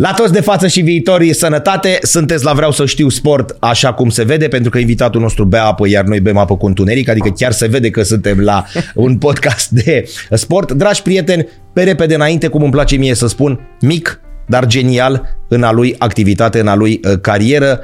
La 0.00 0.12
toți 0.12 0.32
de 0.32 0.40
față 0.40 0.66
și 0.66 0.80
viitorii, 0.80 1.34
sănătate, 1.34 1.98
sunteți 2.02 2.44
la 2.44 2.52
Vreau 2.52 2.72
să 2.72 2.86
știu 2.86 3.08
sport 3.08 3.56
așa 3.60 3.92
cum 3.92 4.08
se 4.08 4.24
vede, 4.24 4.48
pentru 4.48 4.70
că 4.70 4.78
invitatul 4.78 5.20
nostru 5.20 5.44
bea 5.44 5.64
apă, 5.64 5.88
iar 5.88 6.04
noi 6.04 6.20
bem 6.20 6.36
apă 6.36 6.56
cu 6.56 6.66
întuneric, 6.66 7.08
adică 7.08 7.28
chiar 7.28 7.52
se 7.52 7.66
vede 7.66 7.90
că 7.90 8.02
suntem 8.02 8.40
la 8.40 8.64
un 8.94 9.18
podcast 9.18 9.70
de 9.70 10.08
sport. 10.30 10.72
Dragi 10.72 11.02
prieteni, 11.02 11.48
pe 11.72 11.82
repede 11.82 12.14
înainte, 12.14 12.48
cum 12.48 12.62
îmi 12.62 12.70
place 12.70 12.96
mie 12.96 13.14
să 13.14 13.26
spun, 13.26 13.60
mic, 13.80 14.20
dar 14.46 14.66
genial 14.66 15.36
în 15.48 15.62
a 15.62 15.72
lui 15.72 15.94
activitate, 15.98 16.60
în 16.60 16.68
a 16.68 16.74
lui 16.74 17.00
uh, 17.04 17.20
carieră, 17.20 17.80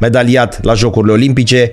medaliat 0.00 0.64
la 0.64 0.74
Jocurile 0.74 1.12
Olimpice, 1.12 1.72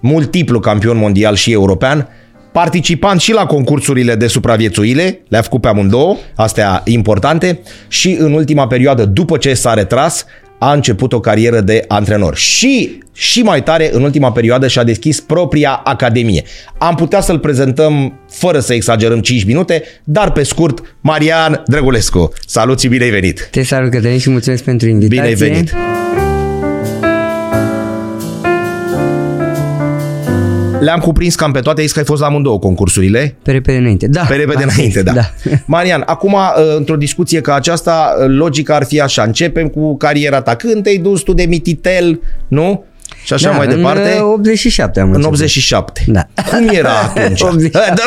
multiplu 0.00 0.60
campion 0.60 0.96
mondial 0.96 1.34
și 1.34 1.52
european, 1.52 2.08
participant 2.54 3.20
și 3.20 3.32
la 3.32 3.46
concursurile 3.46 4.14
de 4.14 4.26
supraviețuire, 4.26 5.20
le-a 5.28 5.42
făcut 5.42 5.60
pe 5.60 5.68
amândouă, 5.68 6.16
astea 6.34 6.82
importante, 6.84 7.60
și 7.88 8.16
în 8.18 8.32
ultima 8.32 8.66
perioadă, 8.66 9.04
după 9.04 9.36
ce 9.36 9.54
s-a 9.54 9.74
retras, 9.74 10.24
a 10.58 10.72
început 10.72 11.12
o 11.12 11.20
carieră 11.20 11.60
de 11.60 11.84
antrenor. 11.88 12.36
Și, 12.36 12.98
și 13.12 13.42
mai 13.42 13.62
tare, 13.62 13.90
în 13.92 14.02
ultima 14.02 14.32
perioadă 14.32 14.68
și-a 14.68 14.84
deschis 14.84 15.20
propria 15.20 15.80
academie. 15.84 16.42
Am 16.78 16.94
putea 16.94 17.20
să-l 17.20 17.38
prezentăm 17.38 18.20
fără 18.30 18.60
să 18.60 18.74
exagerăm 18.74 19.20
5 19.20 19.44
minute, 19.44 19.82
dar 20.04 20.32
pe 20.32 20.42
scurt, 20.42 20.96
Marian 21.00 21.62
Drăgulescu. 21.66 22.32
Salut 22.46 22.80
și 22.80 22.88
bine 22.88 23.04
ai 23.04 23.10
venit! 23.10 23.48
Te 23.50 23.62
salut, 23.62 23.90
Cătălin, 23.90 24.18
și 24.18 24.30
mulțumesc 24.30 24.64
pentru 24.64 24.88
invitație. 24.88 25.34
Bine 25.34 25.46
ai 25.46 25.52
venit! 25.52 25.74
Le-am 30.84 31.00
cuprins 31.00 31.34
cam 31.34 31.52
pe 31.52 31.60
toate, 31.60 31.78
ai 31.80 31.84
zis 31.84 31.94
că 31.94 31.98
ai 32.00 32.04
fost 32.04 32.20
la 32.20 32.26
amândouă 32.26 32.58
concursurile. 32.58 33.36
Pe 33.42 33.52
repede 33.52 33.78
înainte, 33.78 34.06
da. 34.08 34.22
Pe 34.28 34.34
repede 34.34 34.62
înainte, 34.62 35.02
da. 35.02 35.12
da. 35.12 35.30
Marian, 35.66 36.02
acum, 36.06 36.32
uh, 36.32 36.76
într-o 36.76 36.96
discuție 36.96 37.40
ca 37.40 37.54
aceasta, 37.54 38.16
uh, 38.18 38.24
logica 38.28 38.74
ar 38.74 38.84
fi 38.84 39.00
așa. 39.00 39.22
Începem 39.22 39.68
cu 39.68 39.96
cariera 39.96 40.40
ta. 40.40 40.54
Când 40.54 40.82
te-ai 40.82 40.96
dus 40.96 41.20
tu 41.22 41.32
de 41.32 41.44
mititel, 41.44 42.20
nu? 42.48 42.84
Și 43.24 43.32
așa 43.32 43.50
da, 43.50 43.56
mai 43.56 43.66
departe. 43.66 44.16
În 44.16 44.24
87 44.24 45.00
am 45.00 45.08
În 45.08 45.14
început. 45.14 45.34
87. 45.36 46.04
Da. 46.06 46.26
Cum 46.50 46.68
era 46.72 46.90
atunci? 47.14 47.40
87. 47.40 48.02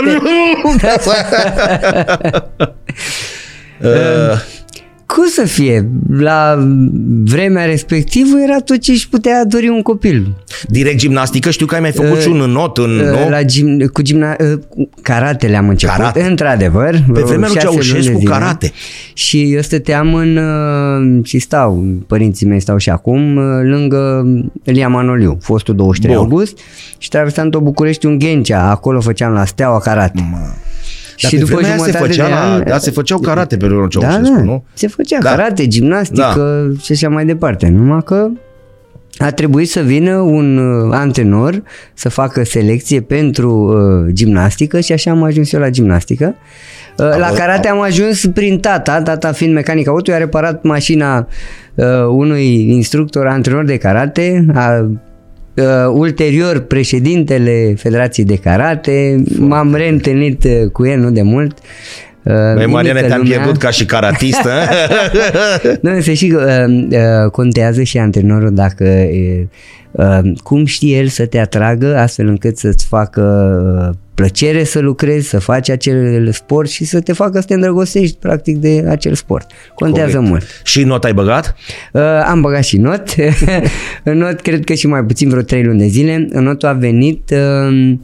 Uh, 3.82 3.90
Cum 5.18 5.28
să 5.28 5.44
fie? 5.46 5.90
La 6.10 6.68
vremea 7.23 7.66
respectivă 7.66 8.42
era 8.44 8.60
tot 8.60 8.78
ce 8.78 8.92
își 8.92 9.10
putea 9.10 9.46
dori 9.46 9.68
un 9.68 9.82
copil. 9.82 10.36
direct 10.68 10.98
gimnastică, 10.98 11.50
știu 11.50 11.66
că 11.66 11.76
ai 11.76 11.82
mai 11.82 11.92
făcut 11.92 12.22
și 12.22 12.28
un 12.28 12.42
înot 12.42 12.78
în... 12.78 13.00
Uh, 13.00 13.23
nu? 13.23 13.30
La 13.30 13.44
gim, 13.44 13.80
cu 13.94 14.02
gimna, 14.02 14.36
uh, 14.40 14.60
cu 14.70 14.90
karatele 15.02 15.56
am 15.58 15.70
început, 15.70 15.95
Karate. 15.95 16.22
într-adevăr. 16.22 16.92
Pe 16.92 17.02
vreo 17.12 17.26
vremea 17.26 17.48
lui 17.48 17.56
șase 17.56 17.66
luni 17.66 17.78
de 17.80 17.84
Ceaușescu, 17.86 18.18
zile. 18.20 18.32
karate. 18.32 18.72
Și 19.14 19.54
eu 19.54 19.62
stăteam 19.62 20.14
în, 20.14 20.38
uh, 20.38 21.26
și 21.26 21.40
stau, 21.40 21.86
părinții 22.08 22.48
mei 22.48 22.60
stau 22.60 22.78
și 22.78 22.90
acum, 22.90 23.36
uh, 23.36 23.44
lângă 23.64 24.26
Elia 24.64 24.88
Manoliu, 24.88 25.38
fostul 25.42 25.76
23 25.76 26.16
Bun. 26.16 26.23
august, 26.23 26.58
și 26.98 27.10
traversam 27.10 27.50
tot 27.50 27.62
București 27.62 28.06
un 28.06 28.18
Ghencea, 28.18 28.70
acolo 28.70 29.02
făceam 29.02 29.32
la 29.34 29.45
Steaua 29.45 29.80
Karate. 29.80 30.30
Dar 31.22 31.32
pe 31.32 31.38
vremea 31.38 31.70
aia 31.70 31.78
se, 31.78 31.92
făcea 31.92 32.28
la, 32.28 32.64
da, 32.68 32.78
se 32.78 32.92
făceau 32.92 33.20
karate 33.20 33.58
pe 33.58 33.66
vremea 33.66 33.88
lui 33.92 34.00
da, 34.00 34.08
Ceaușescu, 34.08 34.36
da, 34.36 34.44
nu? 34.44 34.64
se 34.73 34.88
făcea 34.88 35.20
Da. 35.20 35.30
karate, 35.30 35.68
gimnastică 35.68 36.73
și 36.82 36.92
așa 36.92 37.10
mai 37.10 37.26
departe. 37.26 37.68
Numai 37.68 38.04
că 38.06 38.30
a 39.18 39.32
trebuit 39.32 39.70
să 39.70 39.80
vină 39.80 40.16
un 40.16 40.58
uh, 40.58 40.90
antrenor 40.92 41.64
să 41.94 42.10
facă 42.10 42.44
selecție 42.44 43.02
pentru 43.02 43.52
uh, 43.52 44.14
gimnastică 44.14 44.80
și 44.80 44.92
așa 44.92 45.12
am 45.12 45.23
ajuns 45.23 45.52
eu 45.52 45.60
la 45.60 45.70
gimnastică. 45.70 46.36
Uh, 46.98 47.18
la 47.18 47.32
karate 47.36 47.68
am 47.68 47.82
ajuns 47.82 48.26
prin 48.26 48.60
tata, 48.60 49.02
tata 49.02 49.32
fiind 49.32 49.54
mecanic 49.54 49.88
auto, 49.88 50.12
a 50.12 50.18
reparat 50.18 50.64
mașina 50.64 51.28
uh, 51.76 51.86
unui 52.10 52.70
instructor, 52.70 53.28
antrenor 53.28 53.66
de 53.66 53.78
karate, 53.78 54.45
a 54.54 54.90
Uh, 55.58 55.64
ulterior, 55.94 56.60
președintele 56.60 57.74
Federației 57.78 58.26
de 58.26 58.38
Karate, 58.38 59.23
m-am 59.38 59.76
reîntâlnit 59.76 60.44
uh, 60.44 60.70
cu 60.72 60.86
el 60.86 61.00
nu 61.00 61.12
de 61.12 61.22
mult. 61.22 61.58
Uh, 62.27 62.54
Băi, 62.55 62.65
Mariane, 62.65 62.99
imită 62.99 63.08
te-am 63.08 63.21
lumea. 63.21 63.38
pierdut 63.38 63.58
ca 63.58 63.70
și 63.70 63.86
karatistă. 63.86 64.49
Nu, 65.82 66.02
să 66.02 66.11
știi 66.11 66.30
că 66.30 66.65
uh, 66.67 66.88
uh, 66.92 67.32
contează 67.32 67.83
și 67.83 67.98
antrenorul 67.98 68.54
dacă 68.54 68.83
uh, 68.83 69.42
uh, 69.92 70.20
cum 70.43 70.66
știe 70.66 70.98
el 70.98 71.08
să 71.08 71.26
te 71.26 71.39
atragă 71.39 71.98
astfel 71.98 72.27
încât 72.27 72.58
să-ți 72.58 72.86
facă 72.86 73.21
uh, 73.89 73.95
plăcere 74.14 74.64
să 74.64 74.80
lucrezi, 74.80 75.27
să 75.30 75.39
faci 75.39 75.70
acel 75.70 76.32
sport 76.32 76.70
și 76.70 76.86
să 76.86 76.99
te 76.99 77.14
facă 77.14 77.39
să 77.39 77.45
te 77.48 77.54
îndrăgostești 77.54 78.17
practic 78.20 78.58
de 78.58 78.86
acel 78.89 79.14
sport. 79.14 79.52
Contează 79.76 80.11
Corect. 80.11 80.30
mult. 80.30 80.61
și 80.64 80.83
not 80.83 81.04
ai 81.04 81.14
băgat? 81.14 81.55
Uh, 81.93 82.02
am 82.26 82.42
băgat 82.42 82.64
și 82.64 82.77
not. 82.77 83.04
în 84.04 84.17
not 84.17 84.39
cred 84.42 84.64
că 84.64 84.73
și 84.73 84.87
mai 84.87 85.04
puțin 85.04 85.30
vreo 85.30 85.42
3 85.42 85.64
luni 85.64 85.80
de 85.80 85.86
zile. 85.86 86.27
În 86.30 86.43
notul 86.43 86.67
a 86.67 86.73
venit 86.73 87.32
uh, 87.33 87.37
uh, 87.37 87.98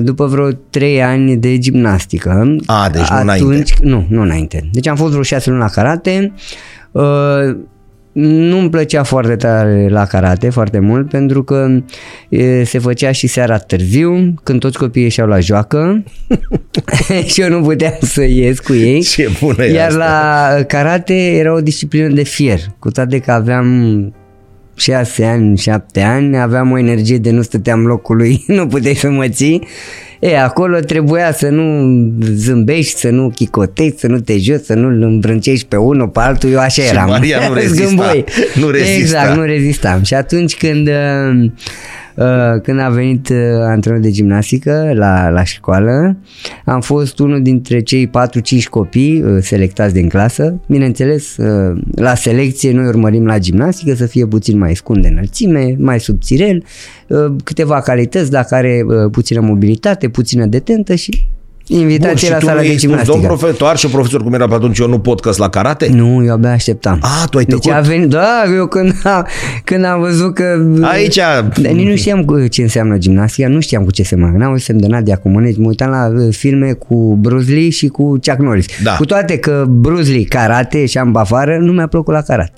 după 0.00 0.26
vreo 0.26 0.50
3 0.70 1.02
ani 1.02 1.36
de 1.36 1.58
gimnastică. 1.58 2.56
A, 2.66 2.88
deci 2.92 3.08
nu 3.08 3.16
Atunci, 3.16 3.40
înainte. 3.40 3.72
Nu, 3.82 4.06
nu 4.08 4.22
înainte. 4.22 4.68
Deci 4.72 4.88
am 4.88 4.96
fost 4.96 5.10
vreo 5.10 5.22
6 5.22 5.50
luni 5.50 5.62
la 5.62 5.68
karate. 5.68 6.32
Uh, 6.92 7.56
nu-mi 8.12 8.70
plăcea 8.70 9.02
foarte 9.02 9.36
tare 9.36 9.88
la 9.88 10.04
karate, 10.04 10.50
foarte 10.50 10.78
mult, 10.78 11.08
pentru 11.08 11.44
că 11.44 11.68
e, 12.28 12.64
se 12.64 12.78
făcea 12.78 13.12
și 13.12 13.26
seara 13.26 13.58
târziu, 13.58 14.34
când 14.42 14.60
toți 14.60 14.78
copiii 14.78 15.04
ieșeau 15.04 15.26
la 15.26 15.40
joacă 15.40 16.02
și 17.32 17.40
eu 17.40 17.48
nu 17.48 17.60
puteam 17.60 17.94
să 18.00 18.22
ies 18.22 18.60
cu 18.60 18.74
ei. 18.74 19.02
Ce 19.02 19.30
bună 19.40 19.64
e 19.64 19.72
Iar 19.72 19.88
asta. 19.88 19.98
la 20.56 20.62
karate 20.62 21.14
era 21.14 21.54
o 21.54 21.60
disciplină 21.60 22.08
de 22.08 22.22
fier, 22.22 22.60
cu 22.78 22.90
toate 22.90 23.18
că 23.18 23.32
aveam 23.32 23.66
6 24.76 25.24
ani, 25.24 25.58
7 25.58 26.00
ani, 26.00 26.38
aveam 26.38 26.70
o 26.70 26.78
energie 26.78 27.18
de 27.18 27.30
nu 27.30 27.42
stăteam 27.42 27.86
locului, 27.86 28.44
nu 28.56 28.66
puteai 28.66 28.94
să 28.94 29.10
mă 29.10 29.28
ții. 29.28 29.66
E, 30.18 30.38
acolo 30.40 30.78
trebuia 30.78 31.32
să 31.32 31.48
nu 31.48 31.92
zâmbești, 32.20 32.98
să 32.98 33.08
nu 33.08 33.32
chicotești, 33.34 33.98
să 33.98 34.06
nu 34.06 34.20
te 34.20 34.38
joci, 34.38 34.60
să 34.64 34.74
nu 34.74 34.86
îl 34.86 35.02
îmbrâncești 35.02 35.66
pe 35.66 35.76
unul, 35.76 36.08
pe 36.08 36.20
altul, 36.20 36.50
eu 36.50 36.58
așa 36.58 36.82
Și 36.82 36.88
eram. 36.88 37.08
Maria 37.08 37.48
nu 37.48 37.54
rezista. 37.60 37.84
Zgâmboi. 37.84 38.24
Nu 38.54 38.70
rezista. 38.70 38.98
Exact, 38.98 39.36
nu 39.36 39.42
rezistam. 39.42 40.02
Și 40.02 40.14
atunci 40.14 40.56
când, 40.56 40.88
uh, 40.88 40.94
uh, 41.34 41.50
când 42.62 42.80
a 42.80 42.88
venit 42.88 43.28
uh, 43.28 43.36
antrenor 43.60 44.00
de 44.00 44.10
gimnastică 44.10 44.92
la, 44.94 45.28
la 45.28 45.44
școală, 45.44 46.16
am 46.64 46.80
fost 46.80 47.18
unul 47.18 47.42
dintre 47.42 47.80
cei 47.80 48.06
4-5 48.08 48.10
copii 48.70 49.22
uh, 49.22 49.38
selectați 49.40 49.94
din 49.94 50.08
clasă. 50.08 50.60
Bineînțeles, 50.68 51.36
uh, 51.36 51.80
la 51.94 52.14
selecție 52.14 52.72
noi 52.72 52.86
urmărim 52.86 53.26
la 53.26 53.38
gimnastică 53.38 53.94
să 53.94 54.06
fie 54.06 54.26
puțin 54.26 54.58
mai 54.58 54.74
scund 54.74 55.02
de 55.02 55.08
înălțime, 55.08 55.76
mai 55.78 56.00
subțirel, 56.00 56.64
uh, 57.08 57.34
câteva 57.44 57.80
calități, 57.80 58.30
dacă 58.30 58.54
are 58.54 58.84
uh, 58.86 59.10
puțină 59.10 59.40
mobilitate, 59.40 60.08
puțină 60.08 60.46
detentă 60.46 60.94
și 60.94 61.10
Bun, 61.10 61.33
invitație 61.66 62.26
și 62.26 62.30
la 62.30 62.38
tu 62.38 62.44
sala 62.44 62.56
nu 62.56 62.62
de 62.62 62.66
i-ai 62.66 62.76
spus, 62.76 62.88
gimnastică. 62.88 63.18
domn 63.20 63.38
profesor 63.38 63.76
și 63.76 63.86
profesor 63.86 64.22
cum 64.22 64.34
era 64.34 64.48
pe 64.48 64.54
atunci, 64.54 64.78
eu 64.78 64.88
nu 64.88 64.98
pot 64.98 65.20
că 65.20 65.30
la 65.36 65.48
karate? 65.48 65.88
Nu, 65.92 66.24
eu 66.24 66.32
abia 66.32 66.50
așteptam. 66.50 66.98
A, 67.02 67.26
tu 67.30 67.38
ai 67.38 67.44
Deci 67.44 67.58
tăcut. 67.60 67.78
a 67.78 67.80
venit, 67.80 68.08
da, 68.08 68.44
eu 68.56 68.66
când 68.66 68.94
am, 69.04 69.26
când 69.64 69.84
am 69.84 70.00
văzut 70.00 70.34
că... 70.34 70.66
Aici... 70.80 71.16
Dar 71.16 71.72
nici 71.72 71.88
nu 71.88 71.96
știam 71.96 72.24
cu 72.24 72.46
ce 72.46 72.62
înseamnă 72.62 72.98
gimnastica, 72.98 73.48
nu 73.48 73.60
știam 73.60 73.84
cu 73.84 73.90
ce 73.90 74.02
se 74.02 74.14
mănâncă. 74.16 74.38
N-am 74.38 74.48
auzit 74.48 74.64
semn 74.64 74.80
de 74.80 74.86
Nadia 74.86 75.16
Comăneci, 75.16 75.56
mă 75.56 75.66
uitam 75.66 75.90
la 75.90 76.12
uh, 76.14 76.34
filme 76.34 76.72
cu 76.72 77.18
Bruce 77.20 77.52
Lee 77.52 77.70
și 77.70 77.86
cu 77.86 78.02
Chuck 78.04 78.38
Norris. 78.38 78.66
Da. 78.82 78.94
Cu 78.96 79.04
toate 79.04 79.38
că 79.38 79.64
Bruce 79.68 80.10
Lee 80.10 80.24
karate 80.24 80.86
și 80.86 80.98
am 80.98 81.16
afară, 81.16 81.58
nu 81.60 81.72
mi-a 81.72 81.86
plăcut 81.86 82.14
la 82.14 82.20
karate. 82.20 82.52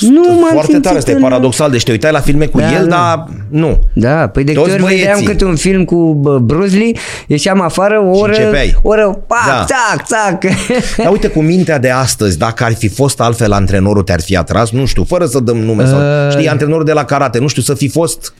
Nu 0.00 0.20
m-am 0.22 0.38
Foarte 0.40 0.62
simțit 0.64 0.82
tare, 0.82 0.96
asta 0.98 1.10
e 1.10 1.14
în- 1.14 1.20
paradoxal. 1.20 1.70
Deci 1.70 1.82
te 1.82 1.90
uitai 1.90 2.12
la 2.12 2.20
filme 2.20 2.46
cu 2.46 2.58
Da, 2.58 2.72
el, 2.74 2.86
da. 2.86 2.96
dar 2.96 3.28
nu. 3.48 3.78
Da, 3.92 4.28
păi 4.28 4.44
de 4.44 4.52
Toți 4.52 4.70
câte 4.70 4.82
ori 4.82 4.94
vedeam 4.94 5.12
băieții. 5.12 5.26
câte 5.26 5.44
un 5.44 5.56
film 5.56 5.84
cu 5.84 6.14
bă, 6.14 6.38
Bruce 6.38 6.76
Lee, 6.76 6.92
ieșeam 7.26 7.60
afară 7.60 8.00
o 8.04 8.18
oră, 8.18 8.32
începeai. 8.32 8.74
o 8.82 8.88
oră, 8.88 9.24
pac, 9.26 9.46
Da. 9.46 9.64
țac, 9.64 10.04
țac. 10.06 10.44
Dar 11.04 11.12
uite, 11.12 11.28
cu 11.28 11.40
mintea 11.42 11.78
de 11.78 11.90
astăzi, 11.90 12.38
dacă 12.38 12.64
ar 12.64 12.74
fi 12.74 12.88
fost 12.88 13.20
altfel 13.20 13.52
antrenorul, 13.52 14.02
te-ar 14.02 14.20
fi 14.20 14.36
atras, 14.36 14.70
nu 14.70 14.84
știu, 14.84 15.04
fără 15.04 15.26
să 15.26 15.40
dăm 15.40 15.56
nume 15.56 15.84
sau... 15.86 15.98
Uh. 15.98 16.30
Știi, 16.30 16.48
antrenorul 16.48 16.84
de 16.84 16.92
la 16.92 17.04
karate, 17.04 17.38
nu 17.38 17.46
știu, 17.46 17.62
să 17.62 17.74
fi 17.74 17.88
fost... 17.88 18.34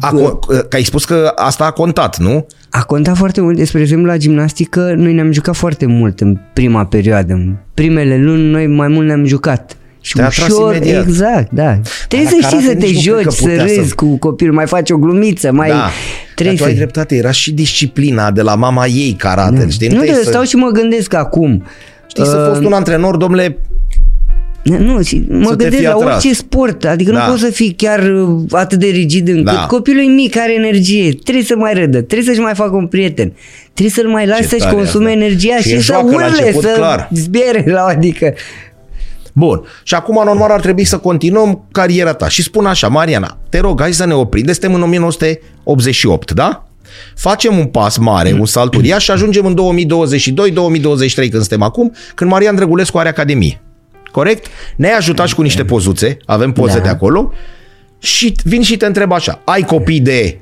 A, 0.00 0.08
că 0.68 0.76
ai 0.76 0.82
spus 0.82 1.04
că 1.04 1.32
asta 1.34 1.64
a 1.64 1.70
contat, 1.70 2.18
nu? 2.18 2.46
A 2.70 2.82
contat 2.82 3.16
foarte 3.16 3.40
mult, 3.40 3.66
spre 3.66 3.80
exemplu 3.80 4.06
la 4.06 4.16
gimnastică, 4.16 4.92
noi 4.96 5.12
ne-am 5.12 5.32
jucat 5.32 5.54
foarte 5.54 5.86
mult 5.86 6.20
în 6.20 6.38
prima 6.52 6.84
perioadă. 6.84 7.32
În 7.32 7.54
primele 7.74 8.18
luni 8.18 8.50
noi 8.50 8.66
mai 8.66 8.88
mult 8.88 9.06
ne-am 9.06 9.24
jucat. 9.24 9.76
Și 10.06 10.14
Te-a 10.14 10.24
atras 10.26 10.48
ușor, 10.48 10.74
imediat. 10.76 11.06
exact, 11.06 11.48
da. 11.52 11.78
Trebuie 12.08 12.28
la 12.30 12.36
să 12.40 12.46
știi 12.46 12.58
karate 12.58 12.66
să 12.66 12.74
te 12.74 12.86
nici 12.86 13.06
nu 13.06 13.12
cred 13.12 13.14
joci, 13.14 13.24
că 13.24 13.30
să 13.30 13.42
putea 13.42 13.66
să- 13.66 13.74
râzi 13.80 13.94
cu 13.94 14.18
copilul, 14.18 14.54
mai 14.54 14.66
faci 14.66 14.90
o 14.90 14.96
glumiță, 14.96 15.52
mai... 15.52 15.68
da. 15.68 15.90
Trebuie 16.34 16.56
Dar 16.56 16.64
tu 16.64 16.70
ai 16.70 16.70
să... 16.70 16.76
dreptate, 16.84 17.14
era 17.16 17.30
și 17.30 17.52
disciplina 17.52 18.30
de 18.30 18.42
la 18.42 18.54
mama 18.54 18.86
ei 18.86 19.14
karate, 19.18 19.58
Da. 19.58 19.68
știi? 19.68 19.88
Nu, 19.88 19.94
te-ai 19.98 20.08
de 20.08 20.14
să, 20.22 20.28
stau 20.28 20.42
și 20.42 20.56
mă 20.56 20.68
gândesc 20.70 21.14
acum. 21.14 21.62
știi, 22.06 22.24
să 22.24 22.36
Uh, 22.36 22.52
fost 22.54 22.64
un 22.66 22.72
antrenor, 22.72 23.16
domnule, 23.16 23.58
Nu, 24.62 25.02
și 25.02 25.24
mă 25.28 25.44
Să 25.48 25.56
te 25.56 25.62
gândesc 25.62 25.74
fii 25.76 25.84
la 25.84 25.90
atras. 25.92 26.14
orice 26.14 26.34
sport, 26.34 26.84
adică 26.84 27.12
Da. 27.12 27.24
nu 27.24 27.30
poți 27.30 27.42
să 27.42 27.50
fii 27.50 27.72
chiar 27.76 28.10
uh, 28.12 28.42
atât 28.50 28.78
de 28.78 28.86
rigid 28.86 29.28
încât 29.28 29.44
Da. 29.44 29.66
copilul 29.68 30.02
e 30.02 30.06
mic, 30.06 30.36
are 30.38 30.54
energie, 30.54 31.12
trebuie 31.24 31.44
să 31.44 31.56
mai 31.56 31.74
râdă, 31.74 32.00
trebuie 32.00 32.28
să-și 32.28 32.40
mai 32.40 32.54
facă 32.54 32.76
un 32.76 32.86
prieten, 32.86 33.32
trebuie 33.72 33.94
să-l 33.94 34.08
mai 34.08 34.26
lași 34.26 34.40
Ce 34.42 34.46
să-și 34.48 34.62
tare 34.62 34.74
consume 34.74 35.04
asta. 35.10 35.18
energia 35.24 35.56
Și 35.56 35.68
și, 35.68 35.74
e 35.74 35.76
să 35.76 35.82
joacă 35.82 36.04
la 36.06 36.12
urle, 36.14 36.26
început, 36.26 36.62
să 36.62 36.72
clar. 36.76 37.08
zbiere 37.12 37.64
la 37.70 37.82
adică. 37.84 38.32
Bun. 39.36 39.62
Și 39.82 39.94
acum, 39.94 40.22
normal, 40.24 40.50
ar 40.50 40.60
trebui 40.60 40.84
să 40.84 40.98
continuăm 40.98 41.64
cariera 41.72 42.12
ta. 42.12 42.28
Și 42.28 42.42
spun 42.42 42.66
așa, 42.66 42.88
Mariana, 42.88 43.38
te 43.48 43.58
rog, 43.58 43.80
hai 43.80 43.92
să 43.92 44.04
ne 44.06 44.14
oprim. 44.14 44.46
Suntem 44.46 44.74
în 44.74 44.82
1988, 44.82 46.30
da? 46.32 46.64
Facem 47.16 47.58
un 47.58 47.64
pas 47.64 47.96
mare, 47.96 48.32
un 48.38 48.46
salt 48.46 48.74
uriaș 48.74 49.02
și 49.02 49.10
ajungem 49.10 49.46
în 49.46 49.54
2022-2023 49.54 51.14
când 51.14 51.32
suntem 51.32 51.62
acum, 51.62 51.92
când 52.14 52.30
Marian 52.30 52.54
Drăgulescu 52.54 52.98
are 52.98 53.08
Academie. 53.08 53.60
Corect? 54.12 54.46
Ne-ai 54.76 54.96
ajutat 54.96 55.26
și 55.26 55.34
cu 55.34 55.42
niște 55.42 55.64
pozuțe, 55.64 56.16
avem 56.24 56.52
poze 56.52 56.76
Da. 56.76 56.82
de 56.82 56.88
acolo 56.88 57.32
și 57.98 58.34
vin 58.44 58.62
și 58.62 58.76
te 58.76 58.86
întreb 58.86 59.12
așa, 59.12 59.40
ai 59.44 59.62
copii 59.62 60.00
de 60.00 60.38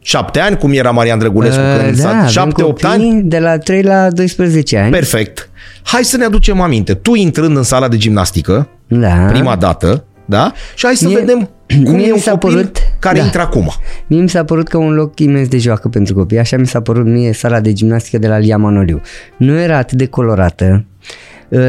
șapte 0.00 0.40
ani, 0.40 0.56
cum 0.58 0.72
era 0.72 0.90
Marian 0.90 1.18
Drăgulescu 1.18 1.60
Uh, 1.60 1.80
când 1.82 1.96
da, 1.96 2.02
s-a 2.02 2.16
avem 2.16 2.28
șapte, 2.28 2.62
opt 2.62 2.82
copii 2.82 2.98
ani? 2.98 3.22
De 3.22 3.38
la 3.38 3.58
3 3.58 3.82
la 3.82 4.10
12 4.10 4.76
ani. 4.78 4.90
Perfect. 4.90 5.49
Hai 5.82 6.04
să 6.04 6.16
ne 6.16 6.24
aducem 6.24 6.60
aminte. 6.60 6.94
Tu 6.94 7.14
intrând 7.14 7.56
în 7.56 7.62
sala 7.62 7.88
de 7.88 7.96
gimnastică, 7.96 8.68
Da. 8.88 9.08
prima 9.28 9.56
dată, 9.56 10.04
da? 10.24 10.52
Și 10.74 10.86
hai 10.86 10.94
să 10.96 11.06
Mie- 11.06 11.18
vedem 11.18 11.50
cum 11.84 11.94
mie 11.94 12.02
e 12.04 12.06
mi 12.06 12.12
un 12.12 12.18
s-a 12.18 12.30
copil 12.30 12.54
părut- 12.54 12.78
care 12.98 13.18
da. 13.18 13.24
intră 13.24 13.40
acum. 13.40 13.70
Mie 14.06 14.20
mi 14.20 14.28
s-a 14.28 14.44
părut 14.44 14.68
că 14.68 14.76
un 14.78 14.92
loc 14.92 15.18
imens 15.18 15.48
de 15.48 15.58
joacă 15.58 15.88
pentru 15.88 16.14
copii, 16.14 16.38
așa 16.38 16.56
mi 16.56 16.66
s-a 16.66 16.80
părut 16.80 17.06
mie 17.06 17.32
sala 17.32 17.60
de 17.60 17.72
gimnastică 17.72 18.18
de 18.18 18.28
la 18.28 18.38
Lia 18.38 18.56
Manoliu. 18.56 19.00
Nu 19.36 19.58
era 19.58 19.76
atât 19.76 19.98
de 19.98 20.06
colorată, 20.06 20.64
uh, 20.64 20.80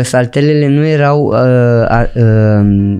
saltelele 0.03 0.67
nu 0.67 0.85
erau 0.85 1.23
uh, 1.25 1.35
a- 1.87 2.09
uh, 2.15 2.97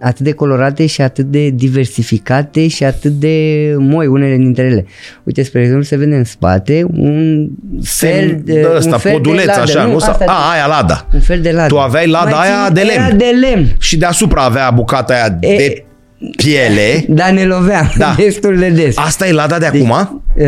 atât 0.00 0.24
de 0.24 0.32
colorate 0.32 0.86
și 0.86 1.00
atât 1.02 1.24
de 1.24 1.50
diversificate 1.50 2.68
și 2.68 2.84
atât 2.84 3.10
de 3.12 3.36
moi 3.78 4.06
unele 4.06 4.36
dintre 4.36 4.64
ele. 4.64 4.84
Uite, 5.22 5.42
spre 5.42 5.60
exemplu, 5.60 5.84
se 5.84 5.96
vede 5.96 6.16
în 6.16 6.24
spate 6.24 6.84
un 6.96 7.48
fel 7.82 7.82
Semn 7.82 8.42
de, 8.44 8.52
de 8.60 8.66
un 8.70 8.76
ăsta, 8.76 8.96
fel 8.98 9.12
poduleț, 9.12 9.44
de 9.44 9.50
ladă, 9.50 9.60
așa, 9.60 9.84
nu? 9.84 9.98
Sau, 9.98 10.10
Asta- 10.10 10.24
a, 10.28 10.50
aia 10.52 10.66
lada. 10.66 11.06
un 11.14 11.20
fel 11.20 11.40
de 11.40 11.50
ladă. 11.50 11.68
Tu 11.68 11.78
aveai 11.78 12.06
lada 12.08 12.30
Mai 12.36 12.46
aia 12.48 12.64
țin- 12.64 12.74
de 12.74 12.80
lemn. 12.80 13.04
Era 13.04 13.14
de 13.14 13.30
lemn. 13.40 13.66
Și 13.78 13.96
deasupra 13.96 14.42
avea 14.42 14.70
bucata 14.70 15.12
aia 15.12 15.36
E- 15.40 15.56
de 15.56 15.84
piele. 16.36 17.04
Dar 17.08 17.30
ne 17.30 17.44
loveam 17.44 17.92
Da. 17.98 18.14
destul 18.24 18.58
de 18.58 18.68
des. 18.68 18.96
Asta 18.96 19.26
e 19.26 19.32
lada 19.32 19.58
de 19.58 19.68
Deci, 19.72 19.82
acum? 19.88 20.22
uh, 20.38 20.44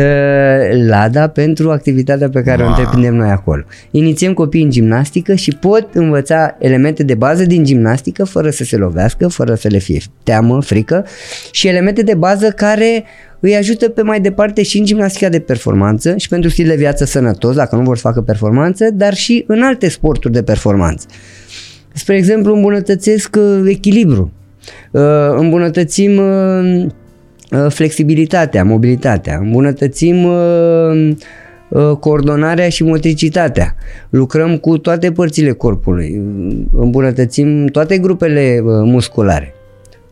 Lada 0.87 1.27
pentru 1.27 1.71
activitatea 1.71 2.29
pe 2.29 2.41
care 2.41 2.61
o 2.61 2.65
Ma. 2.65 2.69
întreprindem 2.69 3.15
noi 3.15 3.29
acolo. 3.29 3.63
Inițiem 3.91 4.33
copiii 4.33 4.63
în 4.63 4.69
gimnastică 4.69 5.35
și 5.35 5.51
pot 5.59 5.87
învăța 5.93 6.55
elemente 6.59 7.03
de 7.03 7.15
bază 7.15 7.43
din 7.45 7.63
gimnastică 7.63 8.23
fără 8.23 8.49
să 8.49 8.63
se 8.63 8.77
lovească, 8.77 9.27
fără 9.27 9.55
să 9.55 9.67
le 9.67 9.77
fie 9.77 10.01
teamă, 10.23 10.61
frică 10.61 11.05
și 11.51 11.67
elemente 11.67 12.01
de 12.01 12.13
bază 12.13 12.47
care 12.49 13.03
îi 13.39 13.55
ajută 13.55 13.89
pe 13.89 14.01
mai 14.01 14.19
departe 14.21 14.63
și 14.63 14.77
în 14.79 14.85
gimnastica 14.85 15.29
de 15.29 15.39
performanță 15.39 16.13
și 16.17 16.27
pentru 16.27 16.49
stil 16.49 16.67
de 16.67 16.75
viață 16.75 17.05
sănătos, 17.05 17.55
dacă 17.55 17.75
nu 17.75 17.81
vor 17.81 17.95
să 17.95 18.01
facă 18.01 18.21
performanță, 18.21 18.89
dar 18.93 19.13
și 19.13 19.43
în 19.47 19.61
alte 19.61 19.89
sporturi 19.89 20.33
de 20.33 20.43
performanță. 20.43 21.05
Spre 21.93 22.15
exemplu, 22.15 22.53
îmbunătățesc 22.55 23.35
uh, 23.39 23.61
echilibru, 23.69 24.21
uh, 24.21 24.44
îmbunătățim 25.37 26.17
uh, 26.17 26.85
uh, 27.51 27.71
flexibilitatea, 27.71 28.63
mobilitatea, 28.63 29.37
îmbunătățim 29.41 30.23
uh, 30.23 31.11
uh, 31.69 31.97
coordonarea 31.99 32.69
și 32.69 32.83
motricitatea. 32.83 33.75
Lucrăm 34.09 34.57
cu 34.57 34.77
toate 34.77 35.11
părțile 35.11 35.51
corpului, 35.51 36.17
uh, 36.17 36.57
îmbunătățim 36.71 37.65
toate 37.65 37.97
grupele 37.97 38.59
uh, 38.63 38.71
musculare. 38.85 39.53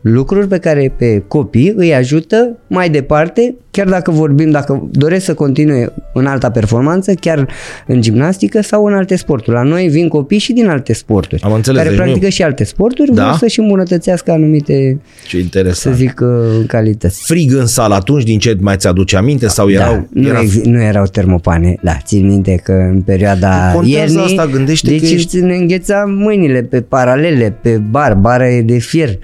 Lucruri 0.06 0.48
pe 0.48 0.58
care 0.58 0.94
pe 0.98 1.22
copii 1.28 1.72
îi 1.76 1.94
ajută 1.94 2.58
mai 2.66 2.90
departe, 2.90 3.54
chiar 3.70 3.86
dacă 3.88 4.10
vorbim, 4.10 4.50
dacă 4.50 4.88
doresc 4.90 5.24
să 5.24 5.34
continue 5.34 5.92
în 6.14 6.26
alta 6.26 6.50
performanță, 6.50 7.12
chiar 7.14 7.48
în 7.86 8.00
gimnastică 8.00 8.60
sau 8.62 8.84
în 8.84 8.94
alte 8.94 9.16
sporturi. 9.16 9.56
La 9.56 9.62
noi 9.62 9.88
vin 9.88 10.08
copii 10.08 10.38
și 10.38 10.52
din 10.52 10.68
alte 10.68 10.92
sporturi, 10.92 11.42
Am 11.42 11.52
înțeles, 11.52 11.78
care 11.78 11.88
deci 11.90 11.98
nu- 11.98 12.04
practică 12.04 12.28
și 12.28 12.42
alte 12.42 12.64
sporturi, 12.64 13.14
Da? 13.14 13.26
vor 13.28 13.36
să-și 13.38 13.60
îmbunătățească 13.60 14.30
anumite, 14.30 15.00
Ce 15.26 15.36
să 15.36 15.36
interesant. 15.36 15.96
zic, 15.96 16.20
uh, 16.22 16.64
calități. 16.66 17.22
Frig 17.24 17.52
în 17.54 17.66
sală 17.66 17.94
atunci, 17.94 18.22
din 18.24 18.38
ce 18.38 18.56
mai 18.60 18.76
ți-aduce 18.76 19.16
aminte? 19.16 19.46
Sau 19.48 19.70
erau... 19.70 19.92
da, 19.94 20.06
nu, 20.20 20.28
era... 20.28 20.40
exi- 20.42 20.62
nu 20.64 20.82
erau 20.82 21.04
termopane, 21.04 21.76
da, 21.82 21.96
țin 22.04 22.26
minte 22.26 22.60
că 22.64 22.72
în 22.72 23.00
perioada 23.02 23.70
Contează 23.74 24.12
iernii, 24.12 24.24
asta, 24.38 24.46
gândește 24.46 24.90
deci 24.90 25.00
că 25.00 25.06
ești- 25.14 25.40
ne 25.40 25.54
îngheța 25.56 26.04
mâinile 26.06 26.62
pe 26.62 26.80
paralele, 26.80 27.56
pe 27.62 27.70
bar, 27.90 28.14
bară 28.14 28.46
de 28.64 28.78
fier. 28.78 29.18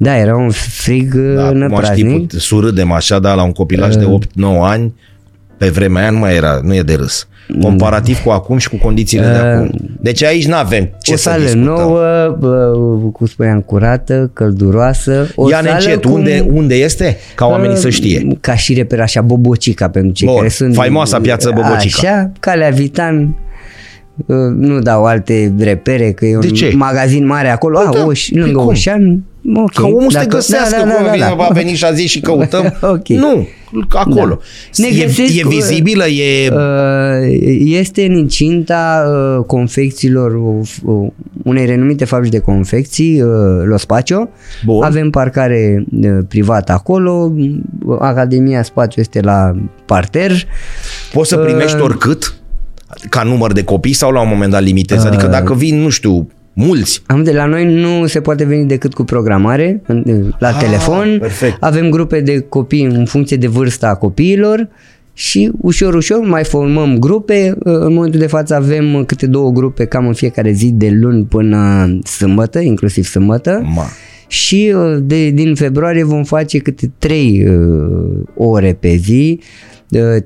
Da, 0.00 0.16
era 0.16 0.36
un 0.36 0.50
frig 0.50 1.14
Da, 1.14 1.32
da, 1.34 1.40
acum 1.46 1.54
știi, 1.56 1.68
năpraznic. 1.68 2.28
put- 2.28 2.40
surâdem 2.40 2.92
așa, 2.92 3.18
dar 3.18 3.36
la 3.36 3.42
un 3.42 3.52
copilaj 3.52 3.94
Uh. 3.94 4.00
de 4.00 4.04
8-9 4.04 4.62
ani, 4.62 4.94
pe 5.56 5.68
vremea 5.68 6.02
aia 6.02 6.10
nu 6.10 6.18
mai 6.18 6.36
era, 6.36 6.60
nu 6.62 6.74
e 6.74 6.82
de 6.82 6.94
râs. 6.94 7.28
Comparativ 7.62 8.18
cu 8.22 8.30
acum 8.30 8.56
și 8.58 8.68
cu 8.68 8.76
condițiile 8.76 9.24
de 9.26 9.38
acum. 9.38 9.70
Deci 10.00 10.22
aici 10.22 10.46
nu 10.46 10.54
avem 10.54 10.84
ce 11.02 11.12
Uh. 11.12 11.12
o 11.12 11.16
să 11.16 11.22
sală 11.22 11.42
discutăm. 11.42 11.64
nouă, 11.64 12.36
bă, 12.38 12.70
cum 13.12 13.26
spuneam, 13.26 13.60
curată, 13.60 14.30
călduroasă. 14.32 15.28
O 15.34 15.48
Ia-ne 15.48 15.68
sală 15.68 15.78
încet, 15.84 16.02
cum- 16.04 16.12
unde, 16.12 16.46
unde 16.52 16.74
este? 16.74 17.16
Ca 17.34 17.46
oamenii 17.46 17.76
să 17.76 17.88
știe. 17.90 18.26
Ca 18.40 18.56
și 18.56 18.74
reper 18.74 19.00
așa, 19.00 19.20
Bobocica, 19.20 19.88
pentru 19.88 20.12
cei 20.12 20.26
Bun, 20.26 20.36
care 20.36 20.48
sunt... 20.48 20.74
faimoasa 20.74 21.20
piață 21.20 21.50
Bobocica. 21.54 22.08
Așa, 22.08 22.32
Calea 22.40 22.70
Vitan, 22.70 23.34
uh, 24.26 24.36
nu 24.56 24.78
dau 24.78 25.04
alte 25.04 25.54
repere, 25.58 26.10
că 26.12 26.26
e 26.26 26.34
un 26.34 26.40
De 26.40 26.50
ce? 26.50 26.72
magazin 26.74 27.26
mare 27.26 27.48
acolo, 27.48 27.78
Păi 27.78 27.86
a, 27.86 27.90
da, 27.98 28.04
Oș, 28.06 28.28
păi 28.28 28.40
lângă 28.40 28.58
cum? 28.58 28.66
Oșan, 28.66 29.22
ok. 29.54 29.72
Ca 29.72 29.86
omul 29.86 30.10
să 30.10 30.18
te 30.18 30.24
Dacă- 30.24 30.36
găsească, 30.36 30.76
da, 30.78 30.84
da, 30.86 30.94
cum 30.94 31.04
da, 31.04 31.10
vine, 31.12 31.24
da, 31.28 31.34
va 31.34 31.48
veni 31.52 31.74
și 31.74 31.84
a 31.84 31.92
zis 31.92 32.10
și 32.10 32.20
căutăm. 32.20 32.76
Ok. 32.94 33.08
Nu, 33.08 33.48
acolo. 33.88 34.38
Ne 34.76 34.86
E, 34.86 35.04
găsesc 35.04 35.36
e 35.36 35.40
cu- 35.42 35.48
vizibilă, 35.48 36.06
e... 36.06 36.50
Uh, 36.52 36.58
Este 37.64 38.04
în 38.04 38.12
incinta 38.16 39.04
uh, 39.38 39.44
confecțiilor 39.46 40.34
uh, 40.34 40.68
uh, 40.84 41.10
unei 41.44 41.66
renumite 41.66 42.04
fabrici 42.04 42.30
de 42.32 42.38
confecții, 42.38 43.22
uh, 43.22 43.28
Los 43.64 43.84
Pacio. 43.84 44.28
Bun. 44.64 44.82
Avem 44.82 45.10
parcare 45.10 45.84
uh, 46.02 46.18
privată 46.28 46.72
acolo, 46.72 47.32
uh, 47.36 47.96
Academia 48.00 48.62
Spațiu 48.62 49.00
este 49.00 49.20
la 49.20 49.52
parter. 49.84 50.32
Poți 51.12 51.28
să 51.28 51.36
primești 51.36 51.76
uh, 51.76 51.82
oricât? 51.82 52.32
Ca 53.08 53.22
număr 53.22 53.52
de 53.52 53.64
copii 53.64 53.92
sau 53.92 54.10
la 54.10 54.20
un 54.20 54.28
moment 54.30 54.50
dat 54.50 54.62
limitezi? 54.62 55.06
Adică 55.06 55.24
Uh, 55.24 55.30
dacă 55.30 55.54
vin, 55.54 55.80
nu 55.80 55.88
știu, 55.88 56.28
mulți, 56.66 57.02
Am 57.06 57.22
de 57.22 57.32
la 57.32 57.46
noi 57.46 57.74
nu 57.74 58.06
se 58.06 58.20
poate 58.20 58.44
veni 58.44 58.66
decât 58.66 58.94
cu 58.94 59.04
programare 59.04 59.82
în- 59.86 60.32
la 60.38 60.48
Ah, 60.48 60.56
telefon. 60.60 61.16
perfect. 61.20 61.56
Avem 61.60 61.90
grupe 61.90 62.20
de 62.20 62.38
copii 62.48 62.84
în 62.84 63.04
funcție 63.04 63.36
de 63.36 63.46
vârsta 63.46 63.94
copiilor 63.94 64.68
și 65.12 65.50
ușor, 65.60 65.94
ușor 65.94 66.20
mai 66.26 66.44
formăm 66.44 66.98
grupe. 66.98 67.54
În 67.58 67.92
momentul 67.94 68.20
de 68.20 68.26
față 68.26 68.54
avem 68.54 69.04
câte 69.06 69.26
două 69.26 69.50
grupe 69.50 69.84
cam 69.84 70.06
în 70.06 70.12
fiecare 70.12 70.50
zi 70.52 70.70
de 70.72 70.90
luni 70.90 71.24
până 71.24 71.88
sâmbătă, 72.04 72.58
inclusiv 72.58 73.04
sâmbătă. 73.04 73.62
ma, 73.74 73.84
Și 74.30 74.72
uh, 74.76 74.96
de, 75.02 75.30
din 75.30 75.54
februarie 75.54 76.04
vom 76.04 76.24
face 76.24 76.58
câte 76.58 76.90
trei 76.98 77.46
uh, 77.48 78.20
ore 78.36 78.76
pe 78.80 78.94
zi, 78.96 79.38
uh, 79.40 79.44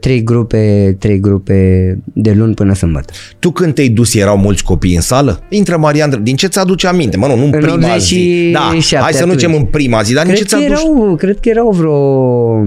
trei 0.01 0.23
grupe, 0.23 0.97
trei 0.99 1.21
grupe 1.21 1.99
de 2.13 2.33
luni 2.33 2.55
până 2.55 2.75
sâmbătă. 2.75 3.13
Tu 3.39 3.51
când 3.51 3.75
te-ai 3.75 3.89
dus 3.89 4.15
erau 4.15 4.37
mulți 4.37 4.65
copii 4.65 4.95
în 4.95 5.01
sală? 5.01 5.41
Intră 5.49 5.77
Marian, 5.77 6.11
Dr- 6.17 6.23
din 6.23 6.37
ce 6.37 6.47
ți 6.47 6.59
aduce 6.59 6.87
aminte? 6.87 7.17
Mă, 7.17 7.27
nu, 7.27 7.37
nu 7.37 7.45
în 7.45 7.51
În 7.55 7.61
prima 7.61 7.97
zi. 7.97 8.53
87 8.55 8.95
Da, 8.97 9.01
hai 9.03 9.13
să 9.13 9.19
nu 9.19 9.25
atunci. 9.25 9.41
zicem 9.41 9.55
în 9.55 9.65
prima 9.65 10.03
zi, 10.03 10.15
dar 10.15 10.25
din 10.27 10.35
ce 10.35 10.45
Cred 10.45 10.51
ți 10.51 10.67
că, 10.67 10.73
aduce? 10.73 10.81
erau, 11.01 11.15
cred 11.17 11.39
că 11.41 11.49
erau 11.49 11.71
vreo 11.71 12.65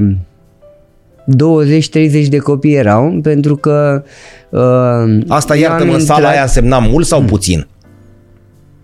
20-30 2.25 2.27
de 2.29 2.37
copii 2.37 2.73
erau, 2.73 3.19
pentru 3.23 3.55
că... 3.55 4.03
Uh, 4.49 5.23
Asta 5.27 5.55
eu 5.55 5.61
iartă-mă, 5.61 5.93
am 5.93 5.99
sala 5.99 6.19
intrat- 6.19 6.31
aia 6.31 6.41
însemna 6.41 6.79
mult 6.79 7.05
sau 7.05 7.21
puțin? 7.23 7.67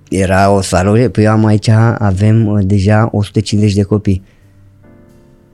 Era 0.09 0.51
o 0.51 0.61
sală, 0.61 1.09
păi 1.09 1.23
eu 1.23 1.31
am 1.31 1.45
aici, 1.45 1.69
avem 1.97 2.45
uh, 2.47 2.59
deja 2.65 3.09
150 3.11 3.73
de 3.73 3.81
copii 3.81 4.21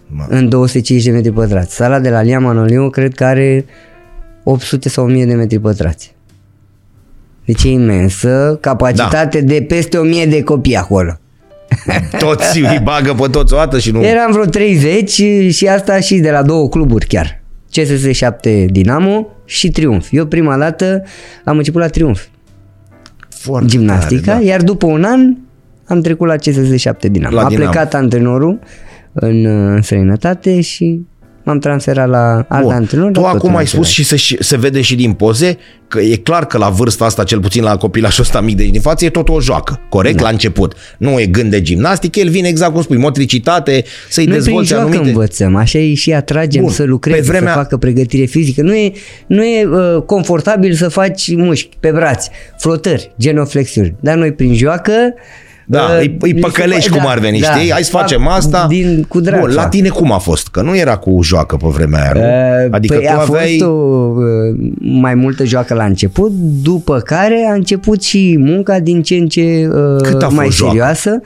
Mă. 0.07 0.25
în 0.29 0.49
250 0.49 1.11
de 1.11 1.11
metri 1.17 1.31
pătrați. 1.31 1.75
Sala 1.75 1.99
de 1.99 2.09
la 2.09 2.21
Lia 2.21 2.39
Manoliu 2.39 2.89
cred 2.89 3.13
că 3.13 3.23
are 3.25 3.65
800 4.43 4.89
sau 4.89 5.05
1000 5.05 5.25
de 5.25 5.33
metri 5.33 5.59
pătrați. 5.59 6.15
Deci 7.45 7.63
e 7.63 7.69
imensă, 7.69 8.57
capacitate 8.61 9.39
Da. 9.41 9.45
de 9.53 9.61
peste 9.67 9.97
1000 9.97 10.25
de 10.25 10.43
copii 10.43 10.75
acolo. 10.75 11.19
Toți 12.19 12.59
îi 12.59 12.79
bagă 12.83 13.13
pe 13.13 13.27
toți 13.31 13.53
o 13.53 13.57
dată 13.57 13.79
și 13.79 13.91
nu... 13.91 14.03
Eram 14.05 14.31
vreo 14.31 14.45
30 14.45 15.09
și 15.53 15.67
asta 15.67 15.99
și 15.99 16.17
de 16.17 16.31
la 16.31 16.43
două 16.43 16.69
cluburi 16.69 17.05
chiar. 17.07 17.41
CSS 17.71 18.11
7 18.11 18.65
Dinamo 18.69 19.27
și 19.45 19.69
Triumf. 19.69 20.07
Eu 20.11 20.25
prima 20.25 20.57
dată 20.57 21.03
am 21.43 21.57
început 21.57 21.81
la 21.81 21.87
Triumf, 21.87 22.21
Foarte 23.29 23.67
gimnastica, 23.67 24.31
tare, 24.31 24.43
da. 24.43 24.49
iar 24.49 24.61
după 24.61 24.85
un 24.85 25.03
an 25.03 25.35
am 25.85 26.01
trecut 26.01 26.27
la 26.27 26.35
CSS 26.35 26.75
7 26.75 27.07
Dinamo. 27.07 27.35
La 27.35 27.45
a 27.45 27.47
Dinamo. 27.47 27.69
plecat 27.69 27.93
antrenorul 27.93 28.59
în, 29.19 29.45
în 29.45 29.81
străinătate 29.81 30.62
și 30.62 31.00
m-am 31.43 31.59
transferat 31.59 32.07
la 32.09 32.45
alt 32.47 32.63
Bun. 32.63 32.71
antrenor. 32.74 33.12
Tu 33.12 33.19
dar 33.19 33.24
tot 33.31 33.39
acum 33.39 33.50
în 33.50 33.55
ai 33.55 33.67
spus 33.67 33.88
același. 33.88 34.15
și 34.17 34.36
se, 34.36 34.43
se 34.43 34.57
vede 34.57 34.81
și 34.81 34.95
din 34.95 35.13
poze 35.13 35.57
că 35.88 36.00
e 36.00 36.15
clar 36.15 36.45
că 36.45 36.57
la 36.57 36.69
vârsta 36.69 37.05
asta, 37.05 37.24
cel 37.24 37.39
puțin 37.39 37.63
la 37.63 37.77
copilașul 37.77 38.24
ăsta 38.24 38.41
mic 38.41 38.55
de 38.55 38.63
din 38.63 38.81
față, 38.81 39.05
e 39.05 39.09
tot 39.09 39.29
o 39.29 39.41
joacă, 39.41 39.79
corect? 39.89 40.17
Da. 40.17 40.24
La 40.24 40.29
început. 40.29 40.74
Nu 40.97 41.19
e 41.19 41.25
gând 41.25 41.50
de 41.51 41.62
gimnastică, 41.62 42.19
el 42.19 42.29
vine 42.29 42.47
exact 42.47 42.74
cum 42.74 42.81
spui, 42.81 42.97
motricitate, 42.97 43.83
să-i 44.09 44.25
Noi 44.25 44.33
prin 44.33 44.45
dezvolți 44.45 44.69
joacă 44.69 44.83
anumite... 44.86 45.07
învățăm, 45.09 45.55
așa 45.55 45.79
îi 45.79 45.93
și 45.93 46.13
atragem 46.13 46.62
Bun. 46.62 46.71
să 46.71 46.83
lucreze, 46.83 47.19
Pe 47.19 47.25
vremea- 47.27 47.51
să 47.53 47.57
facă 47.57 47.77
pregătire 47.77 48.25
fizică. 48.25 48.62
Nu 48.62 48.75
e, 48.75 48.91
nu 49.27 49.43
e 49.43 49.65
uh, 49.65 50.01
confortabil 50.01 50.74
să 50.74 50.88
faci 50.88 51.36
mușchi 51.36 51.77
pe 51.79 51.91
braț, 51.91 52.27
flotări, 52.59 53.12
genoflexiuni. 53.19 53.95
Dar 54.00 54.15
noi 54.15 54.31
prin 54.33 54.55
joacă 54.55 54.91
Da, 55.69 55.79
uh, 55.81 56.00
îi, 56.00 56.17
îi 56.19 56.31
li 56.31 56.39
se 56.41 56.47
păcălești 56.47 56.89
fa- 56.89 56.93
cum 56.93 57.01
da, 57.03 57.09
ar 57.09 57.19
veni, 57.19 57.39
da, 57.39 57.51
știi? 57.51 57.71
Hai 57.71 57.83
să 57.83 57.89
fac 57.89 58.01
facem 58.01 58.27
asta. 58.27 58.65
Din, 58.69 59.05
cu 59.07 59.19
drag. 59.19 59.39
Bun, 59.39 59.53
la 59.53 59.62
fac. 59.62 59.69
tine 59.69 59.88
cum 59.89 60.12
a 60.12 60.17
fost? 60.17 60.47
Că 60.47 60.62
nu 60.62 60.77
era 60.77 60.97
cu 60.97 61.19
joacă 61.21 61.55
pe 61.55 61.67
vremea 61.67 62.01
aia, 62.01 62.12
nu? 62.13 62.19
Uh, 62.19 62.67
Adică 62.71 62.95
păi 62.95 63.05
tu 63.05 63.12
a 63.12 63.21
aveai... 63.21 63.57
fost 63.57 63.71
o 63.71 63.74
uh, 63.74 64.71
mai 64.79 65.15
multă 65.15 65.43
joacă 65.43 65.74
la 65.74 65.83
început, 65.86 66.31
după 66.63 67.00
care 67.00 67.47
a 67.50 67.53
început 67.53 68.03
și 68.03 68.36
munca 68.39 68.79
din 68.79 69.01
ce 69.01 69.15
în 69.15 69.27
ce 69.27 69.69
uh, 69.71 70.01
Cât 70.01 70.21
a 70.21 70.25
fost 70.25 70.36
mai 70.36 70.50
joacă? 70.50 70.71
serioasă. 70.71 71.21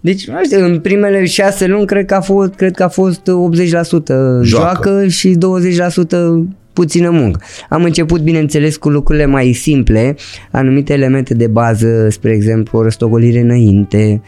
Deci, 0.00 0.26
nu 0.26 0.44
știu, 0.44 0.64
în 0.64 0.78
primele 0.78 1.24
șase 1.24 1.66
luni 1.66 1.86
cred 1.86 2.04
că 2.06 2.14
a 2.14 2.20
fost, 2.20 2.54
cred 2.54 2.74
că 2.74 2.82
a 2.82 2.88
fost 2.88 3.20
80% 3.20 3.22
joacă, 3.26 4.42
joacă 4.42 5.06
și 5.06 5.36
20% 5.36 6.08
puțină 6.74 7.10
muncă. 7.10 7.40
Am 7.68 7.84
început, 7.84 8.20
bineînțeles, 8.20 8.76
cu 8.76 8.88
lucrurile 8.88 9.26
mai 9.26 9.52
simple, 9.52 10.16
anumite 10.50 10.92
elemente 10.92 11.34
de 11.34 11.46
bază, 11.46 12.08
spre 12.10 12.32
exemplu, 12.32 12.78
o 12.78 12.82
răstogolire 12.82 13.40
înainte, 13.40 14.22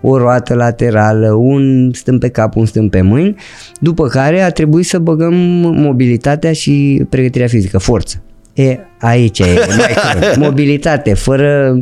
o 0.00 0.16
roată 0.16 0.54
laterală, 0.54 1.32
un 1.32 1.90
stâmp 1.92 2.20
pe 2.20 2.28
cap, 2.28 2.56
un 2.56 2.66
stâmp 2.66 2.90
pe 2.90 3.00
mâini, 3.00 3.34
după 3.80 4.06
care 4.06 4.40
a 4.40 4.50
trebuit 4.50 4.86
să 4.86 4.98
băgăm 4.98 5.34
mobilitatea 5.80 6.52
și 6.52 7.04
pregătirea 7.08 7.46
fizică, 7.46 7.78
forță. 7.78 8.22
E, 8.54 8.78
aici 9.00 9.38
e 9.38 9.44
mai 9.78 9.94
crud. 9.94 10.36
Mobilitate, 10.46 11.14
fără 11.14 11.80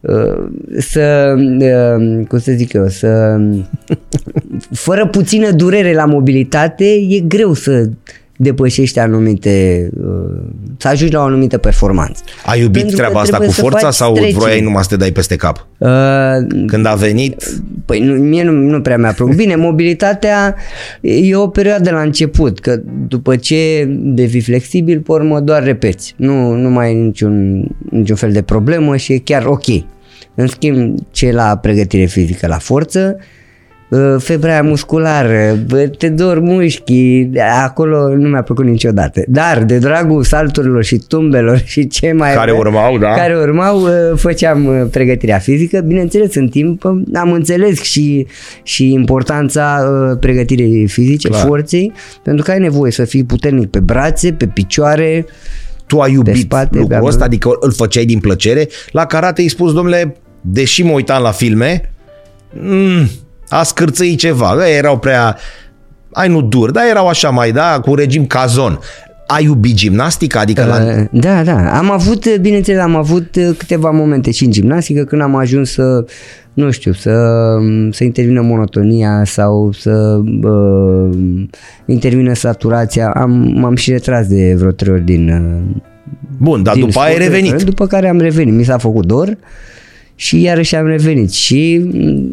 uh, 0.00 0.48
să, 0.78 1.34
uh, 1.38 2.26
cum 2.26 2.38
să 2.38 2.52
zic 2.52 2.72
eu, 2.72 2.88
să 2.88 3.40
fără 4.86 5.06
puțină 5.06 5.50
durere 5.50 5.94
la 5.94 6.04
mobilitate, 6.04 6.84
e 6.84 7.20
greu 7.20 7.52
să 7.52 7.90
depășești 8.40 8.98
anumite, 8.98 9.88
uh, 10.00 10.40
să 10.76 10.88
ajungi 10.88 11.14
la 11.14 11.20
o 11.20 11.22
anumită 11.22 11.58
performanță. 11.58 12.22
Ai 12.46 12.60
iubit 12.60 12.80
Pentru 12.80 12.96
că 12.96 13.02
treaba 13.02 13.20
asta 13.20 13.36
cu 13.36 13.42
trebuie 13.42 13.54
să 13.54 13.60
forța 13.60 13.86
faci 13.86 13.94
sau 13.94 14.14
stretching. 14.14 14.40
vroiai 14.40 14.60
numai 14.60 14.82
să 14.82 14.88
te 14.88 14.96
dai 14.96 15.12
peste 15.12 15.36
cap? 15.36 15.66
Uh, 15.78 15.88
Când 16.66 16.86
a 16.86 16.94
venit, 16.94 17.44
Păi 17.84 18.00
nu, 18.00 18.14
mie 18.14 18.42
nu, 18.42 18.52
nu 18.52 18.80
prea 18.80 18.98
mi-a 18.98 19.12
plăcut. 19.12 19.34
Bine, 19.34 19.56
mobilitatea 19.56 20.54
e 21.00 21.36
o 21.36 21.48
perioadă 21.48 21.90
la 21.90 22.00
început, 22.00 22.58
că 22.58 22.80
după 23.08 23.36
ce 23.36 23.84
devii 23.88 24.40
flexibil, 24.40 25.00
pe 25.00 25.12
urmă 25.12 25.40
doar 25.40 25.64
repeți. 25.64 26.14
Nu, 26.16 26.54
nu 26.54 26.70
mai 26.70 26.86
ai 26.86 26.94
niciun, 26.94 27.66
niciun 27.90 28.16
fel 28.16 28.32
de 28.32 28.42
problemă 28.42 28.96
și 28.96 29.12
e 29.12 29.18
chiar 29.18 29.44
ok. 29.46 29.66
În 30.34 30.46
schimb, 30.46 30.98
ce 31.10 31.32
la 31.32 31.56
pregătire 31.56 32.04
fizică, 32.04 32.46
la 32.46 32.58
forță, 32.58 33.16
uh, 33.18 33.24
febra 34.18 34.50
aia 34.50 34.62
musculară, 34.62 35.58
bă, 35.66 35.76
te 35.98 36.08
dor 36.08 36.40
mușchii, 36.40 37.30
acolo 37.64 38.16
nu 38.16 38.28
mi-a 38.28 38.42
plăcut 38.42 38.64
niciodată. 38.64 39.22
Dar 39.28 39.64
de 39.64 39.78
dragul 39.78 40.22
salturilor 40.22 40.84
și 40.84 40.96
tumbelor 41.08 41.62
și 41.64 41.86
ce 41.86 42.12
mai 42.12 42.32
Care 42.34 42.50
avea- 42.50 42.60
urmau, 42.60 42.98
da. 42.98 43.08
Care 43.08 43.36
urmau, 43.36 43.80
uh, 43.82 43.90
făceam 44.16 44.64
uh, 44.66 44.86
pregătirea 44.90 45.38
fizică. 45.38 45.80
Bineînțeles, 45.80 46.34
în 46.34 46.48
timp 46.48 46.84
uh, 46.84 47.02
am 47.14 47.32
înțeles 47.32 47.80
și, 47.80 48.26
și 48.62 48.92
importanța 48.92 49.78
uh, 50.10 50.16
pregătirii 50.20 50.86
fizice, 50.86 51.28
Clar. 51.28 51.46
forței, 51.46 51.92
pentru 52.22 52.44
că 52.44 52.50
ai 52.50 52.58
nevoie 52.58 52.92
să 52.92 53.04
fii 53.04 53.24
puternic 53.24 53.70
pe 53.70 53.80
brațe, 53.80 54.32
pe 54.32 54.46
picioare, 54.46 55.26
tu 55.86 55.98
ai 56.00 56.12
iubit 56.12 56.36
spate, 56.36 56.78
lucrul 56.78 57.00
da, 57.00 57.06
ăsta, 57.06 57.18
da. 57.18 57.24
adică 57.24 57.50
îl 57.60 57.72
făceai 57.72 58.04
din 58.04 58.18
plăcere. 58.18 58.68
La 58.90 59.06
karate 59.06 59.40
ai 59.40 59.48
spus, 59.48 59.72
domnule, 59.72 60.16
deși 60.40 60.82
mă 60.82 60.92
uitam 60.92 61.22
la 61.22 61.30
filme, 61.30 61.92
mm, 62.60 63.08
a 63.48 63.62
scârțăi 63.62 64.14
ceva, 64.14 64.54
Ăia 64.56 64.76
erau 64.76 64.98
prea, 64.98 65.36
ai 66.12 66.28
nu 66.28 66.42
dur, 66.42 66.70
dar 66.70 66.84
erau 66.90 67.08
așa 67.08 67.30
mai, 67.30 67.52
da, 67.52 67.80
cu 67.80 67.94
regim 67.94 68.26
cazon. 68.26 68.78
Ai 69.26 69.44
iubit 69.44 69.74
gimnastica? 69.74 70.40
Adică 70.40 70.64
la... 70.64 71.00
Uh, 71.00 71.20
Da, 71.20 71.42
da. 71.42 71.78
Am 71.78 71.90
avut, 71.90 72.24
uh, 72.24 72.34
bineînțeles, 72.40 72.80
am 72.80 72.96
avut 72.96 73.36
uh, 73.36 73.48
câteva 73.56 73.90
momente 73.90 74.30
și 74.30 74.44
în 74.44 74.50
gimnastică 74.50 75.04
când 75.04 75.22
am 75.22 75.36
ajuns 75.36 75.72
să, 75.72 76.04
nu 76.52 76.70
știu, 76.70 76.92
să, 76.92 77.14
să 77.90 78.04
intervină 78.04 78.40
monotonia 78.40 79.22
sau 79.24 79.72
să 79.72 80.20
uh, 80.42 81.18
intervină 81.86 82.34
saturația. 82.34 83.10
Am, 83.10 83.30
m-am 83.54 83.76
și 83.76 83.90
retras 83.90 84.26
de 84.26 84.54
vreo 84.58 84.70
trei 84.70 84.92
ori 84.92 85.04
din, 85.04 85.28
uh, 85.28 85.82
Bun, 86.38 86.62
dar 86.62 86.74
din 86.74 86.84
după 86.84 86.98
aia 86.98 87.08
ai 87.08 87.14
sportul 87.14 87.34
revenit. 87.34 87.62
După 87.62 87.86
care 87.86 88.08
am 88.08 88.18
revenit. 88.18 88.54
Mi 88.54 88.64
s-a 88.64 88.78
făcut 88.78 89.06
dor 89.06 89.36
și 90.20 90.40
iarăși 90.42 90.74
am 90.76 90.86
revenit. 90.86 91.32
Și 91.32 91.80
mm, 91.92 92.30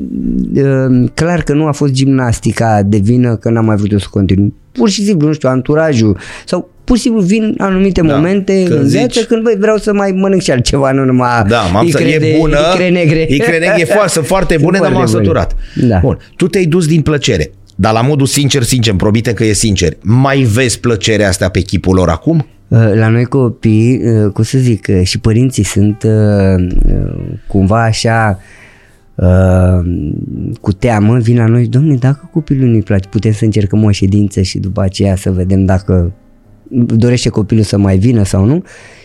uh, 0.55 1.09
clar 1.13 1.41
că 1.43 1.53
nu 1.53 1.65
a 1.65 1.71
fost 1.71 1.91
gimnastica 1.93 2.81
de 2.85 2.97
vină 2.97 3.35
că 3.35 3.49
n-am 3.49 3.65
mai 3.65 3.75
vrut 3.75 3.91
eu 3.91 3.97
să 3.97 4.07
continui. 4.09 4.53
Pur 4.71 4.89
și 4.89 5.03
simplu, 5.03 5.27
nu 5.27 5.33
știu, 5.33 5.49
anturajul 5.49 6.17
sau 6.45 6.69
pur 6.83 6.95
și 6.95 7.01
simplu 7.01 7.21
vin 7.21 7.55
anumite 7.57 8.01
Da, 8.01 8.15
momente 8.15 8.63
când 8.67 8.79
în 8.79 8.87
zici- 8.87 8.91
viață 8.97 9.19
când 9.23 9.43
băi, 9.43 9.55
vreau 9.59 9.77
să 9.77 9.93
mai 9.93 10.11
mănânc 10.11 10.41
și 10.41 10.51
altceva, 10.51 10.91
nu 10.91 11.03
numai 11.05 11.43
Da, 11.47 11.61
m-am 11.61 11.89
să, 11.89 11.99
icre 12.01 12.11
e 12.13 12.19
de- 12.19 12.35
bună. 12.39 12.57
icre 12.73 12.89
negre. 12.89 13.25
Icre 13.29 13.57
negre 13.59 13.75
e 13.79 13.85
foarte, 13.85 14.09
sunt 14.11 14.25
foarte 14.33 14.53
Sunt 14.53 14.65
bune, 14.65 14.79
dar 14.79 14.91
m-am 14.91 14.95
foarte 15.07 15.11
bune. 15.11 15.25
săturat. 15.25 15.55
Da. 15.87 15.99
Bun, 16.01 16.17
tu 16.35 16.47
te-ai 16.47 16.65
dus 16.65 16.87
din 16.87 17.01
plăcere. 17.01 17.51
Dar 17.75 17.93
la 17.93 18.01
modul 18.01 18.25
sincer, 18.25 18.63
sincer, 18.63 18.91
îmi 18.91 18.99
promite 18.99 19.33
că 19.33 19.43
e 19.45 19.53
sincer. 19.53 19.93
Mai 20.01 20.37
vezi 20.41 20.79
plăcerea 20.79 21.27
asta 21.27 21.49
pe 21.49 21.59
chipul 21.61 21.95
lor 21.95 22.09
acum? 22.09 22.45
Uh, 22.67 22.91
La 22.93 23.07
noi 23.07 23.25
copii, 23.25 24.01
uh, 24.03 24.31
cum 24.31 24.43
să 24.43 24.57
zic, 24.57 24.85
uh, 24.89 25.01
și 25.03 25.19
părinții 25.19 25.63
sunt 25.63 26.03
uh, 26.03 26.65
uh, 26.85 27.15
cumva 27.47 27.83
așa 27.83 28.39
uh, 29.15 29.79
cu 30.61 30.71
teamă, 30.71 31.17
vin 31.17 31.37
la 31.37 31.45
noi, 31.45 31.67
domne, 31.67 31.95
dacă 31.95 32.29
copilul 32.33 32.69
nu-i 32.69 32.81
place, 32.83 33.07
putem 33.09 33.31
să 33.31 33.45
încercăm 33.45 33.83
o 33.83 33.91
ședință 33.91 34.41
și 34.41 34.59
după 34.59 34.81
aceea 34.81 35.15
să 35.15 35.31
vedem 35.31 35.65
dacă 35.65 36.11
dorește 36.95 37.29
copilul 37.29 37.63
să 37.63 37.77
mai 37.77 37.97
vină 37.97 38.23
sau 38.23 38.45
nu. 38.45 38.63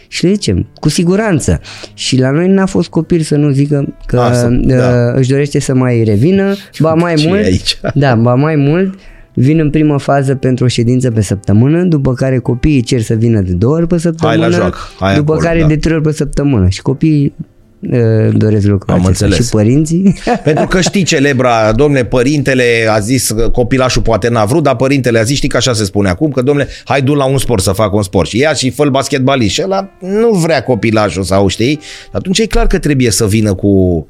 Și 0.09 0.25
le 0.25 0.33
zicem, 0.33 0.67
cu 0.75 0.89
siguranță. 0.89 1.61
Și 1.95 2.19
la 2.19 2.31
noi 2.31 2.49
n-a 2.49 2.67
fost 2.67 2.89
copil 2.89 3.21
să 3.21 3.37
nu 3.37 3.51
zică 3.51 3.95
că 4.07 4.21
Asta, 4.21 4.49
uh, 4.49 4.67
da. 4.67 5.13
își 5.13 5.29
dorește 5.31 5.61
să 5.61 5.75
mai 5.75 6.03
revină, 6.05 6.55
ba 6.79 6.95
mai 7.05 7.15
Ce 7.15 7.25
e 7.27 7.29
mult, 7.29 7.45
aici? 7.45 7.81
da, 7.95 8.15
ba 8.15 8.35
mai 8.35 8.57
mult, 8.57 8.99
vin 9.35 9.59
în 9.59 9.71
primă 9.71 9.99
fază 9.99 10.35
pentru 10.35 10.65
o 10.65 10.69
ședință 10.69 11.11
pe 11.11 11.21
săptămână, 11.21 11.83
după 11.83 12.15
care 12.15 12.39
copiii 12.39 12.83
cer 12.83 13.01
să 13.01 13.15
vină 13.15 13.41
de 13.41 13.53
două 13.53 13.75
ori 13.75 13.87
pe 13.87 13.99
săptămână, 13.99 14.51
joacă, 14.51 14.79
hai 14.99 15.15
după 15.15 15.33
acolo, 15.33 15.47
care 15.47 15.61
da. 15.61 15.67
de 15.67 15.77
trei 15.77 15.95
ori 15.95 16.03
pe 16.03 16.13
săptămână. 16.13 16.69
Și 16.69 16.83
copiii 16.83 17.35
uh, 17.81 18.33
doresc 18.33 18.67
lucrul 18.67 18.95
Am 18.95 19.07
acesta. 19.07 19.25
înțeles. 19.25 19.47
Și 19.47 19.53
părinții. 19.53 20.15
Pentru 20.45 20.67
că 20.67 20.81
știi 20.81 21.03
celebra, 21.03 21.73
domne, 21.73 22.05
părintele 22.05 22.87
a 22.91 22.99
zis 22.99 23.31
că 23.31 23.49
copilașul 23.49 24.03
poate 24.03 24.29
n-a 24.29 24.45
vrut, 24.45 24.63
dar 24.63 24.77
părintele 24.77 25.19
a 25.19 25.23
zis, 25.23 25.37
știi 25.37 25.49
că 25.49 25.57
așa 25.57 25.73
se 25.73 25.85
spune 25.85 26.09
acum, 26.09 26.31
că 26.31 26.43
domne, 26.43 26.67
hai 26.85 27.03
du 27.03 27.15
la 27.15 27.25
un 27.25 27.39
sport 27.39 27.63
să 27.63 27.73
facă 27.73 27.97
un 27.97 28.03
sport. 28.03 28.29
Și 28.29 28.39
ia 28.39 28.53
și 28.53 28.71
fă 28.71 28.89
basketbalist. 28.89 29.55
Și 29.55 29.63
ăla 29.65 29.91
nu 30.01 30.31
vrea 30.31 30.63
copilașul 30.63 31.23
sau 31.23 31.47
știi? 31.47 31.81
Atunci 32.13 32.39
e 32.39 32.47
clar 32.47 32.67
că 32.67 32.79
trebuie 32.79 33.11
să 33.11 33.27
vină 33.27 33.55
cu, 33.55 34.07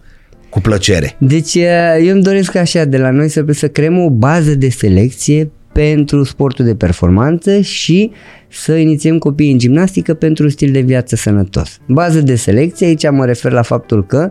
cu 0.50 0.61
plăcere. 0.61 1.16
Deci 1.19 1.54
uh, 1.54 2.04
eu 2.04 2.12
îmi 2.14 2.23
doresc 2.23 2.54
așa 2.54 2.85
de 2.85 2.99
la 2.99 3.11
noi 3.11 3.28
să, 3.28 3.45
să 3.49 3.69
creăm 3.69 3.99
o 3.99 4.11
bază 4.11 4.54
de 4.54 4.69
selecție 4.69 5.50
pentru 5.73 6.25
sportul 6.25 6.64
de 6.64 6.75
performanță 6.75 7.61
și 7.61 8.11
să 8.49 8.75
inițiem 8.75 9.19
copiii 9.19 9.52
în 9.52 9.59
gimnastică 9.59 10.14
pentru 10.14 10.45
un 10.45 10.50
stil 10.50 10.73
de 10.73 10.80
viață 10.80 11.16
sănătos. 11.16 11.78
Bază 11.87 12.21
de 12.21 12.35
selecție, 12.35 12.87
aici 12.87 13.11
mă 13.11 13.25
refer 13.25 13.52
la 13.52 13.62
faptul 13.62 14.07
că 14.07 14.30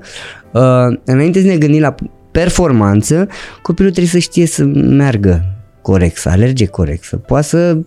uh, 0.53 0.99
înainte 1.05 1.41
să 1.41 1.47
ne 1.47 1.57
gândim 1.57 1.81
la 1.81 1.95
performanță, 2.31 3.27
copilul 3.61 3.91
trebuie 3.91 4.11
să 4.11 4.19
știe 4.19 4.45
să 4.45 4.65
meargă 4.73 5.59
corect, 5.81 6.17
să 6.17 6.29
alerge 6.29 6.65
corect, 6.65 7.03
să 7.03 7.15
poată 7.15 7.45
să 7.45 7.77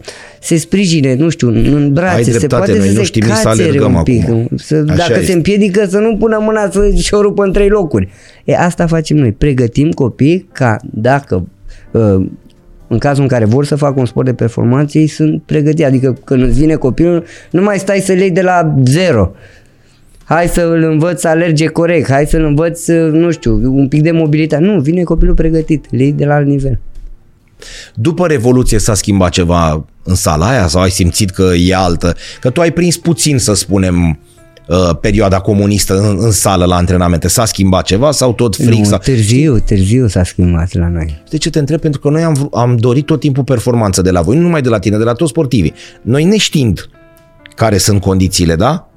se 0.40 0.56
sprijine, 0.56 1.14
nu 1.14 1.28
știu, 1.28 1.48
în 1.48 1.92
brațe, 1.92 2.14
Ai 2.14 2.24
se 2.24 2.30
dreptate, 2.30 2.64
poate 2.64 2.78
noi 2.78 2.86
să 2.86 2.92
nu 2.92 2.98
se 2.98 3.04
știm 3.04 3.24
nici 3.26 3.34
să 3.34 3.42
cațere 3.42 3.68
alergăm 3.68 3.94
un 3.94 4.02
pic, 4.02 4.22
acum. 4.22 4.48
să, 4.56 4.84
Așa 4.88 4.96
dacă 4.96 5.12
este. 5.12 5.24
se 5.24 5.32
împiedică 5.32 5.86
să 5.88 5.98
nu 5.98 6.16
pună 6.16 6.38
mâna 6.40 6.70
să 6.70 6.90
și 6.96 7.14
o 7.14 7.20
rupă 7.20 7.44
în 7.44 7.52
trei 7.52 7.68
locuri. 7.68 8.08
E, 8.44 8.56
asta 8.56 8.86
facem 8.86 9.16
noi, 9.16 9.32
pregătim 9.32 9.90
copii 9.90 10.48
ca 10.52 10.76
dacă 10.90 11.46
uh, 11.90 12.26
în 12.88 12.98
cazul 12.98 13.22
în 13.22 13.28
care 13.28 13.44
vor 13.44 13.64
să 13.64 13.76
facă 13.76 14.00
un 14.00 14.06
sport 14.06 14.26
de 14.26 14.34
performanță, 14.34 14.98
ei 14.98 15.06
sunt 15.06 15.42
pregătiți. 15.42 15.84
Adică 15.84 16.16
când 16.24 16.42
îți 16.42 16.58
vine 16.58 16.74
copilul, 16.74 17.24
nu 17.50 17.62
mai 17.62 17.78
stai 17.78 17.98
să-l 17.98 18.18
iei 18.18 18.30
de 18.30 18.42
la 18.42 18.74
zero. 18.84 19.32
Hai 20.24 20.46
să 20.46 20.60
îl 20.60 20.82
învăț 20.82 21.20
să 21.20 21.28
alerge 21.28 21.66
corect, 21.66 22.10
hai 22.10 22.26
să-l 22.26 22.44
învăț, 22.44 22.86
nu 23.12 23.30
știu, 23.30 23.60
un 23.74 23.88
pic 23.88 24.02
de 24.02 24.10
mobilitate. 24.10 24.62
Nu, 24.62 24.80
vine 24.80 25.02
copilul 25.02 25.34
pregătit, 25.34 25.86
le 25.90 26.02
iei 26.02 26.12
de 26.12 26.24
la 26.24 26.34
alt 26.34 26.46
nivel. 26.46 26.80
După 27.94 28.26
Revoluție 28.26 28.78
s-a 28.78 28.94
schimbat 28.94 29.30
ceva 29.30 29.86
în 30.02 30.14
sala 30.14 30.48
aia 30.48 30.66
sau 30.66 30.80
ai 30.80 30.90
simțit 30.90 31.30
că 31.30 31.50
e 31.56 31.74
altă? 31.74 32.16
Că 32.40 32.50
tu 32.50 32.60
ai 32.60 32.72
prins 32.72 32.96
puțin, 32.96 33.38
să 33.38 33.54
spunem, 33.54 34.18
uh, 34.68 34.96
perioada 35.00 35.40
comunistă 35.40 35.98
în, 35.98 36.16
în 36.20 36.30
sală 36.30 36.64
la 36.64 36.76
antrenamente? 36.76 37.28
S-a 37.28 37.44
schimbat 37.44 37.84
ceva 37.84 38.10
sau 38.10 38.32
tot 38.32 38.56
fric? 38.56 38.78
Nu, 38.78 38.84
sau... 38.84 38.98
târziu, 38.98 39.58
târziu 39.58 40.08
s-a 40.08 40.24
schimbat 40.24 40.72
la 40.74 40.88
noi. 40.88 41.22
De 41.30 41.36
ce 41.36 41.50
te 41.50 41.58
întreb? 41.58 41.80
Pentru 41.80 42.00
că 42.00 42.08
noi 42.08 42.22
am, 42.22 42.36
vr- 42.36 42.58
am 42.58 42.76
dorit 42.76 43.06
tot 43.06 43.20
timpul 43.20 43.44
performanță 43.44 44.02
de 44.02 44.10
la 44.10 44.22
voi, 44.22 44.36
nu 44.36 44.42
numai 44.42 44.62
de 44.62 44.68
la 44.68 44.78
tine, 44.78 44.96
de 44.96 45.04
la 45.04 45.12
toți 45.12 45.30
sportivii. 45.30 45.74
Noi 46.02 46.24
neștiind 46.24 46.88
care 47.54 47.78
sunt 47.78 48.00
condițiile, 48.00 48.56
da? 48.56 48.88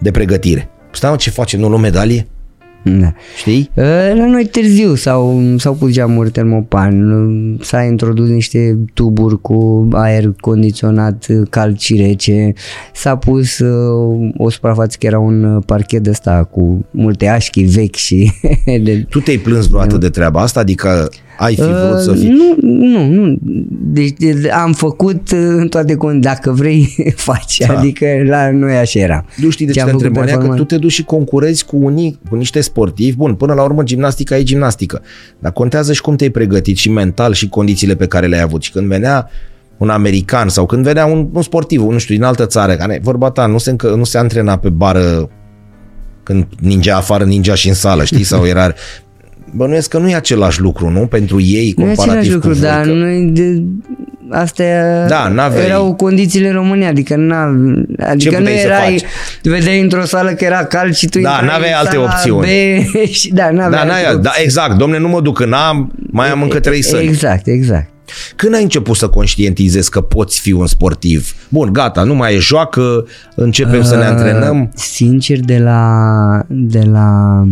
De 0.00 0.10
pregătire. 0.10 0.70
Stai 0.92 1.10
mă, 1.10 1.16
ce 1.16 1.30
facem? 1.30 1.60
Nu 1.60 1.68
luăm 1.68 1.80
medalie? 1.80 2.26
Da. 2.84 3.12
Știi? 3.36 3.70
Uh, 3.74 3.84
La 4.14 4.26
noi 4.26 4.44
târziu 4.46 4.94
s-au, 4.94 5.40
s-au 5.58 5.74
pus 5.74 5.90
geamuri 5.90 6.30
termopan, 6.30 7.10
uh, 7.10 7.60
s-a 7.64 7.82
introdus 7.82 8.28
niște 8.28 8.78
tuburi 8.94 9.40
cu 9.40 9.88
aer 9.92 10.32
condiționat 10.40 11.26
uh, 11.28 11.46
cald 11.50 11.78
și 11.78 11.96
rece, 11.96 12.52
s-a 12.94 13.16
pus 13.16 13.58
uh, 13.58 14.30
o 14.36 14.50
suprafață 14.50 14.96
că 15.00 15.06
era 15.06 15.18
un 15.18 15.44
uh, 15.44 15.62
parchet 15.66 16.06
ăsta 16.06 16.48
cu 16.50 16.84
multe 16.90 17.26
așchi 17.26 17.62
vechi 17.62 17.94
și 17.94 18.32
de, 18.84 19.06
Tu 19.08 19.20
te-ai 19.20 19.36
plâns 19.36 19.66
vreodată 19.66 19.98
de 19.98 20.08
treaba 20.08 20.40
asta? 20.40 20.60
Adică 20.60 21.08
ai 21.38 21.54
fi 21.54 21.60
vrut 21.60 22.00
să 22.00 22.12
fii... 22.12 22.28
Uh, 22.28 22.56
Nu, 22.60 22.86
nu, 22.86 23.06
nu. 23.06 23.38
Deci 23.70 24.14
de- 24.18 24.50
am 24.50 24.72
făcut 24.72 25.30
uh, 25.30 25.38
în 25.38 25.68
toate 25.68 25.94
condiții. 25.94 26.22
Dacă 26.22 26.50
vrei, 26.50 26.94
faci. 27.16 27.58
Da. 27.66 27.78
Adică 27.78 28.06
la 28.24 28.50
noi 28.50 28.76
așa 28.76 29.00
era. 29.00 29.24
Nu 29.36 29.50
știi 29.50 29.66
de 29.66 29.72
ce 29.72 29.80
am 29.80 29.86
te 29.86 29.92
făcut 29.92 30.06
întreb, 30.06 30.22
Maria? 30.22 30.32
Că 30.32 30.38
performanță. 30.38 30.74
tu 30.74 30.74
te 30.74 30.80
duci 30.80 30.92
și 30.92 31.04
concurezi 31.04 31.64
cu, 31.64 31.76
unii, 31.80 32.18
cu 32.28 32.36
niște 32.36 32.60
sportivi. 32.60 33.16
Bun, 33.16 33.34
până 33.34 33.54
la 33.54 33.62
urmă 33.62 33.82
gimnastica 33.82 34.36
e 34.36 34.42
gimnastică. 34.42 35.02
Dar 35.38 35.52
contează 35.52 35.92
și 35.92 36.00
cum 36.00 36.16
te-ai 36.16 36.30
pregătit 36.30 36.76
și 36.76 36.90
mental 36.90 37.32
și 37.32 37.48
condițiile 37.48 37.94
pe 37.94 38.06
care 38.06 38.26
le-ai 38.26 38.42
avut. 38.42 38.62
Și 38.62 38.72
când 38.72 38.86
venea 38.86 39.28
un 39.76 39.88
american 39.88 40.48
sau 40.48 40.66
când 40.66 40.84
venea 40.84 41.06
un, 41.06 41.28
un 41.32 41.42
sportiv, 41.42 41.80
nu 41.80 41.98
știu, 41.98 42.14
din 42.14 42.24
altă 42.24 42.46
țară, 42.46 42.74
care, 42.74 43.00
vorba 43.02 43.30
ta, 43.30 43.46
nu 43.46 43.58
se, 43.58 43.70
încă, 43.70 43.88
nu 43.88 44.04
se 44.04 44.18
antrena 44.18 44.56
pe 44.56 44.68
bară 44.68 45.28
când 46.22 46.46
ningea 46.60 46.96
afară, 46.96 47.24
ningea 47.24 47.54
și 47.54 47.68
în 47.68 47.74
sală, 47.74 48.04
știi? 48.04 48.22
Sau 48.22 48.46
era... 48.46 48.72
Bănuiesc 49.54 49.88
că 49.88 49.98
nu 49.98 50.08
e 50.08 50.14
același 50.14 50.60
lucru, 50.60 50.88
nu? 50.90 51.06
Pentru 51.06 51.40
ei, 51.40 51.74
Nu 51.76 51.82
e 51.82 51.86
comparativ 51.86 52.10
același 52.10 52.32
lucru, 52.32 52.48
cu 52.48 52.54
voi, 52.54 52.68
dar 52.68 52.80
că... 52.84 52.90
noi 52.92 53.30
de, 53.32 53.62
astea 54.30 55.06
Da, 55.06 55.28
n-aveai- 55.28 55.64
erau 55.66 55.94
condițiile 55.94 56.48
în 56.48 56.54
România, 56.54 56.88
adică, 56.88 57.16
n 57.16 57.30
adică 57.98 58.30
nu 58.30 58.36
puteai 58.38 58.56
să 58.58 58.66
erai, 58.66 58.98
faci? 58.98 59.08
vedeai 59.52 59.80
într-o 59.80 60.04
sală 60.04 60.30
că 60.30 60.44
era 60.44 60.64
cald 60.64 60.94
și 60.94 61.06
tu 61.08 61.20
Da, 61.20 61.30
intrai 61.30 61.46
n-aveai 61.48 61.70
în 61.70 61.76
alte 61.76 61.90
sala 61.96 62.04
opțiuni. 62.04 62.46
B 62.92 63.06
și, 63.20 63.32
da, 63.32 63.50
n-aveai 63.50 63.70
Da, 63.70 63.78
alte 63.78 63.90
n-ai, 63.92 64.02
opțiuni. 64.04 64.22
da, 64.22 64.30
exact. 64.42 64.78
Domne, 64.78 64.98
nu 64.98 65.08
mă 65.08 65.20
duc 65.20 65.40
în 65.40 65.52
am, 65.52 65.92
mai 66.10 66.30
am 66.30 66.42
încă 66.42 66.60
trei 66.60 66.82
săli. 66.82 67.04
Exact, 67.06 67.46
exact. 67.46 67.90
Când 68.36 68.54
ai 68.54 68.62
început 68.62 68.96
să 68.96 69.08
conștientizezi 69.08 69.90
că 69.90 70.00
poți 70.00 70.40
fi 70.40 70.52
un 70.52 70.66
sportiv? 70.66 71.34
Bun, 71.48 71.72
gata, 71.72 72.02
nu 72.02 72.14
mai 72.14 72.34
e 72.34 72.38
joacă, 72.38 73.06
începem 73.34 73.82
să 73.82 73.96
ne 73.96 74.04
antrenăm. 74.04 74.60
Uh, 74.60 74.68
Sincer, 74.74 75.38
de 75.40 75.58
la, 75.58 75.90
de 76.48 76.82
la 76.92 77.42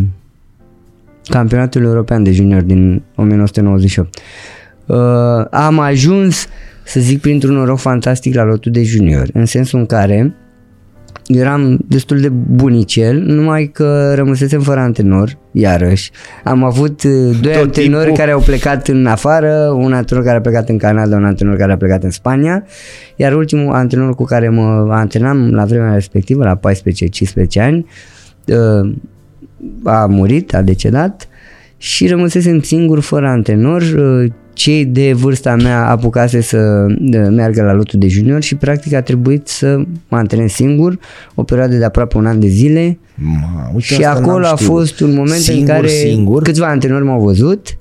campionatul 1.31 1.83
european 1.83 2.23
de 2.23 2.33
junior 2.33 2.63
din 2.63 3.03
1998, 3.15 4.19
uh, 4.87 4.97
am 5.51 5.79
ajuns, 5.79 6.47
să 6.85 7.01
zic, 7.01 7.21
printr-un 7.21 7.55
noroc 7.55 7.79
fantastic 7.79 8.35
la 8.35 8.45
lotul 8.45 8.73
de 8.73 8.83
junior, 8.83 9.29
în 9.33 9.47
sensul 9.47 9.79
în 9.79 9.87
care 9.87 10.35
eram 11.27 11.79
destul 11.89 12.21
de 12.21 12.29
bunicel, 12.29 13.19
numai 13.19 13.67
că 13.67 14.13
rămăsesem 14.15 14.61
fără 14.61 14.81
antrenor, 14.81 15.39
iarăși. 15.53 16.11
Am 16.45 16.65
avut 16.65 17.03
uh, 17.03 17.39
doi 17.41 17.53
Tot 17.53 17.63
antrenori 17.63 18.05
timpul. 18.05 18.17
care 18.17 18.31
au 18.31 18.41
plecat 18.41 18.89
în 18.89 19.07
afară, 19.07 19.75
un 19.77 19.93
antrenor 19.93 20.25
care 20.25 20.37
a 20.37 20.41
plecat 20.41 20.69
în 20.69 20.79
Canada, 20.79 21.17
un 21.17 21.25
antrenor 21.25 21.57
care 21.57 21.73
a 21.73 21.77
plecat 21.77 22.03
în 22.03 22.11
Spania, 22.11 22.65
iar 23.17 23.35
ultimul 23.35 23.75
antrenor 23.75 24.15
cu 24.15 24.25
care 24.25 24.49
mă 24.49 24.87
antrenam 24.91 25.51
la 25.51 25.65
vremea 25.65 25.95
respectivă, 25.95 26.45
la 26.45 26.57
14-15 26.57 27.61
ani, 27.61 27.87
uh, 28.47 28.93
a 29.85 30.07
murit, 30.07 30.55
a 30.55 30.63
decedat 30.63 31.29
și 31.77 32.07
rămăsesem 32.07 32.61
singur 32.61 33.01
fără 33.01 33.27
antrenor. 33.27 33.83
Uh, 33.83 34.31
Cei 34.53 34.85
de 34.85 35.13
vârsta 35.13 35.57
mea 35.57 35.89
apucase 35.89 36.41
să 36.41 36.87
uh, 36.89 37.27
meargă 37.31 37.63
la 37.63 37.73
lotul 37.73 37.99
de 37.99 38.09
junior 38.09 38.43
și 38.43 38.55
practic 38.55 38.95
a 38.95 39.01
trebuit 39.03 39.49
să 39.49 39.77
mă 40.09 40.17
antrenez 40.17 40.51
singur 40.51 40.99
o 41.35 41.43
perioadă 41.43 41.77
de 41.77 41.85
aproape 41.85 42.17
un 42.17 42.27
an 42.27 42.41
de 42.41 42.47
zile 42.47 42.99
Ma, 43.15 43.71
uite, 43.75 43.95
și 43.95 44.05
asta 44.05 44.19
acolo 44.21 44.39
n-am 44.39 44.53
a 44.53 44.57
știut. 44.57 44.71
fost 44.71 45.01
un 45.01 45.15
moment 45.15 45.41
singur, 45.41 45.61
în 45.61 45.67
care 45.75 45.89
Singur, 45.89 46.43
câțiva 46.43 46.67
antrenori 46.67 47.05
m-au 47.05 47.21
văzut 47.21 47.79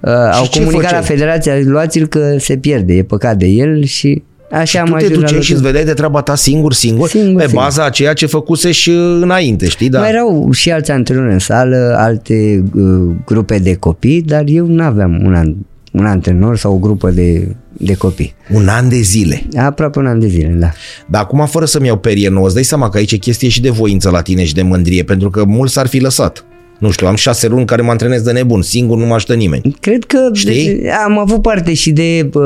uh, 0.00 0.10
au 0.32 0.46
ce 0.46 0.58
comunicat 0.58 0.90
la 0.92 1.00
făceai? 1.00 1.16
federația, 1.16 1.54
luați-l 1.64 2.06
că 2.06 2.36
se 2.38 2.56
pierde, 2.56 2.94
e 2.94 3.02
păcat 3.02 3.36
de 3.36 3.46
el 3.46 3.84
și 3.84 4.22
așa 4.58 4.80
am 4.80 4.86
tu 4.86 4.92
te 4.92 5.04
ajuns 5.04 5.14
la 5.14 5.20
duceai 5.20 5.42
și 5.42 5.50
lotul. 5.50 5.54
îți 5.54 5.62
vedeai 5.64 5.84
de 5.84 5.92
treaba 5.92 6.20
ta 6.22 6.34
singur, 6.34 6.72
singur, 6.72 7.08
Singur, 7.08 7.40
pe 7.40 7.46
singur. 7.46 7.62
baza 7.64 7.84
a 7.84 7.90
ceea 7.90 8.12
ce 8.12 8.26
făcuse 8.26 8.70
și 8.72 8.90
înainte, 9.20 9.68
știi? 9.68 9.88
Da. 9.88 9.98
Mai 9.98 10.08
erau 10.08 10.50
și 10.52 10.70
alți 10.70 10.90
antrenori 10.90 11.32
în 11.32 11.38
sală, 11.38 11.94
alte 11.98 12.64
uh, 12.74 12.82
grupe 13.24 13.58
de 13.58 13.74
copii, 13.74 14.22
dar 14.22 14.42
eu 14.46 14.66
nu 14.66 14.82
aveam 14.82 15.22
un, 15.24 15.34
an, 15.34 15.54
un 15.92 16.06
antrenor 16.06 16.56
sau 16.56 16.72
o 16.74 16.78
grupă 16.78 17.10
de, 17.10 17.54
de 17.72 17.94
copii. 17.94 18.34
Un 18.52 18.68
an 18.68 18.88
de 18.88 19.00
zile. 19.00 19.42
Aproape 19.56 19.98
un 19.98 20.06
an 20.06 20.18
de 20.20 20.26
zile, 20.26 20.48
da. 20.58 20.70
Dar 21.06 21.22
acum, 21.22 21.46
fără 21.46 21.64
să-mi 21.64 21.86
iau 21.86 21.96
perie 21.96 22.28
nouă, 22.28 22.44
îți 22.46 22.54
dai 22.54 22.64
seama 22.64 22.88
că 22.88 22.96
aici 22.96 23.12
e 23.12 23.16
chestie 23.16 23.48
și 23.48 23.60
de 23.60 23.70
voință 23.70 24.10
la 24.10 24.20
tine 24.22 24.44
și 24.44 24.54
de 24.54 24.62
mândrie, 24.62 25.02
pentru 25.02 25.30
că 25.30 25.44
mulți 25.44 25.72
s-ar 25.72 25.86
fi 25.86 25.98
lăsat. 25.98 26.44
Nu 26.84 26.90
știu, 26.90 27.06
am 27.06 27.14
șase 27.14 27.48
luni 27.48 27.64
care 27.64 27.82
mă 27.82 27.90
antrenez 27.90 28.22
de 28.22 28.32
nebun, 28.32 28.62
singur 28.62 28.98
nu 28.98 29.06
mă 29.06 29.14
ajută 29.14 29.34
nimeni. 29.34 29.76
Cred 29.80 30.04
că 30.04 30.18
Știi? 30.32 30.90
am 31.04 31.18
avut 31.18 31.42
parte 31.42 31.74
și 31.74 31.92
de, 31.92 32.30
uh, 32.32 32.42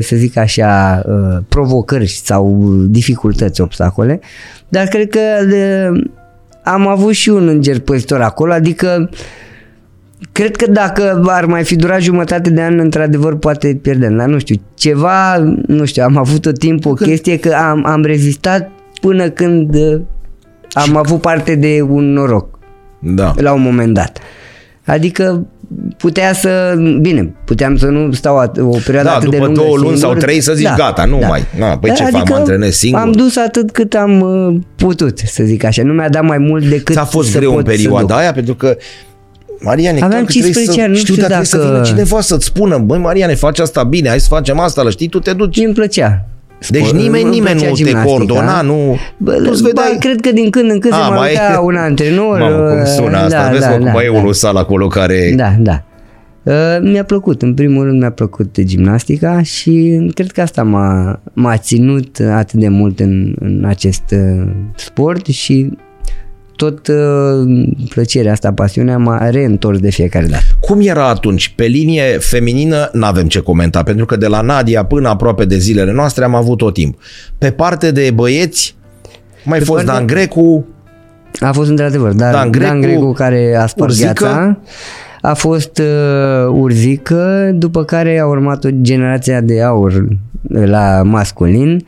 să 0.00 0.16
zic 0.16 0.36
așa, 0.36 1.02
uh, 1.06 1.38
provocări 1.48 2.08
sau 2.08 2.72
dificultăți, 2.88 3.60
obstacole, 3.60 4.20
dar 4.68 4.86
cred 4.86 5.08
că 5.08 5.20
de, 5.48 5.88
am 6.64 6.86
avut 6.86 7.12
și 7.12 7.28
un 7.28 7.48
înger 7.48 7.78
păstor 7.80 8.20
acolo, 8.20 8.52
adică 8.52 9.10
cred 10.32 10.56
că 10.56 10.70
dacă 10.70 11.22
ar 11.26 11.44
mai 11.44 11.64
fi 11.64 11.76
durat 11.76 12.00
jumătate 12.00 12.50
de 12.50 12.62
an, 12.62 12.78
într-adevăr, 12.78 13.36
poate 13.36 13.78
pierdem, 13.82 14.16
dar 14.16 14.28
nu 14.28 14.38
știu, 14.38 14.56
ceva, 14.74 15.36
nu 15.66 15.84
știu, 15.84 16.02
am 16.02 16.16
avut 16.16 16.40
tot 16.40 16.58
timpul 16.58 16.90
o 16.90 16.94
chestie 16.94 17.38
că 17.38 17.54
am, 17.54 17.86
am 17.86 18.04
rezistat 18.04 18.70
până 19.00 19.28
când 19.28 19.74
uh, 19.74 20.00
am 20.72 20.96
avut 20.96 21.20
parte 21.20 21.54
de 21.54 21.82
un 21.88 22.12
noroc 22.12 22.60
Da. 23.02 23.32
la 23.36 23.52
un 23.52 23.62
moment 23.62 23.94
dat. 23.94 24.18
Adică 24.84 25.46
putea 25.96 26.32
să, 26.32 26.74
bine, 27.00 27.34
puteam 27.44 27.76
să 27.76 27.86
nu 27.86 28.12
stau 28.12 28.44
at- 28.46 28.58
o 28.60 28.76
perioadă 28.84 29.08
Da, 29.08 29.14
atât 29.14 29.30
de 29.30 29.36
după 29.36 29.44
lungă 29.46 29.60
două 29.62 29.76
luni 29.76 29.96
singur. 29.96 30.14
sau 30.14 30.14
trei 30.14 30.40
să 30.40 30.52
zici, 30.54 30.68
gata, 30.76 31.04
nu 31.04 31.18
mai. 31.28 31.42
Na, 31.58 31.78
păi 31.78 31.92
ce 31.92 32.04
fac, 32.04 32.28
mă 32.28 32.34
antrenez 32.34 32.74
singur? 32.74 33.00
Am 33.00 33.12
dus 33.12 33.36
atât 33.36 33.70
cât 33.70 33.94
am 33.94 34.20
uh, 34.20 34.60
putut, 34.76 35.18
să 35.18 35.42
zic 35.44 35.64
așa. 35.64 35.82
Nu 35.82 35.92
mi-a 35.92 36.08
dat 36.08 36.22
mai 36.24 36.38
mult 36.38 36.64
decât 36.68 36.94
Ți-a 36.94 37.04
fost 37.04 37.30
să 37.30 37.38
greu 37.38 37.50
în 37.50 37.56
pot 37.56 37.64
să 37.66 37.70
perioada 37.70 38.06
duc. 38.06 38.16
aia? 38.16 38.32
Pentru 38.32 38.54
că 38.54 38.76
Mariane, 39.60 39.96
Aveam 39.96 40.10
clar 40.10 40.24
că 40.24 40.30
trebuie 40.32 40.52
15 40.52 40.72
să, 40.74 40.80
ani, 40.80 40.90
nu 40.92 40.98
știu, 40.98 41.14
știu 41.14 41.26
dar 41.28 41.30
trebuie 41.42 41.46
să 41.46 41.56
dacă- 41.56 41.70
vină 41.70 41.84
cineva 41.84 42.20
să-ți 42.20 42.44
spună, 42.44 42.78
băi 42.78 42.98
Mariane, 42.98 43.34
faci 43.34 43.58
asta 43.58 43.82
bine, 43.82 44.08
hai 44.08 44.20
să 44.20 44.26
facem 44.28 44.58
asta, 44.58 44.82
la 44.82 44.90
știi, 44.90 45.08
tu 45.08 45.18
te 45.18 45.32
duci. 45.32 45.54
Ce 45.54 45.64
îmi 45.64 45.74
plăcea. 45.74 46.26
Deci 46.70 46.84
Sport- 46.84 46.96
nimeni, 46.96 47.22
îmi 47.22 47.32
nimeni 47.32 47.54
plăcea 47.54 47.68
nu 47.70 47.74
te 47.76 47.82
gimnastica. 47.82 48.14
coordona, 48.14 48.60
nu... 48.62 48.96
Bă, 49.16 49.32
tu 49.32 49.48
îți 49.50 49.62
bă, 49.62 49.68
vedeai... 49.68 49.96
cred 50.00 50.20
că 50.20 50.32
din 50.32 50.50
când 50.50 50.70
în 50.70 50.78
când 50.78 50.94
se 50.94 51.00
A, 51.00 51.08
mai 51.08 51.18
mai- 51.18 51.30
uita 51.30 51.60
un 51.60 51.76
antrenor. 51.76 52.38
Mamă, 52.38 52.56
cum 52.56 52.84
sună 52.84 53.18
uh, 53.18 53.24
asta, 53.24 53.48
vezi 53.52 53.68
mă, 53.68 53.74
cum 53.76 53.90
mai 53.92 54.04
e 54.04 54.10
da. 54.12 54.18
unul 54.18 54.32
sal 54.32 54.56
acolo 54.56 54.86
care... 54.86 55.32
Da, 55.36 55.54
da. 55.58 55.82
Uh, 56.42 56.78
mi-a 56.80 57.04
plăcut, 57.04 57.42
în 57.42 57.54
primul 57.54 57.84
rând 57.84 58.00
mi-a 58.00 58.10
plăcut 58.10 58.60
gimnastica 58.60 59.42
și 59.42 60.00
cred 60.14 60.30
că 60.30 60.40
asta 60.40 60.62
m-a, 60.62 61.20
m-a 61.32 61.56
ținut 61.56 62.18
atât 62.32 62.60
de 62.60 62.68
mult 62.68 63.00
în, 63.00 63.34
în 63.40 63.64
acest 63.66 64.02
uh, 64.12 64.48
sport 64.74 65.26
și 65.26 65.70
tot 66.64 66.88
uh, 66.88 67.68
plăcerea 67.88 68.32
asta, 68.32 68.52
pasiunea 68.52 68.98
m-a 68.98 69.30
reîntors 69.30 69.78
de 69.78 69.90
fiecare 69.90 70.26
dată. 70.26 70.42
Cum 70.60 70.80
era 70.80 71.08
atunci? 71.08 71.52
Pe 71.56 71.64
linie 71.64 72.02
feminină 72.18 72.88
n-avem 72.92 73.26
ce 73.26 73.40
comenta, 73.40 73.82
pentru 73.82 74.06
că 74.06 74.16
de 74.16 74.26
la 74.26 74.40
Nadia 74.40 74.84
până 74.84 75.08
aproape 75.08 75.44
de 75.44 75.58
zilele 75.58 75.92
noastre 75.92 76.24
am 76.24 76.34
avut 76.34 76.58
tot 76.58 76.74
timp. 76.74 76.98
Pe 77.38 77.50
parte 77.50 77.90
de 77.90 78.10
băieți, 78.14 78.74
mai 79.44 79.58
Pe 79.58 79.64
fost 79.64 79.84
parte- 79.84 79.98
Dan 79.98 80.06
Grecu, 80.06 80.66
A 81.40 81.52
fost 81.52 81.70
într-adevăr, 81.70 82.12
dar 82.12 82.32
Dan 82.32 82.40
Dan 82.40 82.50
Grecu, 82.50 82.70
Grecu, 82.70 82.82
Dan 82.82 82.98
Grecu 83.00 83.12
care 83.12 83.56
a 83.60 83.66
spart 83.66 83.90
Urzică. 83.90 84.12
gheața, 84.24 84.58
a 85.20 85.34
fost 85.34 85.78
uh, 85.78 86.48
Urzică, 86.52 87.50
după 87.54 87.84
care 87.84 88.18
a 88.18 88.26
urmat 88.26 88.64
o 88.64 88.68
generația 88.80 89.40
de 89.40 89.62
aur 89.62 90.04
la 90.48 91.02
masculin, 91.04 91.74
uh, 91.74 91.82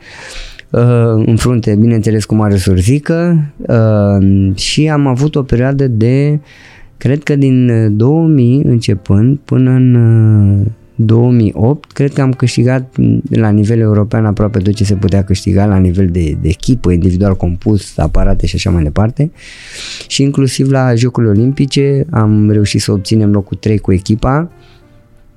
în 1.25 1.35
frunte, 1.35 1.75
bineînțeles, 1.75 2.25
cu 2.25 2.35
Marius 2.35 2.65
Urzică 2.65 3.45
uh, 3.57 4.55
și 4.55 4.89
am 4.89 5.07
avut 5.07 5.35
o 5.35 5.43
perioadă 5.43 5.87
de, 5.87 6.39
cred 6.97 7.23
că 7.23 7.35
din 7.35 7.69
uh, 7.69 7.91
2000 7.91 8.61
începând 8.63 9.37
până 9.37 9.69
în 9.69 9.95
uh, 9.95 10.65
2008, 10.95 11.91
cred 11.91 12.13
că 12.13 12.21
am 12.21 12.31
câștigat 12.31 12.97
m, 12.97 13.21
la 13.29 13.49
nivel 13.49 13.79
european 13.79 14.25
aproape 14.25 14.59
tot 14.59 14.73
ce 14.73 14.83
se 14.83 14.95
putea 14.95 15.23
câștiga 15.23 15.65
la 15.65 15.77
nivel 15.77 16.07
de, 16.07 16.37
de 16.41 16.47
echipă, 16.47 16.91
individual 16.91 17.35
compus, 17.35 17.97
aparate 17.97 18.45
și 18.45 18.55
așa 18.55 18.69
mai 18.69 18.83
departe. 18.83 19.31
Și 20.07 20.21
inclusiv 20.21 20.71
la 20.71 20.95
Jocurile 20.95 21.31
Olimpice 21.31 22.05
am 22.09 22.49
reușit 22.51 22.81
să 22.81 22.91
obținem 22.91 23.31
locul 23.31 23.57
3 23.57 23.77
cu 23.77 23.93
echipa. 23.93 24.51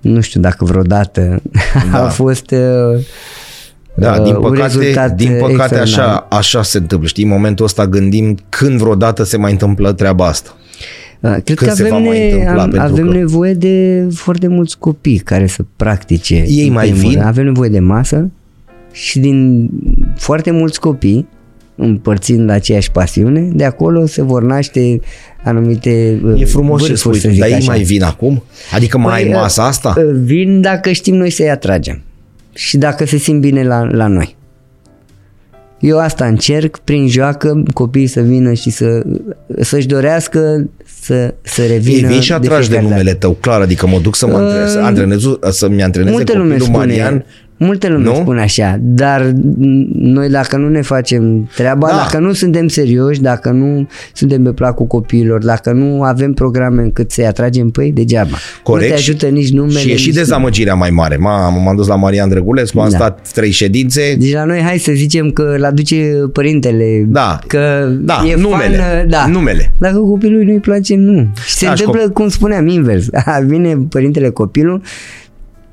Nu 0.00 0.20
știu 0.20 0.40
dacă 0.40 0.64
vreodată 0.64 1.42
Da. 1.90 2.02
a 2.04 2.08
fost 2.08 2.50
uh, 2.50 3.00
Da, 3.98 4.12
uh, 4.18 4.22
din 4.24 4.34
un 4.34 4.40
păcate, 4.42 4.62
rezultat 4.78 5.12
din 5.14 5.28
păcate 5.40 5.52
extraordinar. 5.52 6.06
așa, 6.08 6.26
așa 6.30 6.62
se 6.62 6.78
întâmplă. 6.78 7.08
Știi, 7.08 7.24
în 7.24 7.30
momentul 7.30 7.64
ăsta 7.64 7.86
gândim 7.86 8.36
când 8.48 8.78
vreodată 8.80 9.22
se 9.24 9.36
mai 9.36 9.50
întâmplă 9.52 9.92
treaba 9.92 10.26
asta. 10.26 10.50
Uh, 11.20 11.30
Cred 11.30 11.56
Când 11.56 11.58
că 11.70 11.74
se 11.74 11.82
va 11.88 11.94
avem, 11.94 12.06
mai 12.08 12.18
ne, 12.18 12.24
întâmpla, 12.24 12.62
am, 12.62 12.70
pentru 12.70 12.92
avem 12.92 13.06
că- 13.06 13.16
nevoie 13.16 13.52
de 13.54 14.06
foarte 14.14 14.48
mulți 14.48 14.78
copii 14.78 15.18
care 15.18 15.46
să 15.46 15.64
practice. 15.76 16.44
Ei 16.48 16.66
în 16.66 16.72
mai 16.72 16.84
primul 16.84 17.00
vin? 17.02 17.12
rând. 17.12 17.24
Avem 17.26 17.44
nevoie 17.44 17.68
de 17.70 17.78
masă 17.80 18.30
și 18.92 19.18
din 19.18 19.68
foarte 20.16 20.50
mulți 20.50 20.80
copii 20.80 21.28
împărțind 21.80 22.50
aceeași 22.50 22.90
pasiune, 22.90 23.48
de 23.52 23.64
acolo 23.64 24.06
se 24.06 24.22
vor 24.22 24.42
naște 24.42 25.00
anumite 25.44 26.20
uh, 26.24 26.40
E 26.40 26.44
frumos 26.44 26.82
ce 26.82 26.88
vârfuri, 26.88 26.98
spui, 26.98 27.18
să 27.20 27.26
tu, 27.26 27.32
zic 27.32 27.40
dar 27.40 27.48
ei 27.48 27.54
așa. 27.54 27.70
mai 27.72 27.82
vin 27.82 28.02
acum? 28.02 28.42
Adică 28.74 28.98
mai 28.98 29.14
ai 29.16 29.22
Păi, 29.22 29.32
masa 29.32 29.64
asta? 29.66 29.94
uh, 29.98 30.04
Vin 30.22 30.60
dacă 30.60 30.90
știm 30.92 31.14
noi 31.14 31.30
să-i 31.30 31.50
atragem 31.50 32.02
și 32.58 32.76
dacă 32.76 33.06
se 33.06 33.16
simt 33.16 33.40
bine 33.40 33.62
la, 33.62 33.82
la 33.90 34.06
noi. 34.06 34.36
Eu 35.80 35.98
asta 35.98 36.26
încerc, 36.26 36.78
prin 36.78 37.08
joacă, 37.08 37.62
copiii 37.74 38.06
să 38.06 38.20
vină 38.20 38.52
și 38.52 38.70
să, 38.70 39.02
să-și 39.60 39.86
dorească 39.86 40.68
să, 41.00 41.34
să 41.42 41.62
Ei 41.62 41.68
revină 41.68 42.08
vin 42.08 42.20
și 42.20 42.32
atragi 42.32 42.48
de 42.48 42.56
fiecare 42.56 42.82
dată. 42.82 42.88
numele 42.88 43.14
tău, 43.14 43.32
clar, 43.32 43.60
adică 43.60 43.86
mă 43.86 43.98
duc 43.98 44.16
să 44.16 44.26
mă 44.26 44.36
antrenez, 44.36 44.74
Uh, 44.74 44.80
antrenez 44.82 45.22
să-mi 45.50 45.82
antreneze 45.82 46.14
Multe 46.14 46.32
lume 46.32 46.56
copilul 46.56 46.68
spune, 46.68 46.86
Marian. 46.86 47.24
Multe 47.58 47.88
lume 47.88 48.04
Nu? 48.04 48.14
spune 48.14 48.40
așa, 48.40 48.78
dar 48.80 49.32
noi 49.92 50.28
dacă 50.28 50.56
nu 50.56 50.68
ne 50.68 50.82
facem 50.82 51.48
treaba, 51.56 51.86
Da. 51.88 51.94
dacă 51.96 52.18
nu 52.18 52.32
suntem 52.32 52.68
serioși, 52.68 53.20
dacă 53.20 53.50
nu 53.50 53.88
suntem 54.12 54.42
pe 54.42 54.50
placul 54.52 54.86
copiilor, 54.86 55.44
dacă 55.44 55.72
nu 55.72 56.02
avem 56.02 56.32
programe 56.32 56.82
încât 56.82 57.10
să-i 57.10 57.26
atragem 57.26 57.70
pe 57.70 57.84
ei, 57.84 57.92
degeaba. 57.92 58.36
Corect. 58.62 58.88
Nu 58.88 58.94
te 58.94 59.00
ajută 59.00 59.26
nici 59.26 59.50
numele. 59.50 59.78
Și 59.78 59.90
e 59.90 59.96
și 59.96 60.06
nici- 60.06 60.14
dezamăgirea 60.16 60.74
mai 60.74 60.90
mare. 60.90 61.16
M-am, 61.16 61.62
m-am 61.62 61.76
dus 61.76 61.86
la 61.86 61.94
Marian 61.96 62.28
Drăgulescu, 62.28 62.80
am 62.80 62.90
Da. 62.90 62.96
stat 62.96 63.28
trei 63.34 63.50
ședințe. 63.50 64.14
Deci 64.18 64.32
la 64.32 64.44
noi 64.44 64.60
hai 64.60 64.78
să 64.78 64.92
zicem 64.94 65.30
că 65.30 65.54
îl 65.56 65.64
aduce 65.64 65.96
părintele, 66.32 67.04
Da. 67.08 67.38
că 67.46 67.88
Da, 68.00 68.22
e 68.26 68.34
numele. 68.36 68.76
fan, 68.76 69.08
da. 69.08 69.26
Numele. 69.26 69.72
Dacă 69.78 69.98
copilului 69.98 70.44
nu-i 70.44 70.60
place, 70.60 70.94
nu. 70.96 71.26
Și 71.46 71.52
se 71.54 71.64
Da, 71.66 71.74
și 71.74 71.82
întâmplă, 71.84 72.10
cum 72.10 72.28
spuneam, 72.28 72.66
invers. 72.66 73.06
Vine 73.46 73.76
părintele 73.88 74.28
copilul, 74.30 74.82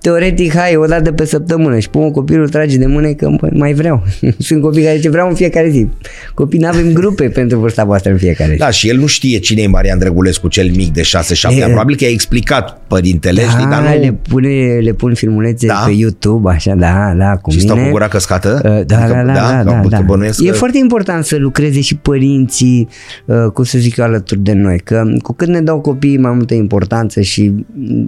teoretic, 0.09 0.55
hai, 0.55 0.75
o 0.75 0.85
dată 0.85 1.11
pe 1.11 1.25
săptămână 1.25 1.79
și 1.79 1.89
pun 1.89 2.11
copilul 2.11 2.49
trage 2.49 2.77
de 2.77 2.85
mână 2.85 3.11
că 3.13 3.29
"Bă, 3.41 3.49
mai 3.53 3.73
vreau. 3.73 4.03
Sunt 4.37 4.61
copii 4.61 4.83
care 4.83 4.95
zice 4.95 5.09
vreau 5.09 5.27
în 5.29 5.35
fiecare 5.35 5.69
zi. 5.69 5.87
Copii 6.33 6.59
nu 6.59 6.67
avem 6.67 6.91
grupe 6.93 7.29
pentru 7.29 7.59
vârsta 7.59 7.83
voastră 7.83 8.11
în 8.11 8.17
fiecare 8.17 8.51
zi. 8.51 8.57
Da, 8.57 8.69
și 8.69 8.89
el 8.89 8.97
nu 8.97 9.05
știe 9.05 9.37
cine 9.39 9.61
e 9.61 9.67
Marian 9.67 9.99
Drăgulescu, 9.99 10.47
cel 10.47 10.71
mic 10.75 10.93
de 10.93 11.01
6-7 11.01 11.05
ani. 11.41 11.59
E- 11.59 11.63
Probabil 11.65 11.95
că 11.95 12.03
i-a 12.03 12.09
explicat 12.09 12.81
părintele, 12.87 13.41
știi, 13.41 13.65
dar 13.69 13.83
Da, 13.83 13.93
nu... 13.93 13.99
le, 13.99 14.17
pune, 14.29 14.77
le 14.81 14.91
pun 14.93 15.13
filmulețe 15.13 15.67
Da? 15.67 15.83
pe 15.85 15.91
YouTube, 15.91 16.49
așa, 16.51 16.75
da, 16.75 17.13
da, 17.17 17.35
cu 17.41 17.49
Și 17.49 17.57
mine. 17.57 17.69
stau 17.71 17.83
cu 17.83 17.89
gura 17.91 18.07
căscată? 18.07 18.61
Uh, 18.63 18.85
Da, 18.85 18.97
Adică, 19.03 19.23
da, 19.25 19.33
da, 19.33 19.33
da, 19.33 19.57
că- 19.57 19.69
da, 19.69 19.79
că 19.81 19.87
da. 19.87 20.01
bănuiesc 20.01 20.41
E 20.43 20.47
că- 20.49 20.53
foarte 20.55 20.77
important 20.77 21.25
să 21.25 21.35
lucreze 21.37 21.81
și 21.81 21.95
părinții, 21.95 22.87
uh, 23.25 23.35
cum 23.53 23.63
să 23.63 23.77
zic 23.77 23.97
eu, 23.97 24.05
alături 24.05 24.39
de 24.39 24.53
noi, 24.53 24.79
că 24.83 25.03
cu 25.21 25.33
cât 25.33 25.47
ne 25.47 25.61
dau 25.61 25.79
copiii 25.81 26.17
mai 26.17 26.31
multă 26.31 26.53
importanță 26.53 27.21
și 27.21 27.53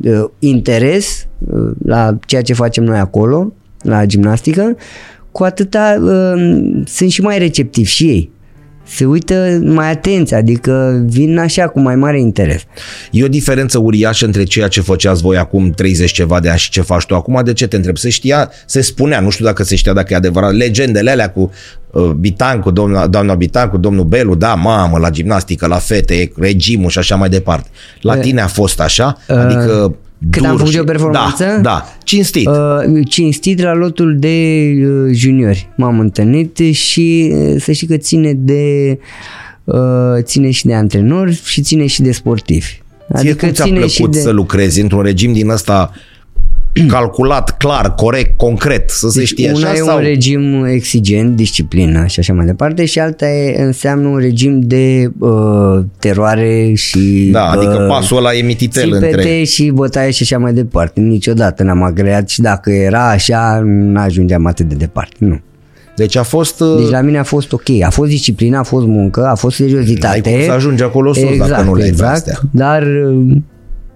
uh, 0.04 0.24
interes 0.40 1.06
uh, 1.18 1.37
la 1.86 2.18
ceea 2.26 2.42
ce 2.42 2.54
facem 2.54 2.84
noi 2.84 2.98
acolo, 2.98 3.54
la 3.82 4.06
gimnastică, 4.06 4.76
cu 5.32 5.44
atâta 5.44 5.98
uh, 6.02 6.84
sunt 6.86 7.12
și 7.12 7.22
mai 7.22 7.38
receptivi 7.38 7.90
și 7.90 8.06
ei. 8.06 8.36
Se 8.90 9.06
uită 9.06 9.60
mai 9.64 9.92
atenți, 9.92 10.34
adică 10.34 11.04
vin 11.06 11.38
așa 11.38 11.68
cu 11.68 11.80
mai 11.80 11.96
mare 11.96 12.20
interes. 12.20 12.62
E 13.12 13.24
o 13.24 13.28
diferență 13.28 13.78
uriașă 13.78 14.26
între 14.26 14.44
ceea 14.44 14.68
ce 14.68 14.82
făceați 14.82 15.22
voi 15.22 15.38
acum 15.38 15.72
30 15.72 16.12
ceva 16.12 16.40
de 16.40 16.50
ani 16.50 16.60
și 16.60 16.70
ce 16.70 16.82
faci 16.82 17.06
tu 17.06 17.16
acum. 17.16 17.42
De 17.44 17.54
ce 17.54 17.68
te 17.68 17.76
întreb? 17.76 17.98
Se 17.98 18.10
știa, 18.10 18.52
se 18.66 18.82
spunea, 18.82 19.20
nu 19.20 19.30
știu 19.30 19.46
dacă 19.46 19.64
se 19.64 19.76
știa 19.76 19.94
dacă 19.94 20.14
e 20.14 20.16
adevărat, 20.16 20.54
legendele 20.54 21.12
alea 21.12 21.32
cu 21.32 21.52
uh, 21.92 22.04
Bitancu, 22.04 22.72
doamna, 22.72 23.08
doamna 23.08 23.34
Bitancu, 23.34 23.78
domnul 23.78 24.04
Belu, 24.04 24.36
da, 24.36 24.54
mamă, 24.54 24.98
la 24.98 25.10
gimnastică, 25.10 25.68
la 25.68 25.78
fete, 25.78 26.32
regimul 26.38 26.90
și 26.90 27.00
așa 27.00 27.16
mai 27.16 27.30
departe. 27.30 27.70
La 28.02 28.14
Uh, 28.16 28.22
tine 28.22 28.42
a 28.42 28.48
fost 28.48 28.80
așa? 28.80 29.18
Adică 29.28 29.96
când 30.30 30.46
am 30.46 30.52
dur 30.52 30.60
făcut 30.60 30.72
și- 30.72 30.78
eu 30.78 30.84
performanță? 30.84 31.44
Da, 31.46 31.60
da, 31.62 31.86
cinstit. 32.04 32.48
Uh, 32.48 33.08
cinstit 33.10 33.62
la 33.62 33.74
lotul 33.74 34.16
de 34.20 34.72
uh, 34.78 35.12
juniori 35.14 35.70
m-am 35.76 36.00
întâlnit 36.00 36.58
și 36.72 37.34
uh, 37.34 37.56
să 37.62 37.72
știi 37.72 37.88
că 37.88 37.98
ține 37.98 38.34
de 38.34 38.98
uh, 39.64 39.78
ține 40.22 40.50
și 40.52 40.66
de 40.66 40.74
antrenori 40.74 41.42
și 41.46 41.62
ține 41.62 41.86
și 41.86 42.02
de 42.02 42.12
sportivi. 42.12 42.82
Ție 43.16 43.34
cum 43.34 43.52
ți-a 43.52 43.66
plăcut 43.66 44.16
să 44.16 44.30
lucrezi 44.30 44.82
într-un 44.82 45.02
regim 45.02 45.34
din 45.34 45.50
ăsta 45.50 45.92
calculat, 46.88 47.58
clar, 47.58 47.96
corect, 47.96 48.38
concret, 48.38 48.90
să 48.90 49.10
se 49.10 49.24
știe 49.24 49.48
Deci 49.48 49.58
una 49.58 49.70
așa 49.70 49.78
e 49.78 49.84
sau... 49.84 49.98
un 49.98 50.04
regim 50.04 50.66
exigent, 50.66 51.36
disciplină 51.36 52.06
și 52.06 52.20
așa 52.20 52.34
mai 52.34 52.46
departe 52.46 52.86
și 52.86 53.00
alta 53.00 53.30
e, 53.30 53.62
înseamnă 53.64 54.08
un 54.08 54.18
regim 54.18 54.60
de 54.60 55.12
uh, 55.20 55.80
teroare 56.00 56.74
și 56.74 57.30
Da, 57.32 57.50
adică 57.50 57.78
uh, 57.82 57.88
pasul 57.88 58.18
ăla 58.18 58.34
e 58.34 58.42
mititel 58.42 58.84
țipete 58.84 59.06
între... 59.06 59.44
și 59.44 59.72
bătaie 59.74 60.12
și 60.12 60.24
așa 60.24 60.38
mai 60.38 60.54
departe. 60.54 61.00
Niciodată 61.00 61.64
n-am 61.64 61.84
agreat 61.84 62.30
și 62.30 62.42
dacă 62.42 62.72
era 62.72 63.10
așa, 63.10 63.62
n-ajungeam 63.66 64.46
atât 64.46 64.68
de 64.68 64.76
departe. 64.76 65.16
Nu. 65.18 65.40
Deci 65.96 66.16
a 66.16 66.24
fost... 66.24 66.60
uh, 66.60 66.78
Deci 66.78 66.90
la 66.90 67.02
mine 67.02 67.18
a 67.18 67.24
fost 67.24 67.52
ok. 67.52 67.70
A 67.86 67.90
fost 67.90 68.10
disciplină, 68.10 68.58
a 68.58 68.64
fost 68.64 68.86
muncă, 68.86 69.26
a 69.26 69.36
fost 69.36 69.56
seriozitate. 69.56 70.22
N-ai 70.30 70.38
cum 70.38 70.46
să 70.46 70.52
ajungi 70.52 70.84
acolo 70.84 71.14
sus 71.14 71.38
dacă 71.38 71.62
nu 71.62 71.76
le 71.76 71.84
ai 71.84 71.90
pe 71.90 71.94
exact, 71.94 72.16
astea. 72.16 72.40
Dar 72.52 72.84
uh, 72.84 73.36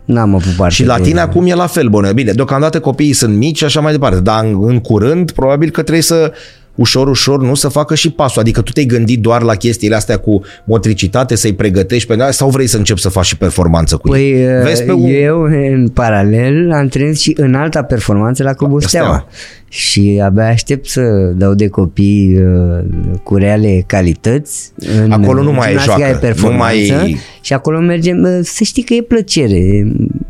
n-am 0.06 0.36
avut 0.36 0.54
parte 0.54 0.74
Și 0.74 0.86
la 0.86 0.96
de- 0.98 1.02
tine 1.04 1.20
acum 1.20 1.46
e 1.48 1.54
la 1.54 1.68
fel, 1.68 1.88
bune. 1.88 2.14
Bine, 2.14 2.32
deocamdată 2.32 2.80
copiii 2.80 3.14
sunt 3.14 3.36
mici 3.36 3.58
și 3.58 3.64
așa 3.64 3.82
mai 3.82 3.92
departe, 3.92 4.20
dar 4.20 4.44
în, 4.44 4.58
în 4.68 4.80
curând 4.80 5.32
probabil 5.32 5.70
că 5.70 5.82
trebuie 5.82 6.04
să 6.04 6.32
ușor, 6.76 7.08
ușor, 7.08 7.42
nu, 7.42 7.54
să 7.54 7.68
facă 7.68 7.96
și 7.96 8.12
pasul. 8.12 8.42
Adică 8.42 8.62
tu 8.62 8.72
te-ai 8.72 8.86
gândit 8.86 9.20
doar 9.20 9.42
la 9.42 9.56
chestiile 9.56 9.96
astea 9.96 10.18
cu 10.18 10.42
motricitate, 10.64 11.36
să-i 11.36 11.54
pregătești 11.54 12.16
pe 12.16 12.28
sau 12.30 12.50
vrei 12.50 12.68
să 12.68 12.78
începi 12.78 13.00
să 13.02 13.10
faci 13.10 13.26
și 13.26 13.38
performanță 13.38 13.98
cu 13.98 14.16
ei? 14.16 14.34
Păi 14.34 14.64
Vezi 14.64 14.84
pe 14.84 14.92
uh, 14.92 15.02
un... 15.04 15.10
eu 15.10 15.42
în 15.42 15.88
paralel 15.88 16.72
antrenez 16.72 17.18
și 17.18 17.34
în 17.38 17.54
alta 17.54 17.84
performanță 17.84 18.44
la 18.44 18.54
Clubul 18.54 18.80
Pe 18.80 18.86
Steaua. 18.88 19.08
Steaua. 19.08 19.28
Și 19.68 20.22
abia 20.24 20.48
aștept 20.48 20.88
să 20.88 21.02
dau 21.36 21.54
de 21.54 21.68
copii 21.68 22.38
uh, 22.38 22.84
cu 23.24 23.36
reale 23.36 23.84
calități. 23.88 24.72
În 25.04 25.12
Acolo 25.12 25.42
nu 25.42 25.52
mai 25.52 25.66
e 25.66 25.68
gimnastica 25.68 25.98
joacă, 25.98 26.14
de 26.14 26.26
performanță 26.26 26.94
nu 26.94 26.98
mai- 26.98 27.18
Și 27.42 27.54
acolo 27.54 27.80
mergem, 27.80 28.24
uh, 28.24 28.40
să 28.44 28.64
știi 28.64 28.84
că 28.84 28.94
e 28.94 29.02
plăcere, 29.02 29.56
e, 29.56 29.88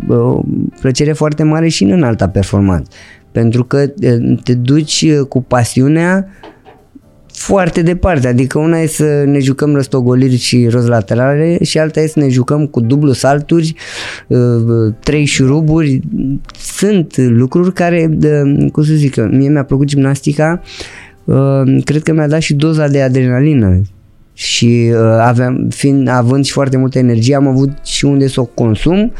o 0.07 0.41
plăcere 0.81 1.11
foarte 1.11 1.43
mare 1.43 1.67
și 1.67 1.83
în 1.83 2.03
alta 2.03 2.27
performanță. 2.27 2.89
Pentru 3.31 3.63
că 3.63 3.85
uh, 4.03 4.39
te 4.43 4.53
duci 4.53 5.01
uh, 5.01 5.25
cu 5.27 5.41
pasiunea 5.41 6.27
foarte 7.33 7.81
departe, 7.81 8.27
adică 8.27 8.59
una 8.59 8.79
e 8.79 8.87
să 8.87 9.23
ne 9.25 9.39
jucăm 9.39 9.75
răstogoliri 9.75 10.37
și 10.37 10.67
roz 10.67 10.87
laterale 10.87 11.63
și 11.63 11.79
alta 11.79 11.99
e 11.99 12.07
să 12.07 12.19
ne 12.19 12.29
jucăm 12.29 12.67
cu 12.67 12.79
dublu 12.79 13.11
salturi, 13.11 13.75
uh, 14.27 14.93
trei 14.99 15.25
șuruburi. 15.25 16.01
Sunt 16.57 17.17
lucruri 17.17 17.73
care, 17.73 18.09
uh, 18.23 18.71
cum 18.71 18.83
să 18.83 18.93
zic, 18.93 19.15
eu, 19.15 19.25
mie 19.25 19.49
mi-a 19.49 19.63
plăcut 19.63 19.85
gimnastica, 19.85 20.61
uh, 21.23 21.81
cred 21.83 22.03
că 22.03 22.13
mi-a 22.13 22.27
dat 22.27 22.41
și 22.41 22.53
doza 22.53 22.87
de 22.87 23.01
adrenalină 23.01 23.81
și 24.33 24.91
uh, 24.91 24.99
aveam, 25.19 25.67
fiind, 25.69 26.07
având 26.07 26.45
și 26.45 26.51
foarte 26.51 26.77
multă 26.77 26.97
energie, 26.97 27.35
am 27.35 27.47
avut 27.47 27.69
și 27.83 28.05
unde 28.05 28.27
să 28.27 28.41
o 28.41 28.45
consum 28.45 29.13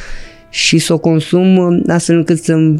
și 0.49 0.77
să 0.77 0.93
o 0.93 0.97
consum 0.97 1.57
uh, 1.57 1.81
astfel 1.87 2.15
încât 2.15 2.43
să 2.43 2.75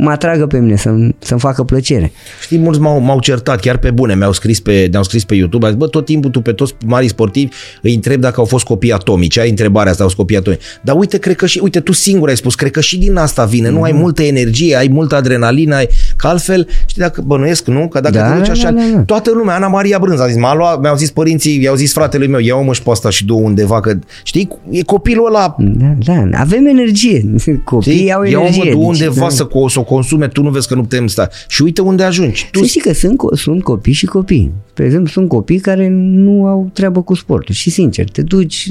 mă 0.00 0.10
atragă 0.10 0.46
pe 0.46 0.58
mine, 0.58 0.76
să-mi, 0.76 1.16
să-mi 1.18 1.40
facă 1.40 1.62
plăcere. 1.62 2.12
Știi, 2.42 2.58
mulți 2.58 2.80
m-au, 2.80 2.98
m-au 3.00 3.20
certat 3.20 3.60
chiar 3.60 3.76
pe 3.76 3.90
bune, 3.90 4.14
mi-au 4.14 4.32
scris 4.32 4.60
pe, 4.60 4.88
ne-au 4.90 5.02
scris 5.02 5.24
pe 5.24 5.34
YouTube, 5.34 5.64
au 5.64 5.70
zis, 5.70 5.80
bă, 5.80 5.86
tot 5.86 6.04
timpul 6.04 6.30
tu 6.30 6.40
pe 6.40 6.52
toți 6.52 6.74
marii 6.86 7.08
sportivi 7.08 7.52
îi 7.82 7.94
întreb 7.94 8.20
dacă 8.20 8.34
au 8.40 8.44
fost 8.46 8.64
copii 8.64 8.92
atomici, 8.92 9.38
ai 9.38 9.48
întrebarea 9.48 9.90
asta, 9.90 10.02
au 10.02 10.08
fost 10.08 10.20
copii 10.20 10.36
atomici. 10.36 10.60
Dar 10.82 10.96
uite, 10.96 11.18
cred 11.18 11.36
că 11.36 11.46
și, 11.46 11.58
uite, 11.62 11.80
tu 11.80 11.92
singur 11.92 12.28
ai 12.28 12.36
spus, 12.36 12.54
cred 12.54 12.70
că 12.70 12.80
și 12.80 12.98
din 12.98 13.16
asta 13.16 13.44
vine, 13.44 13.68
nu 13.70 13.82
ai 13.82 13.90
Mhm. 13.92 14.00
multă 14.00 14.22
energie, 14.22 14.76
ai 14.76 14.88
multă 14.92 15.14
adrenalină, 15.16 15.74
ai, 15.74 15.88
că 16.16 16.26
altfel, 16.26 16.68
știi, 16.86 17.02
dacă 17.02 17.22
bănuiesc, 17.26 17.66
nu? 17.66 17.88
Că 17.88 18.00
dacă 18.00 18.16
Da, 18.16 18.30
te 18.30 18.36
duci 18.36 18.46
da, 18.46 18.52
așa, 18.52 18.70
da, 18.70 18.80
da. 18.94 19.00
toată 19.00 19.30
lumea, 19.34 19.54
Ana 19.54 19.68
Maria 19.68 19.98
Brânz 19.98 20.20
a 20.20 20.26
zis, 20.26 20.36
m-a 20.36 20.54
luat, 20.54 20.80
mi-au 20.80 20.96
zis 20.96 21.10
părinții, 21.10 21.62
i-au 21.62 21.74
zis 21.74 21.92
fratelui 21.92 22.28
meu, 22.28 22.40
ia-o 22.40 22.62
măș 22.62 22.76
și 22.76 22.82
pe 22.82 22.90
asta 22.90 23.10
și 23.10 23.24
du 23.24 23.38
undeva, 23.38 23.80
că, 23.80 23.92
știi, 24.22 24.48
e 24.70 24.82
copilul 24.82 25.26
ăla, 25.26 25.54
Da, 25.58 25.94
da, 26.04 26.38
avem 26.40 26.66
energie. 26.66 27.24
Copiii 27.64 27.94
știi, 27.96 28.12
au 28.12 28.22
ia-o 28.22 28.40
energie. 28.40 28.62
mă, 28.64 28.70
du 28.70 28.76
deci, 28.78 28.86
undeva 28.88 29.20
da. 29.20 29.28
să, 29.28 29.46
co- 29.46 29.70
să 29.72 29.78
o 29.80 29.82
consume, 29.88 30.28
tu 30.28 30.42
nu 30.42 30.50
vezi 30.50 30.68
că 30.68 30.74
nu 30.74 30.80
putem 30.80 31.06
sta. 31.06 31.28
Și 31.48 31.62
uite 31.62 31.80
unde 31.80 32.02
ajungi. 32.02 32.48
Tu 32.52 32.58
Să 32.58 32.64
știi 32.64 32.80
că 32.80 32.92
sunt, 32.92 33.14
co- 33.18 33.36
sunt 33.36 33.62
copii 33.62 33.92
și 33.92 34.06
copii. 34.06 34.52
De 34.74 34.84
exemplu, 34.84 35.08
sunt 35.10 35.28
copii 35.28 35.58
care 35.58 35.88
nu 35.90 36.46
au 36.46 36.70
treabă 36.72 37.02
cu 37.02 37.14
sportul. 37.14 37.54
Și 37.54 37.70
sincer, 37.70 38.08
te 38.10 38.22
duci 38.22 38.68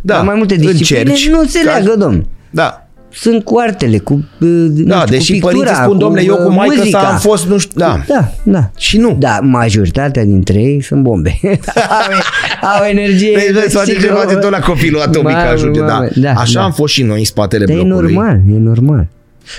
Da, 0.00 0.16
la 0.16 0.22
mai 0.22 0.34
multe 0.36 0.54
discipline, 0.54 1.00
încerci 1.00 1.28
nu 1.28 1.44
se 1.44 1.58
ca- 1.64 1.70
leagă, 1.78 1.94
domn. 1.98 2.26
Da, 2.50 2.78
Sunt 3.16 3.44
cu 3.44 3.58
artele, 3.58 3.98
cu 3.98 4.12
uh, 4.12 4.48
nu 4.48 4.84
Da, 4.84 4.98
știu, 5.00 5.16
deși 5.16 5.26
cu 5.32 5.32
pictura, 5.46 5.52
părinții 5.56 5.82
spun, 5.84 5.98
domnule, 5.98 6.24
eu 6.24 6.36
cu 6.36 6.48
uh, 6.48 6.54
maică 6.56 6.74
muzica. 6.78 7.00
sa 7.00 7.08
am 7.08 7.18
fost, 7.18 7.46
nu 7.46 7.58
știu, 7.58 7.80
da. 7.80 8.00
Da, 8.08 8.28
da. 8.42 8.70
Și 8.76 8.98
nu. 8.98 9.16
Da, 9.18 9.38
majoritatea 9.42 10.24
dintre 10.24 10.60
ei 10.62 10.82
sunt 10.82 11.02
bombe. 11.02 11.40
au, 11.76 12.68
au 12.78 12.84
energie. 12.84 13.32
Vezi, 13.34 13.52
vezi, 13.52 13.74
face 13.76 13.90
știi 13.90 14.02
ceva 14.06 14.18
că- 14.20 14.34
de 14.34 14.40
tot 14.40 14.50
la 14.50 14.58
copilul 14.58 15.00
atomic 15.00 15.32
Mamă, 15.32 15.48
ajunge, 15.48 15.80
da. 15.80 15.86
mamă, 15.86 16.08
da, 16.14 16.30
Așa 16.32 16.58
da. 16.58 16.64
am 16.64 16.72
fost 16.72 16.92
și 16.92 17.02
noi 17.02 17.18
în 17.18 17.24
spatele 17.24 17.64
Dar 17.64 17.76
e 17.76 17.82
blocului. 17.82 18.12
normal, 18.14 18.34
e 18.54 18.58
normal. 18.58 19.06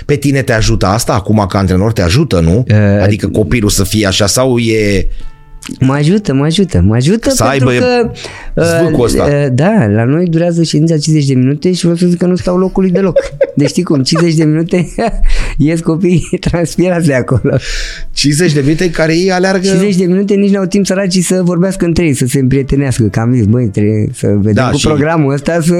Pe 0.06 0.16
tine 0.16 0.42
te 0.42 0.52
ajută 0.52 0.86
asta 0.86 1.12
acum 1.12 1.46
ca 1.48 1.58
antrenor? 1.58 1.92
Te 1.92 2.02
ajută, 2.02 2.40
nu? 2.40 2.64
Uh, 2.68 3.02
adică 3.02 3.28
copilul 3.28 3.70
să 3.70 3.84
fie 3.84 4.06
așa 4.06 4.26
sau 4.26 4.58
e... 4.58 5.06
Mă 5.80 5.92
ajută, 5.92 6.34
mă 6.34 6.44
ajută, 6.44 6.80
mă 6.86 6.94
ajută 6.94 7.30
Să 7.30 7.44
pentru 7.50 7.68
aibă 7.68 7.84
că... 7.84 8.10
zvâcul 8.64 9.04
ăsta. 9.04 9.24
uh, 9.24 9.46
Da, 9.52 9.86
la 9.94 10.04
noi 10.04 10.24
durează 10.26 10.62
ședința 10.62 10.96
50 10.98 11.26
de 11.26 11.34
minute 11.34 11.72
și 11.72 11.80
vreau 11.80 11.96
să 11.96 12.06
zic 12.06 12.18
că 12.18 12.26
nu 12.26 12.36
stau 12.36 12.56
locului 12.56 12.90
deloc. 12.90 13.18
Deci 13.56 13.68
știi 13.68 13.82
cum, 13.82 14.02
50 14.02 14.34
de 14.34 14.44
minute 14.44 14.88
ies 15.56 15.80
copiii 15.80 16.28
transpirați 16.50 17.06
de 17.06 17.14
acolo. 17.14 17.56
50 18.12 18.52
de 18.52 18.60
minute 18.60 18.84
în 18.84 18.90
care 18.90 19.16
ei 19.16 19.30
aleargă... 19.32 19.66
50 19.66 19.96
de 19.96 20.04
minute 20.04 20.34
nici 20.34 20.50
n-au 20.52 20.64
timp 20.64 20.86
săracii 20.86 21.22
să 21.22 21.40
vorbească 21.44 21.84
între 21.84 22.04
ei, 22.04 22.14
să 22.14 22.26
se 22.26 22.38
împrietenească. 22.38 23.02
Că 23.02 23.20
am 23.20 23.32
zis, 23.34 23.44
băi, 23.44 23.68
trebuie 23.68 24.08
să 24.14 24.26
vedem 24.26 24.52
Da, 24.54 24.62
da, 24.62 24.70
cu 24.70 24.76
și 24.76 24.86
programul 24.86 25.32
ăsta 25.32 25.58
să... 25.60 25.74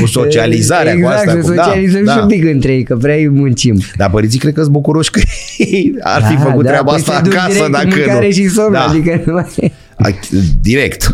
cu 0.00 0.06
socializarea, 0.06 0.92
cu 0.92 0.98
exact, 0.98 1.16
asta, 1.28 1.30
să 1.42 1.48
cu- 1.48 1.54
da, 1.54 1.62
socializăm 1.62 2.04
da. 2.04 2.12
și 2.12 2.18
un 2.22 2.26
pic 2.26 2.44
între 2.44 2.72
ei, 2.72 2.82
că 2.82 2.96
prea 2.96 3.14
îi 3.14 3.28
muncim. 3.28 3.80
Dar 3.96 4.10
părinții 4.10 4.38
cred 4.38 4.52
că 4.54 4.60
sunt 4.60 4.72
bucuroși 4.72 5.10
că 5.10 5.20
ei 5.58 5.94
ar 6.00 6.22
fi 6.22 6.34
Da, 6.34 6.40
făcut 6.40 6.62
da, 6.64 6.68
treaba 6.70 6.90
păi 6.90 6.98
asta 7.00 7.14
se 7.14 7.20
duc 7.22 7.32
acasă 7.34 7.52
direct 7.54 7.72
dacă 7.72 7.86
în 7.86 7.92
mâncare 7.96 8.24
nu. 8.26 8.32
și 8.32 8.48
somn, 8.48 8.72
da. 8.72 8.84
adică 8.86 9.11
nu 9.24 9.32
mai... 9.32 9.72
Ac- 10.06 10.28
Direct. 10.60 11.12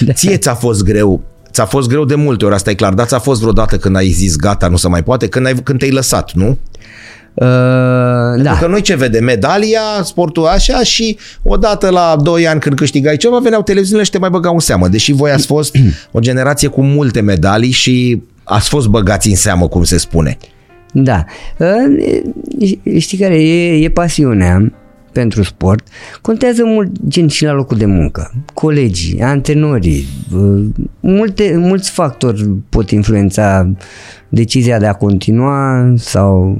Da. 0.00 0.12
Ție 0.18 0.36
ți-a 0.36 0.54
fost 0.54 0.84
greu 0.84 1.22
Ți-a 1.52 1.64
fost 1.64 1.88
greu 1.88 2.04
de 2.04 2.14
multe 2.14 2.44
ori, 2.44 2.54
asta 2.54 2.70
e 2.70 2.74
clar, 2.74 2.92
dar 2.92 3.06
ți-a 3.06 3.18
fost 3.18 3.40
vreodată 3.40 3.76
când 3.76 3.96
ai 3.96 4.08
zis 4.08 4.36
gata, 4.36 4.68
nu 4.68 4.76
se 4.76 4.88
mai 4.88 5.02
poate, 5.02 5.26
când, 5.26 5.46
ai, 5.46 5.54
când 5.54 5.78
te-ai 5.78 5.90
lăsat, 5.90 6.32
nu? 6.32 6.58
Uh, 7.34 8.42
da. 8.42 8.56
Că 8.60 8.66
noi 8.66 8.80
ce 8.80 8.96
vedem? 8.96 9.24
Medalia, 9.24 9.80
sportul 10.04 10.46
așa 10.46 10.82
și 10.82 11.18
odată 11.42 11.88
la 11.88 12.16
2 12.22 12.46
ani 12.46 12.60
când 12.60 12.76
câștigai 12.76 13.16
ceva, 13.16 13.38
veneau 13.38 13.62
televiziunile 13.62 14.04
și 14.04 14.10
te 14.10 14.18
mai 14.18 14.30
băgau 14.30 14.52
în 14.52 14.58
seamă. 14.58 14.88
Deși 14.88 15.12
voi 15.12 15.30
ați 15.30 15.46
fost 15.46 15.76
o 16.10 16.20
generație 16.20 16.68
cu 16.68 16.82
multe 16.82 17.20
medalii 17.20 17.70
și 17.70 18.22
ați 18.44 18.68
fost 18.68 18.86
băgați 18.86 19.28
în 19.28 19.36
seamă, 19.36 19.68
cum 19.68 19.84
se 19.84 19.98
spune. 19.98 20.38
Da. 20.92 21.24
Uh, 21.58 22.98
Știi 22.98 23.18
care 23.18 23.42
e, 23.42 23.84
e 23.84 23.90
pasiunea 23.90 24.72
pentru 25.12 25.42
sport. 25.42 25.88
Contează 26.20 26.64
mult 26.64 26.90
gen 27.08 27.28
și 27.28 27.44
la 27.44 27.52
locul 27.52 27.76
de 27.76 27.86
muncă. 27.86 28.32
Colegii, 28.54 29.20
antrenorii, 29.20 30.06
uh, 30.34 30.64
multe, 31.00 31.54
mulți 31.56 31.90
factori 31.90 32.48
pot 32.68 32.90
influența 32.90 33.72
decizia 34.28 34.78
de 34.78 34.86
a 34.86 34.92
continua 34.92 35.92
sau 35.96 36.58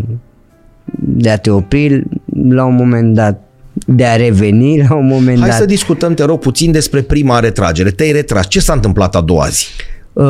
de 0.99 1.31
a 1.31 1.39
te 1.39 1.51
opri 1.51 2.03
la 2.49 2.65
un 2.65 2.75
moment 2.75 3.15
dat, 3.15 3.41
de 3.87 4.05
a 4.05 4.17
reveni 4.17 4.87
la 4.89 4.95
un 4.95 5.07
moment 5.07 5.39
Hai 5.39 5.49
dat. 5.49 5.59
să 5.59 5.65
discutăm, 5.65 6.15
te 6.15 6.25
rog, 6.25 6.39
puțin 6.39 6.73
despre 6.73 7.03
prima 7.03 7.39
retragere. 7.39 7.91
Te-ai 7.91 8.13
retras. 8.13 8.49
Ce 8.49 8.61
s-a 8.61 8.73
întâmplat 8.73 9.15
a 9.15 9.21
doua 9.21 9.47
zi? 9.49 9.67
Uh, 10.13 10.25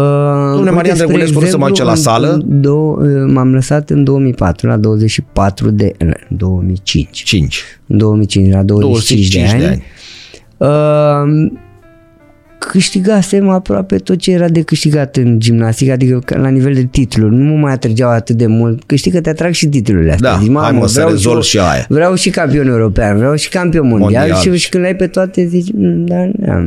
uite, 0.59 0.71
Marian 0.71 0.95
spre 0.95 1.07
Drăgulescu 1.07 1.41
nu 1.41 1.47
se 1.47 1.57
mai 1.57 1.69
duce 1.69 1.83
la 1.83 1.91
în- 1.91 1.97
sală? 1.97 2.33
în 2.33 2.61
Două, 2.61 2.97
uh, 2.97 3.33
m-am 3.33 3.53
lăsat 3.55 3.91
în 3.91 4.05
2004, 4.05 4.67
la 4.67 4.77
24 4.77 5.71
de... 5.71 5.93
în 5.99 6.15
2005. 6.29 7.23
5. 7.23 7.63
În 7.87 7.99
2005, 7.99 8.53
la 8.53 8.63
25, 8.63 9.29
25 9.31 9.61
de 9.61 9.67
ani. 9.67 9.83
Uh, 10.57 11.53
câștigasem 12.71 13.49
aproape 13.49 13.97
tot 13.97 14.19
ce 14.19 14.31
era 14.33 14.49
de 14.49 14.63
câștigat 14.63 15.17
în 15.17 15.41
gimnastică, 15.41 15.93
adică 15.93 16.19
ca- 16.25 16.39
la 16.39 16.49
nivel 16.49 16.75
de 16.75 16.85
titluri. 16.91 17.35
Nu 17.35 17.45
mă 17.53 17.57
mai 17.59 17.73
atrăgeau 17.73 18.11
atât 18.11 18.37
de 18.37 18.47
mult. 18.47 18.83
Că 18.87 18.95
știi 18.95 19.11
că 19.11 19.21
te 19.21 19.29
atrag 19.29 19.53
și 19.53 19.67
titlurile 19.67 20.13
astea. 20.13 20.31
Da, 20.33 20.39
Zici, 20.39 20.53
hai 20.57 20.73
mă 20.73 20.87
să 20.87 20.93
vreau 20.93 21.09
rezolv 21.09 21.35
eu- 21.35 21.41
și 21.43 21.59
aia. 21.59 21.87
Vreau 21.89 22.15
și 22.15 22.31
campion 22.31 22.67
european, 22.67 23.17
vreau 23.17 23.35
și 23.35 23.49
campion 23.49 23.87
mondial, 23.89 24.29
Mondial. 24.29 24.55
Și, 24.55 24.61
și 24.63 24.69
când 24.69 24.83
le 24.83 24.89
ai 24.89 24.97
pe 24.97 25.07
toate 25.07 25.47
zici, 25.47 25.73
"Mm, 25.75 26.05
da, 26.07 26.29
da, 26.37 26.65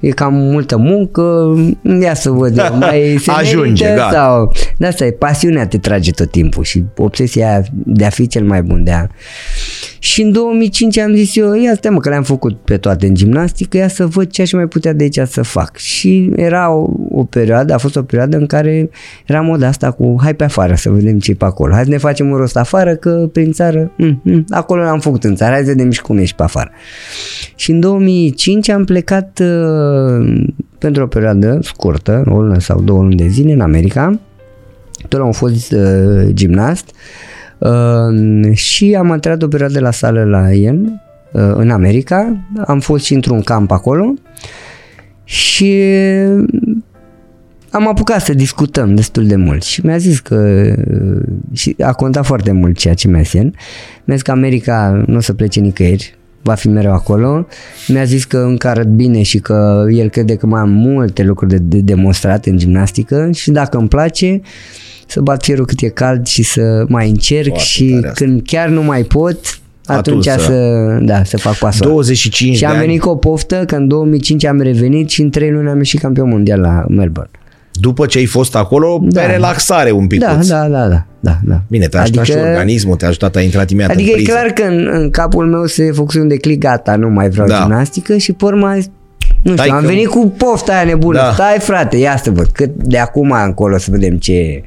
e 0.00 0.08
cam 0.08 0.34
multă 0.34 0.76
muncă, 0.76 1.54
ia 2.02 2.14
să 2.14 2.30
văd, 2.30 2.58
eu, 2.58 2.76
mai 2.78 3.16
se 3.20 3.30
Ajunge, 3.30 3.84
merită 3.84 4.00
gata. 4.02 4.12
sau... 4.12 4.52
De 4.78 4.86
asta 4.86 5.04
e, 5.04 5.10
pasiunea 5.10 5.66
te 5.66 5.78
trage 5.78 6.10
tot 6.10 6.30
timpul 6.30 6.64
și 6.64 6.84
obsesia 6.96 7.48
aia 7.48 7.62
de 7.72 8.04
a 8.04 8.08
fi 8.08 8.26
cel 8.26 8.44
mai 8.44 8.62
bun, 8.62 8.84
de 8.84 8.90
a... 8.90 9.06
Și 9.98 10.22
în 10.22 10.32
2005 10.32 10.98
am 10.98 11.14
zis 11.14 11.36
eu, 11.36 11.54
ia 11.54 11.74
stai 11.74 11.90
mă, 11.90 12.00
că 12.00 12.08
le-am 12.08 12.22
făcut 12.22 12.56
pe 12.64 12.76
toate 12.76 13.06
în 13.06 13.14
gimnastică, 13.14 13.76
ia 13.76 13.88
să 13.88 14.06
văd 14.06 14.30
ce 14.30 14.42
aș 14.42 14.52
mai 14.52 14.66
putea 14.66 14.92
de 15.00 15.18
aici 15.18 15.28
să 15.28 15.42
fac. 15.42 15.76
Și 15.76 16.32
era 16.36 16.70
o, 16.72 16.90
o 17.10 17.24
perioadă, 17.24 17.74
a 17.74 17.78
fost 17.78 17.96
o 17.96 18.02
perioadă 18.02 18.36
în 18.36 18.46
care 18.46 18.90
era 19.26 19.40
moda 19.40 19.66
asta 19.66 19.90
cu 19.90 20.16
hai 20.20 20.34
pe 20.34 20.44
afară 20.44 20.74
să 20.74 20.90
vedem 20.90 21.18
ce 21.18 21.30
e 21.30 21.34
pe 21.34 21.44
acolo. 21.44 21.74
Hai 21.74 21.84
să 21.84 21.90
ne 21.90 21.96
facem 21.96 22.30
un 22.30 22.36
rost 22.36 22.56
afară, 22.56 22.94
că 22.94 23.28
prin 23.32 23.52
țară, 23.52 23.92
mm, 23.96 24.20
mm, 24.24 24.44
acolo 24.50 24.82
l-am 24.82 25.00
făcut 25.00 25.24
în 25.24 25.34
țară, 25.34 25.52
hai 25.52 25.62
să 25.64 25.70
vedem 25.70 25.90
și 25.90 26.02
cum 26.02 26.18
ești 26.18 26.36
pe 26.36 26.42
afară. 26.42 26.70
Și 27.54 27.70
în 27.70 27.80
2005 27.80 28.68
am 28.68 28.84
plecat 28.84 29.42
uh, 29.42 30.44
pentru 30.78 31.02
o 31.02 31.06
perioadă 31.06 31.58
scurtă, 31.62 32.22
o 32.26 32.40
lună 32.40 32.58
sau 32.58 32.80
două 32.80 33.02
luni 33.02 33.16
de 33.16 33.26
zile 33.26 33.52
în 33.52 33.60
America. 33.60 34.20
Tot 35.08 35.20
am 35.20 35.32
fost 35.32 35.72
uh, 35.72 36.28
gimnast 36.32 36.90
uh, 37.58 38.52
și 38.52 38.96
am 38.98 39.08
intrat 39.08 39.42
o 39.42 39.48
perioadă 39.48 39.80
la 39.80 39.90
sală 39.90 40.24
la 40.24 40.52
el 40.52 40.76
uh, 41.32 41.52
în 41.54 41.70
America. 41.70 42.36
Am 42.66 42.80
fost 42.80 43.04
și 43.04 43.14
într-un 43.14 43.40
camp 43.40 43.70
acolo 43.70 44.14
și 45.30 45.82
am 47.70 47.88
apucat 47.88 48.22
să 48.22 48.32
discutăm 48.34 48.94
destul 48.94 49.26
de 49.26 49.36
mult 49.36 49.62
și 49.62 49.86
mi-a 49.86 49.96
zis 49.96 50.18
că 50.20 50.72
uh, 51.02 51.22
și 51.52 51.76
a 51.82 51.92
contat 51.92 52.24
foarte 52.24 52.52
mult 52.52 52.76
ceea 52.76 52.94
ce 52.94 53.08
mi-a 53.08 53.20
zis 53.20 53.32
el. 53.34 53.54
Mi-a 54.04 54.14
zis 54.14 54.22
că 54.22 54.30
America 54.30 55.02
nu 55.06 55.16
o 55.16 55.20
să 55.20 55.32
plece 55.32 55.60
nicăieri, 55.60 56.14
va 56.42 56.54
fi 56.54 56.68
mereu 56.68 56.92
acolo. 56.92 57.46
Mi-a 57.88 58.04
zis 58.04 58.24
că 58.24 58.38
încă 58.38 58.68
arăt 58.68 58.86
bine 58.86 59.22
și 59.22 59.38
că 59.38 59.84
el 59.90 60.08
crede 60.08 60.36
că 60.36 60.46
mai 60.46 60.60
am 60.60 60.70
multe 60.70 61.22
lucruri 61.22 61.50
de, 61.50 61.58
de 61.58 61.80
demonstrat 61.80 62.46
în 62.46 62.58
gimnastică 62.58 63.28
și 63.32 63.50
dacă 63.50 63.76
îmi 63.76 63.88
place 63.88 64.40
să 65.06 65.20
bat 65.20 65.42
fierul 65.44 65.66
cât 65.66 65.80
e 65.80 65.88
cald 65.88 66.26
și 66.26 66.42
să 66.42 66.84
mai 66.88 67.08
încerc 67.08 67.46
Foarte 67.46 67.64
și 67.64 67.88
tare 67.90 68.08
asta. 68.08 68.24
când 68.24 68.42
chiar 68.46 68.68
nu 68.68 68.82
mai 68.82 69.02
pot, 69.02 69.59
atunci, 69.96 70.26
Atunci 70.28 70.44
să- 70.46 70.52
să, 70.52 70.98
da, 71.04 71.24
să 71.24 71.36
fac 71.38 71.54
pasul 71.54 71.82
ăla. 71.84 71.92
25 71.92 72.54
Și 72.54 72.60
de 72.60 72.66
am 72.66 72.72
ani. 72.76 72.80
venit 72.80 73.00
cu 73.00 73.08
o 73.08 73.14
poftă 73.16 73.62
că 73.66 73.74
în 73.74 73.88
2005 73.88 74.44
am 74.44 74.60
revenit 74.60 75.08
și 75.10 75.20
în 75.22 75.30
3 75.30 75.50
luni 75.50 75.68
am 75.68 75.76
ieșit 75.76 76.00
campion 76.00 76.28
mondial 76.28 76.60
la 76.60 76.84
Melbourne. 76.88 77.30
După 77.72 78.06
ce 78.06 78.18
ai 78.18 78.24
fost 78.24 78.56
acolo, 78.56 78.98
Da. 79.02 79.20
pe 79.20 79.26
relaxare 79.26 79.90
un 79.90 80.06
pic. 80.06 80.20
Da, 80.20 80.38
da, 80.48 80.68
da, 80.68 80.88
da, 80.88 81.06
da, 81.20 81.38
da. 81.44 81.60
Bine, 81.68 81.86
te-a 81.86 82.00
ajutat 82.00 82.24
și 82.24 82.32
organismul, 82.32 82.96
te-a 82.96 83.08
ajutat, 83.08 83.36
ai 83.36 83.44
intrat 83.44 83.70
imediat 83.70 83.90
Adică 83.96 84.08
în 84.10 84.18
e 84.18 84.22
priză. 84.22 84.32
clar 84.32 84.46
că 84.50 84.62
în, 84.62 84.88
în 84.92 85.10
capul 85.10 85.46
meu 85.46 85.66
se 85.66 85.90
făcuse 85.92 86.20
un 86.20 86.28
declic, 86.28 86.58
gata, 86.60 86.96
nu 86.96 87.08
mai 87.08 87.28
vreau 87.30 87.46
Da. 87.46 87.54
da. 87.54 87.60
gimnastică 87.60 88.16
și 88.16 88.32
pe 88.32 88.44
urmă, 88.44 88.76
nu 89.42 89.50
știu, 89.50 89.64
Stai 89.64 89.68
am 89.76 89.80
că- 89.80 89.86
venit 89.86 90.06
cu 90.08 90.34
pofta 90.36 90.72
aia 90.72 90.84
nebună. 90.84 91.18
Da. 91.18 91.24
Da. 91.24 91.32
Stai 91.32 91.58
frate, 91.58 91.96
ia 91.96 92.16
să 92.16 92.30
văd, 92.30 92.46
cât 92.52 92.70
de 92.74 92.98
acum 92.98 93.34
încolo 93.46 93.78
să 93.78 93.88
vedem 93.90 94.16
ce... 94.16 94.62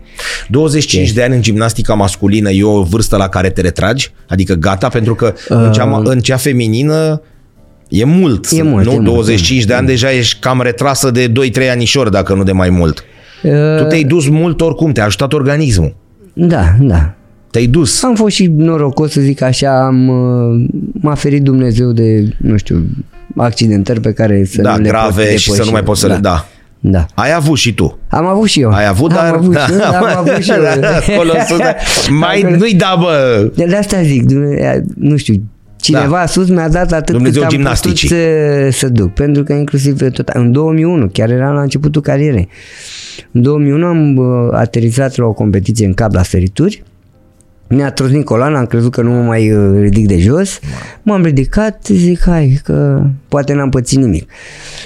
25 0.49 1.11
de 1.11 1.23
ani 1.23 1.35
în 1.35 1.41
gimnastica 1.41 1.93
masculină 1.93 2.49
e 2.49 2.63
o 2.63 2.83
vârstă 2.83 3.17
la 3.17 3.27
care 3.29 3.49
te 3.49 3.61
retragi? 3.61 4.11
Adică 4.27 4.53
gata? 4.53 4.87
Pentru 4.87 5.15
că 5.15 5.33
în, 5.47 5.71
cea, 5.71 5.85
ma- 5.85 6.03
în 6.03 6.19
cea 6.19 6.37
feminină 6.37 7.21
e 7.87 8.03
mult. 8.03 8.45
Uh. 8.51 8.57
E 8.59 8.61
mult, 8.63 8.85
nu? 8.85 8.91
e 8.91 8.93
mult, 8.95 9.05
25 9.05 9.63
de 9.63 9.73
ani 9.73 9.87
deja 9.87 10.11
ești 10.11 10.39
cam 10.39 10.61
retrasă 10.61 11.11
de 11.11 11.31
2-3 11.31 11.69
anișori, 11.71 12.11
dacă 12.11 12.33
nu 12.33 12.43
de 12.43 12.51
mai 12.51 12.69
mult. 12.69 13.03
Uh, 13.43 13.51
Tu 13.77 13.83
te-ai 13.83 14.03
dus 14.03 14.27
mult 14.29 14.61
oricum, 14.61 14.91
te-a 14.91 15.05
ajutat 15.05 15.33
organismul. 15.33 15.95
Da, 16.33 16.63
da. 16.79 17.13
Te-ai 17.51 17.65
dus. 17.65 18.03
Am 18.03 18.15
fost 18.15 18.35
și 18.35 18.45
norocos 18.55 19.11
să 19.11 19.21
zic 19.21 19.41
așa, 19.41 19.85
am, 19.85 20.07
uh, 20.07 20.65
m-a 21.01 21.15
ferit 21.15 21.41
Dumnezeu 21.43 21.91
de, 21.91 22.33
nu 22.37 22.57
știu, 22.57 22.85
accidentări 23.35 23.99
pe 23.99 24.13
care 24.13 24.43
să 24.45 24.61
Da, 24.61 24.75
nu 24.75 24.81
le 24.81 24.89
grave 24.89 25.23
pot 25.23 25.37
și 25.37 25.45
să 25.45 25.51
depăși. 25.51 25.67
nu 25.69 25.73
mai 25.73 25.83
poți 25.83 25.99
să 25.99 26.07
le... 26.07 26.17
Da. 26.21 26.45
Da. 26.85 27.05
Ai 27.13 27.33
avut 27.33 27.57
și 27.57 27.73
tu. 27.73 27.99
Am 28.09 28.25
avut 28.25 28.47
și 28.47 28.61
eu. 28.61 28.69
Ai 28.71 28.87
avut, 28.87 29.11
am 29.11 29.17
dar... 29.17 29.33
Avut 29.33 29.55
și 29.57 29.71
eu, 29.71 29.77
da, 29.91 29.97
am 29.97 30.17
avut 30.17 30.43
și 30.43 30.51
eu. 30.51 30.61
Da, 30.61 30.89
acolo 31.13 31.31
sus, 31.47 31.57
da. 31.67 31.75
mai 32.09 32.41
Acolo- 32.41 32.55
nu-i 32.57 32.73
da, 32.75 32.95
bă! 32.99 33.49
De 33.55 33.65
de 33.65 33.75
asta 33.75 34.01
zic, 34.01 34.23
Dumne- 34.23 34.83
nu 34.95 35.17
știu, 35.17 35.41
cineva 35.81 36.17
Da. 36.17 36.25
sus 36.25 36.49
mi-a 36.49 36.69
dat 36.69 36.91
atât 36.91 37.13
Dumnezeu 37.15 37.41
cât 37.41 37.51
am 37.51 37.57
gimnasticii. 37.57 38.07
putut 38.07 38.23
să, 38.23 38.77
să 38.79 38.89
duc. 38.89 39.13
Pentru 39.13 39.43
că 39.43 39.53
inclusiv 39.53 40.09
tot, 40.11 40.27
în 40.27 40.51
2001, 40.51 41.07
chiar 41.13 41.29
eram 41.29 41.53
la 41.53 41.61
începutul 41.61 42.01
carierei, 42.01 42.47
în 43.31 43.41
2001 43.41 43.85
am 43.85 44.15
uh, 44.17 44.25
aterizat 44.51 45.15
la 45.17 45.25
o 45.25 45.33
competiție 45.33 45.85
în 45.85 45.93
cap 45.93 46.13
la 46.13 46.23
sărituri, 46.23 46.83
mi-a 47.67 47.91
trăznit 47.91 48.25
coloana, 48.25 48.59
am 48.59 48.65
crezut 48.65 48.91
că 48.91 49.01
nu 49.01 49.11
mă 49.11 49.21
mai 49.21 49.51
uh, 49.51 49.81
ridic 49.81 50.07
de 50.07 50.17
jos, 50.19 50.59
m-am 51.01 51.23
ridicat, 51.23 51.85
zic 51.85 52.21
hai 52.21 52.59
că 52.63 53.03
poate 53.27 53.53
n-am 53.53 53.69
pățit 53.69 53.99
nimic. 53.99 54.29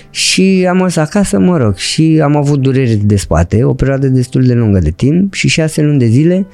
Și 0.09 0.65
am 0.69 0.77
mers 0.77 0.95
acasă, 0.95 1.39
mă 1.39 1.57
rog, 1.57 1.75
și 1.75 2.19
am 2.23 2.35
avut 2.35 2.59
dureri 2.59 2.95
de 2.95 3.15
spate, 3.15 3.63
o 3.63 3.73
perioadă 3.73 4.07
destul 4.07 4.43
de 4.43 4.53
lungă 4.53 4.79
de 4.79 4.91
timp 4.91 5.33
și 5.33 5.47
șase 5.47 5.81
luni 5.81 5.99
de 5.99 6.05
zile 6.05 6.47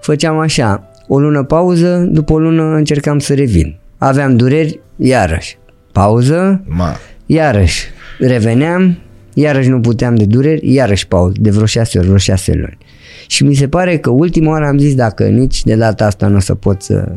făceam 0.00 0.38
așa, 0.38 0.90
o 1.06 1.18
lună 1.18 1.42
pauză, 1.42 2.08
după 2.10 2.32
o 2.32 2.38
lună 2.38 2.74
încercam 2.74 3.18
să 3.18 3.34
revin. 3.34 3.76
Aveam 3.98 4.36
dureri, 4.36 4.80
iarăși. 4.96 5.58
Pauză, 5.92 6.62
Ma. 6.66 6.96
iarăși. 7.26 7.86
Reveneam, 8.18 8.98
iarăși 9.40 9.68
nu 9.68 9.80
puteam 9.80 10.14
de 10.14 10.24
dureri, 10.24 10.72
iarăși 10.74 11.06
pauză, 11.08 11.34
de 11.40 11.50
vreo 11.50 11.66
șase 11.66 11.98
ori, 11.98 12.06
vreo 12.06 12.18
șase 12.18 12.52
luni. 12.52 12.78
Și 13.26 13.44
mi 13.44 13.54
se 13.54 13.68
pare 13.68 13.98
că 13.98 14.10
ultima 14.10 14.50
oară 14.50 14.64
am 14.66 14.78
zis 14.78 14.94
dacă 14.94 15.24
nici 15.24 15.62
de 15.64 15.74
data 15.74 16.06
asta 16.06 16.26
nu 16.26 16.36
o 16.36 16.40
să 16.40 16.54
pot 16.54 16.82
să 16.82 17.08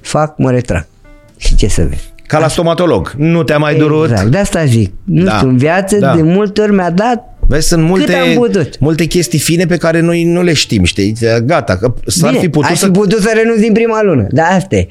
fac, 0.00 0.38
mă 0.38 0.50
retrag. 0.50 0.86
Și 1.36 1.54
ce 1.56 1.68
să 1.68 1.82
vezi? 1.88 2.12
Ca 2.26 2.38
la 2.38 2.48
stomatolog. 2.48 3.14
Nu 3.16 3.42
te-a 3.42 3.58
mai 3.58 3.74
durut? 3.76 4.10
Exact, 4.10 4.30
de 4.30 4.36
asta 4.38 4.64
zic. 4.64 4.92
Nu 5.04 5.24
Da, 5.24 5.36
știu, 5.36 5.48
în 5.48 5.56
viață 5.56 5.96
da. 5.96 6.14
de 6.14 6.22
multe 6.22 6.60
ori 6.60 6.72
mi-a 6.74 6.90
dat 6.90 7.36
Vezi, 7.46 7.68
sunt 7.68 7.82
multe, 7.84 8.14
am 8.14 8.34
putut. 8.34 8.78
multe 8.78 9.04
chestii 9.04 9.38
fine 9.38 9.66
pe 9.66 9.76
care 9.76 10.00
noi 10.00 10.24
nu 10.24 10.42
le 10.42 10.52
știm, 10.52 10.84
știi? 10.84 11.16
Gata, 11.44 11.76
că 11.76 11.94
s-ar 12.06 12.28
Bine, 12.30 12.42
fi 12.42 12.48
putut 12.48 12.68
ai 12.70 12.76
să... 12.76 12.84
fi 12.84 12.90
putut 12.90 13.20
să 13.20 13.30
renunți 13.34 13.60
din 13.62 13.72
prima 13.72 14.02
lună, 14.02 14.26
da, 14.30 14.42
asta 14.42 14.76
e. 14.76 14.88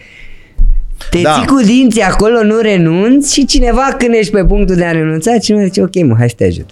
Te 1.10 1.22
Da. 1.22 1.34
ții 1.34 1.46
cu 1.48 1.62
dinții 1.66 2.02
acolo, 2.02 2.44
nu 2.44 2.58
renunți 2.62 3.34
și 3.34 3.46
cineva 3.46 3.96
când 3.98 4.14
ești 4.14 4.32
pe 4.32 4.44
punctul 4.46 4.76
de 4.76 4.86
a 4.86 4.92
renunța, 4.92 5.38
cineva 5.38 5.64
zice, 5.64 5.82
ok 5.82 5.96
mă, 6.06 6.16
hai 6.18 6.30
să 6.30 6.36
te 6.38 6.46
ajut. 6.46 6.70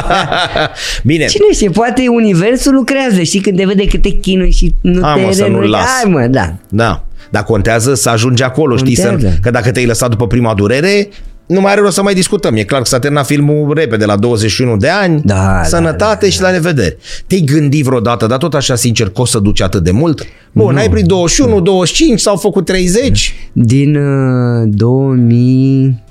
Bine, 1.04 1.24
Cine 1.26 1.46
știe, 1.52 1.70
poate 1.70 2.08
universul 2.08 2.74
lucrează, 2.74 3.22
știi, 3.22 3.40
când 3.40 3.56
te 3.56 3.64
vede 3.64 3.84
cât 3.86 4.02
te 4.02 4.08
chinui 4.10 4.50
și 4.50 4.74
nu 4.80 5.00
Hai, 5.02 5.20
te 5.20 5.26
mă, 5.26 5.32
să 5.32 5.40
nu-l 5.42 5.50
renunți. 5.50 5.70
las. 5.70 5.86
Hai 6.02 6.10
mă, 6.10 6.26
da. 6.26 6.54
da. 6.68 7.02
Dar 7.30 7.42
contează 7.42 7.94
să 7.94 8.08
ajungi 8.10 8.42
acolo, 8.42 8.76
știi? 8.76 8.96
Să, 8.96 9.08
Contează. 9.08 9.36
că 9.42 9.50
dacă 9.50 9.70
te-ai 9.70 9.86
lăsat 9.86 10.10
după 10.10 10.26
prima 10.26 10.54
durere, 10.54 11.08
nu 11.48 11.60
mai 11.60 11.72
are 11.72 11.80
rost 11.80 11.94
să 11.94 12.02
mai 12.02 12.14
discutăm. 12.14 12.56
E 12.56 12.62
clar 12.62 12.80
că 12.80 12.86
s-a 12.86 12.98
terminat 12.98 13.26
filmul 13.26 13.74
repede, 13.74 14.04
la 14.04 14.16
21 14.16 14.76
de 14.76 14.88
ani. 14.88 15.20
Da, 15.24 15.62
Sănătate 15.64 16.26
da, 16.26 16.32
și 16.32 16.40
la 16.40 16.50
revedere. 16.50 16.96
Te-ai 17.26 17.40
gândit 17.40 17.84
vreodată, 17.84 18.26
dar 18.26 18.38
tot 18.38 18.54
așa 18.54 18.74
sincer, 18.74 19.08
că 19.08 19.20
o 19.20 19.24
să 19.24 19.38
duci 19.38 19.60
atât 19.60 19.82
de 19.82 19.90
mult? 19.90 20.26
Bun, 20.52 20.76
ai 20.76 20.88
prin 20.88 21.06
21, 21.06 21.60
25, 21.60 22.20
s-au 22.20 22.36
făcut 22.36 22.64
30. 22.64 23.34
Din 23.52 23.96
uh, 23.96 24.68
2000... 24.72 26.06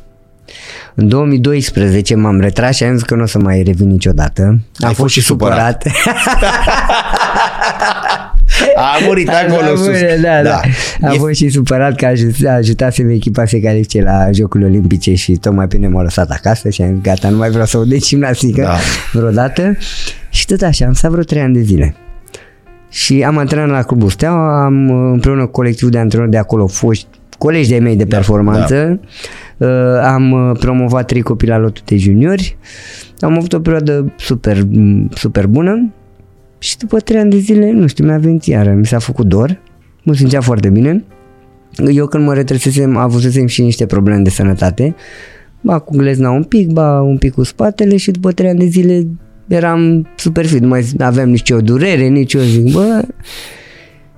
În 0.95 1.08
2012 1.08 2.15
m-am 2.15 2.39
retras 2.39 2.76
și 2.76 2.84
am 2.84 2.93
zis 2.93 3.04
că 3.04 3.15
nu 3.15 3.23
o 3.23 3.26
să 3.26 3.39
mai 3.39 3.63
revin 3.63 3.88
niciodată. 3.88 4.60
Ai 4.80 4.93
fost 4.93 5.13
și 5.13 5.21
supărat. 5.21 5.84
A 8.76 8.98
murit 9.06 9.30
acolo 9.30 9.62
Da, 9.62 9.67
sus. 9.76 9.86
bune, 9.86 10.20
Da, 10.22 10.41
da. 10.43 10.60
Am 11.08 11.13
E- 11.13 11.17
fost 11.17 11.34
și 11.34 11.50
supărat 11.50 11.96
că 11.96 12.06
ajut- 12.06 12.46
ajutasem 12.48 13.10
echipa 13.10 13.41
să 13.41 13.48
se 13.50 13.60
califice 13.60 14.02
la 14.02 14.32
Jocurile 14.32 14.70
Olimpice 14.70 15.13
și 15.13 15.32
tocmai 15.32 15.67
pe 15.67 15.76
mine 15.78 15.88
m-au 15.88 16.04
lăsat 16.04 16.30
acasă 16.30 16.70
și 16.70 16.82
am 16.82 16.89
zis 16.93 17.02
gata, 17.02 17.30
nu 17.30 17.38
mai 17.38 17.50
vreau 17.50 17.65
să 17.65 17.78
o 17.78 17.84
de 17.84 17.98
gimnastică 17.98 18.62
Da. 18.62 18.76
vreodată. 19.13 19.78
Și 20.30 20.46
tot 20.46 20.62
așa, 20.62 20.86
am 20.86 20.93
stat 20.93 21.12
vreo 21.12 21.24
trei 21.24 21.41
ani 21.41 21.54
de 21.54 21.62
zile. 21.62 21.96
Și 22.89 23.24
am 23.24 23.38
antrenat 23.38 23.70
la 23.70 23.82
Clubul 23.84 24.10
Steaua, 24.10 24.65
am 24.65 24.89
uh, 24.89 25.10
împreună 25.13 25.46
cu 25.46 25.52
colectivul 25.52 25.91
de 25.91 25.98
antrenori 25.98 26.32
de 26.32 26.38
acolo 26.38 26.67
foști 26.67 27.06
colegi 27.38 27.70
de 27.70 27.78
mei 27.80 27.96
de 27.96 28.06
performanță. 28.06 29.00
Uh, 29.58 29.67
am 30.04 30.32
uh, 30.32 30.58
promovat 30.60 31.06
trei 31.08 31.22
copii 31.22 31.48
la 31.48 31.58
lotul 31.58 31.84
de 31.86 31.98
juniori. 31.98 32.58
Am 33.20 33.38
avut 33.38 33.54
o 33.54 33.60
perioadă 33.60 34.13
super, 34.17 34.58
m, 34.72 35.10
super 35.15 35.48
bună 35.48 35.89
și 36.60 36.78
după 36.78 37.00
trei 37.00 37.20
ani 37.20 37.30
de 37.30 37.38
zile, 37.38 37.72
nu 37.72 37.88
știu, 37.88 38.06
mi-a 38.06 38.17
venit 38.17 38.46
iară, 38.46 38.74
mi 38.74 38.86
s-a 38.86 39.00
făcut 39.00 39.26
dor, 39.26 39.60
mă 40.04 40.13
simțea 40.13 40.41
foarte 40.41 40.70
bine. 40.70 41.04
Eu 41.91 42.06
când 42.08 42.26
mă 42.26 42.34
retrăsesem, 42.34 42.98
avusesem 42.98 43.48
și 43.48 43.62
niște 43.62 43.86
probleme 43.86 44.22
de 44.22 44.30
sănătate, 44.30 44.96
ba 45.62 45.80
cu 45.80 45.98
glezna 45.98 46.32
un 46.32 46.43
pic, 46.43 46.67
ba 46.70 47.02
un 47.02 47.17
pic 47.17 47.34
cu 47.34 47.43
spatele 47.43 47.98
și 47.98 48.12
după 48.12 48.32
trei 48.32 48.50
ani 48.50 48.60
de 48.60 48.65
zile 48.65 49.08
eram 49.48 50.08
super 50.15 50.46
fit, 50.46 50.62
nu 50.62 50.67
mai 50.67 50.86
aveam 51.00 51.30
nici 51.30 51.52
o 51.52 51.62
durere, 51.62 52.08
nici 52.08 52.34
o 52.34 52.39
zic, 52.39 52.72
bă, 52.72 53.02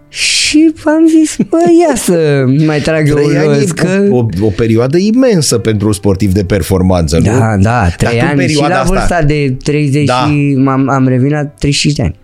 și 0.10 0.73
am 0.86 1.08
zis, 1.08 1.38
bă, 1.49 1.58
ia 1.88 1.95
să 1.95 2.45
mai 2.65 2.80
trag 2.80 3.08
eu 3.08 3.15
Trei 3.15 3.28
un 3.28 3.36
ani 3.38 3.47
los, 3.47 3.69
e 3.69 3.73
că... 3.73 4.08
o, 4.10 4.15
o, 4.15 4.25
o 4.41 4.49
perioadă 4.49 4.97
imensă 4.97 5.58
pentru 5.58 5.88
un 5.88 5.93
sportiv 5.93 6.34
de 6.34 6.43
performanță, 6.43 7.17
nu? 7.17 7.23
Da, 7.23 7.39
da, 7.39 7.58
Dar 7.58 7.95
trei 7.97 8.10
tu 8.12 8.17
în 8.21 8.28
ani 8.28 8.39
și 8.39 8.45
perioada 8.45 8.73
la 8.73 8.80
asta- 8.80 8.93
vârsta 8.93 9.21
de 9.23 9.56
30 9.63 10.06
Da. 10.06 10.13
și 10.13 10.58
am, 10.67 10.89
am 10.89 11.08
revenit 11.08 11.32
la 11.32 11.45
35 11.45 11.95
de 11.95 12.02
ani. 12.04 12.15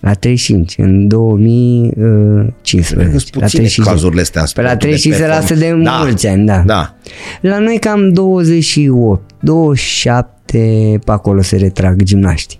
La 0.00 0.12
35, 0.12 0.74
în 0.78 1.08
2015. 1.08 2.94
Cred 2.94 3.06
că 3.06 3.12
La 3.12 3.18
sunt 3.18 3.30
puține 3.30 3.46
35 3.48 3.74
de 3.76 3.82
ani. 3.82 3.88
cazurile 3.90 4.20
astea 4.20 4.40
în 4.42 4.46
Pe 4.54 4.62
la 4.62 4.68
sportul 4.68 4.90
de 4.90 4.96
35 4.96 5.14
se 5.14 5.26
lasă 5.40 5.54
de 5.54 5.66
perform- 5.66 5.82
Da. 5.84 5.96
mulți 6.02 6.26
ani, 6.26 6.46
da. 6.46 6.62
Da. 6.66 6.94
La 7.40 7.58
noi 7.58 7.78
cam 7.78 8.12
28, 8.12 9.30
27 9.40 10.98
pe 11.04 11.10
acolo 11.12 11.42
se 11.42 11.56
retrag 11.56 12.02
gimnaștii. 12.02 12.58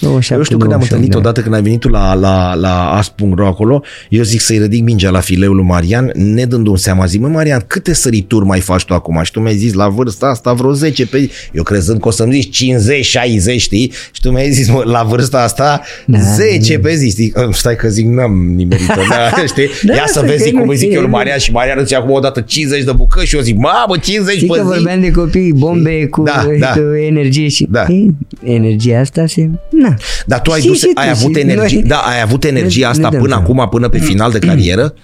27, 0.00 0.34
Eu 0.38 0.42
știu 0.42 0.58
când 0.58 0.72
am 0.72 0.78
28 0.78 0.82
întâlnit 0.82 1.10
de 1.10 1.16
ani. 1.16 1.24
odată 1.26 1.40
când 1.40 1.54
ai 1.54 1.62
venit 1.62 1.80
tu 1.80 1.88
la, 1.88 2.14
la, 2.14 2.54
la 2.54 2.90
as.ro 2.90 3.46
acolo, 3.46 3.82
eu 4.08 4.22
zic 4.22 4.40
să-i 4.40 4.58
ridic 4.58 4.82
mingea 4.82 5.10
la 5.10 5.20
fileul 5.20 5.54
lui 5.56 5.64
Marian, 5.64 6.10
ne 6.14 6.44
dându-mi 6.44 6.78
seama, 6.78 7.06
zic, 7.06 7.20
mă 7.20 7.28
Marian, 7.28 7.64
câte 7.66 7.94
sărituri 7.94 8.44
mai 8.44 8.60
faci 8.60 8.84
tu 8.84 8.94
acum? 8.94 9.20
Și 9.24 9.30
tu 9.30 9.40
mi-ai 9.40 9.56
zis 9.56 9.72
la 9.72 9.88
vârsta 9.88 10.26
asta 10.26 10.52
vreo 10.52 10.72
10 10.72 11.06
pe 11.06 11.18
zi. 11.18 11.30
Eu 11.52 11.62
crezând 11.62 12.00
că 12.00 12.08
o 12.08 12.10
să-mi 12.10 12.32
zici 12.32 12.56
50, 12.56 13.04
60, 13.04 13.60
știi? 13.60 13.92
Și 14.12 14.20
tu 14.20 14.30
mi-ai 14.30 14.50
zis, 14.50 14.70
mă, 14.70 14.82
la 14.84 15.02
vârsta 15.02 15.42
asta 15.42 15.80
Da, 16.06 16.18
10 16.18 16.78
pe 16.78 16.94
zi. 16.94 17.08
Zic, 17.08 17.38
"Ă, 17.38 17.48
stai 17.52 17.76
că 17.76 17.88
zic, 17.88 18.06
n-am 18.06 18.52
nimerit-o. 18.54 19.00
Da, 19.10 19.46
știi? 19.46 19.68
Da, 19.82 19.94
Ia 19.94 20.04
să 20.06 20.12
să 20.12 20.20
vezi, 20.20 20.36
că 20.38 20.44
zic, 20.44 20.52
cum 20.54 20.64
nu 20.64 20.70
îi 20.70 20.76
zic 20.76 20.84
știe, 20.86 20.94
eu 20.96 21.00
lui 21.02 21.10
nu. 21.10 21.16
Marian 21.16 21.38
și 21.38 21.50
Marian 21.52 21.78
îți 21.80 21.92
ia 21.92 21.98
acum 21.98 22.10
odată 22.10 22.40
50 22.40 22.82
de 22.84 22.92
bucăți 22.92 23.26
și 23.26 23.36
eu 23.36 23.42
zic, 23.42 23.56
mamă, 23.56 23.96
50 24.02 24.34
Știi 24.36 24.48
pe 24.48 24.56
că 24.56 24.62
zi? 24.62 24.68
vorbeam 24.68 25.00
de 25.00 25.10
copii, 25.10 25.52
bombe 25.52 26.06
cu, 26.06 26.22
Da, 26.22 26.46
da. 26.60 26.66
cu 26.66 26.80
energie 27.06 27.48
și 27.48 27.66
Da. 27.70 27.84
Ei, 27.88 28.14
energia 28.44 29.00
asta 29.00 29.26
se... 29.26 29.50
Na. 29.88 29.94
Dar 30.26 30.40
tu 30.40 30.50
ai, 30.50 30.58
Știi 30.58 30.70
dus, 30.70 30.78
și 30.80 30.84
tu 30.86 31.00
ai 31.00 31.04
și 31.06 31.10
avut 31.10 31.36
energie, 31.36 31.78
noi- 31.78 31.88
da, 31.88 31.96
ai 31.96 32.20
avut 32.22 32.44
energia 32.44 32.84
ne- 32.86 32.90
asta 32.90 33.02
ne 33.02 33.08
dăm 33.10 33.20
până 33.20 33.32
seama. 33.44 33.62
acum, 33.62 33.68
până 33.70 33.88
pe 33.88 33.98
final 33.98 34.30
de 34.30 34.38
carieră? 34.38 34.94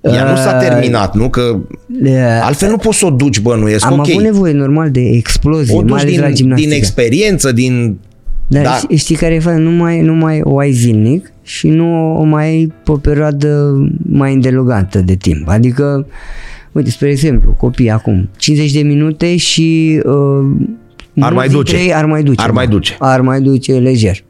Ea 0.00 0.30
nu 0.30 0.36
s-a 0.36 0.58
Uh, 0.60 0.68
terminat, 0.68 1.14
nu? 1.16 1.28
Că 1.30 1.56
Uh, 2.04 2.40
altfel 2.42 2.70
nu 2.70 2.76
poți 2.76 2.98
să 2.98 3.06
o 3.06 3.10
duci 3.10 3.40
bănuiesc, 3.40 3.86
Am 3.86 3.92
ok. 3.98 4.08
avut 4.10 4.22
nevoie 4.22 4.52
normal 4.52 4.90
de 4.90 5.00
explozie, 5.00 5.74
o 5.74 5.82
mai 5.82 5.86
duci 5.86 6.00
ales 6.00 6.18
la 6.18 6.26
din, 6.26 6.34
gimnastică. 6.34 6.68
din 6.68 6.78
experiență, 6.78 7.52
din... 7.52 7.98
Dar 8.46 8.62
Da. 8.62 8.78
da. 8.88 8.96
știi 8.96 9.16
care 9.16 9.34
e 9.34 9.38
faza? 9.38 9.56
Nu 9.56 9.70
mai, 9.70 10.00
nu 10.00 10.12
mai 10.14 10.40
o 10.42 10.58
ai 10.58 10.72
zilnic 10.72 11.32
și 11.42 11.68
nu 11.68 12.16
o 12.18 12.22
mai 12.22 12.44
ai 12.46 12.72
pe 12.84 12.90
o 12.90 12.96
perioadă 12.96 13.72
mai 14.10 14.32
îndelugată 14.32 14.98
de 14.98 15.14
timp. 15.14 15.48
Adică, 15.48 16.06
uite, 16.72 16.90
spre 16.90 17.10
exemplu, 17.10 17.50
copii 17.58 17.90
acum, 17.90 18.28
50 18.36 18.72
de 18.72 18.80
minute 18.82 19.36
și 19.36 20.00
uh, 20.04 20.46
Ar 21.20 21.32
mulți 21.32 21.34
mai 21.34 21.48
duce. 21.48 21.72
dintre 21.72 21.88
ei 21.88 21.94
ar 21.94 22.04
mai 22.04 22.22
duce. 22.22 22.40
Ar 22.42 22.46
da. 22.46 22.52
mai 22.52 22.66
duce. 22.66 22.96
Ar 22.98 23.20
mai 23.20 23.40
duce 23.40 23.72
lejer. 23.72 24.24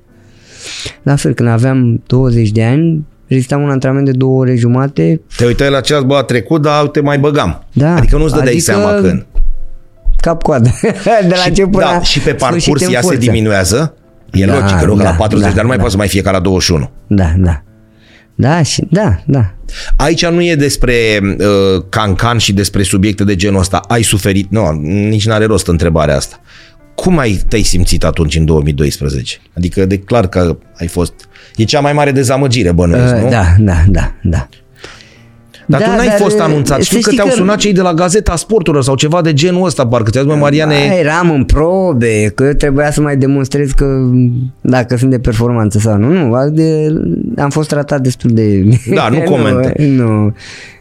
La 1.03 1.17
fel, 1.17 1.33
când 1.35 1.49
aveam 1.49 2.03
20 2.07 2.51
de 2.51 2.65
ani, 2.65 3.07
rezistam 3.27 3.63
un 3.63 3.71
antrenament 3.71 4.07
de 4.07 4.13
două 4.13 4.39
ore 4.41 4.55
jumate, 4.57 5.21
Te 5.37 5.45
uitai 5.45 5.71
la 5.71 5.81
ceas, 5.81 6.03
bă, 6.03 6.15
a 6.17 6.23
trecut, 6.23 6.63
dar 6.63 6.87
te 6.87 7.01
mai 7.01 7.19
băgam. 7.19 7.65
Da. 7.73 7.95
Adică 7.95 8.17
nu-ți 8.17 8.35
dădeai 8.35 8.53
Adică 8.53 8.73
seama 8.73 9.01
când. 9.01 9.27
cap-coadă. 10.17 10.71
de 11.29 11.35
la 11.37 11.43
început 11.47 11.81
da, 11.81 11.93
la 11.93 12.03
și 12.03 12.19
pe 12.21 12.37
sfârșit 12.39 12.39
parcurs 12.41 12.83
în 12.87 12.93
ea 12.93 13.01
se 13.01 13.07
forță. 13.07 13.21
diminuează. 13.21 13.95
E 14.33 14.45
Da, 14.45 14.53
logic, 14.59 14.87
nu? 14.87 14.95
Că 14.97 15.03
la 15.03 15.11
da, 15.11 15.17
40 15.19 15.47
da, 15.49 15.53
de 15.55 15.61
ani 15.61 15.61
nu 15.61 15.67
mai 15.67 15.77
da. 15.77 15.83
poate 15.83 15.91
să 15.91 15.97
mai 15.97 16.09
fie 16.09 16.21
ca 16.23 16.31
la 16.31 16.41
21. 16.41 16.91
Da, 17.07 17.33
da. 17.39 17.63
Da, 18.35 18.63
și, 18.63 18.87
da, 18.91 19.19
da. 19.27 19.55
Aici 19.97 20.27
nu 20.27 20.43
e 20.45 20.55
despre 20.55 20.95
uh, 21.23 21.83
cancan 21.89 22.39
și 22.39 22.53
despre 22.53 22.83
subiecte 22.83 23.25
de 23.25 23.37
genul 23.37 23.61
ăsta. 23.61 23.81
Ai 23.89 24.03
suferit? 24.03 24.51
Nu, 24.51 24.71
nici 24.83 25.27
n-are 25.27 25.45
rost 25.45 25.67
întrebarea 25.69 26.17
asta. 26.17 26.41
Cum 26.95 27.19
ai 27.19 27.41
te-ai 27.49 27.63
simțit 27.63 28.05
atunci 28.05 28.37
în 28.37 28.45
2012? 28.45 29.37
Adică 29.57 29.87
de 29.87 29.99
clar 29.99 30.27
că 30.29 30.57
ai 30.77 30.87
fost... 30.87 31.13
E 31.57 31.65
cea 31.65 31.81
mai 31.81 31.93
mare 31.93 32.11
dezamăgire, 32.11 32.73
bănuiesc, 32.73 33.15
nu? 33.15 33.25
Uh, 33.25 33.31
da, 33.31 33.45
da, 33.59 33.75
da, 33.89 34.13
da. 34.23 34.49
Dar 35.67 35.81
Da, 35.81 35.87
tu 35.87 35.97
n-ai 35.97 36.07
dar, 36.07 36.17
fost 36.19 36.37
uh, 36.37 36.43
anunțat. 36.45 36.77
să 36.79 36.85
Știu 36.85 36.97
că 36.97 37.03
știi 37.03 37.17
te-au 37.17 37.27
că- 37.29 37.35
sunat 37.35 37.57
cei 37.59 37.73
de 37.73 37.81
la 37.81 37.95
Gazeta 37.95 38.37
Sporturilor 38.37 38.85
sau 38.85 38.95
ceva 38.95 39.23
de 39.23 39.33
genul 39.33 39.65
ăsta, 39.65 39.87
parcă 39.87 40.11
ți-a 40.11 40.21
zis, 40.23 40.31
mă, 40.31 40.37
Mariane... 40.37 40.75
Da, 40.89 40.95
eram 40.99 41.31
în 41.31 41.45
probe, 41.45 42.33
că 42.35 42.45
eu 42.45 42.53
trebuia 42.53 42.91
să 42.91 43.01
mai 43.01 43.17
demonstrez 43.17 43.71
că 43.71 44.11
dacă 44.61 44.97
sunt 44.97 45.11
de 45.11 45.19
performanță 45.19 45.79
sau 45.79 45.97
nu. 45.97 46.13
Nu, 46.13 46.51
de, 46.51 46.87
am 47.37 47.51
fost 47.51 47.69
tratat 47.69 48.01
destul 48.01 48.31
de... 48.33 48.63
Da, 48.95 49.09
nu 49.09 49.21
comente. 49.31 49.75
nu, 49.79 50.05
nu, 50.05 50.35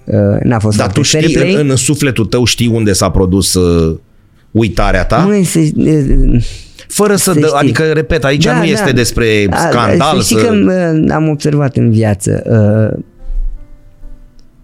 uh, 0.03 0.39
n-a 0.43 0.59
fost 0.59 0.77
Dar 0.77 0.91
tu 0.91 1.03
foarte 1.03 1.19
știi, 1.27 1.33
fair 1.35 1.45
play. 1.49 1.61
în, 1.63 1.69
în 1.69 1.75
sufletul 1.75 2.25
tău 2.25 2.43
știi 2.43 2.67
unde 2.67 2.93
s-a 2.93 3.09
produs 3.09 3.53
uh, 3.53 3.97
uitarea 4.51 5.05
ta? 5.05 5.17
Măi, 5.17 5.43
să, 5.43 5.59
uh, 5.75 6.43
Fără 6.87 7.15
să, 7.15 7.31
să 7.31 7.39
dă, 7.39 7.45
știi. 7.45 7.59
adică, 7.59 7.83
repet, 7.83 8.23
aici 8.23 8.43
Da, 8.43 8.57
nu 8.57 8.63
este 8.63 8.85
da. 8.85 8.91
despre 8.91 9.47
A, 9.49 9.57
scandal. 9.57 10.15
Să 10.15 10.21
știi 10.21 10.37
să... 10.37 10.45
că 10.45 10.53
uh, 10.53 11.11
am 11.11 11.29
observat 11.29 11.75
în 11.75 11.91
viață. 11.91 12.43
Uh, 12.93 13.03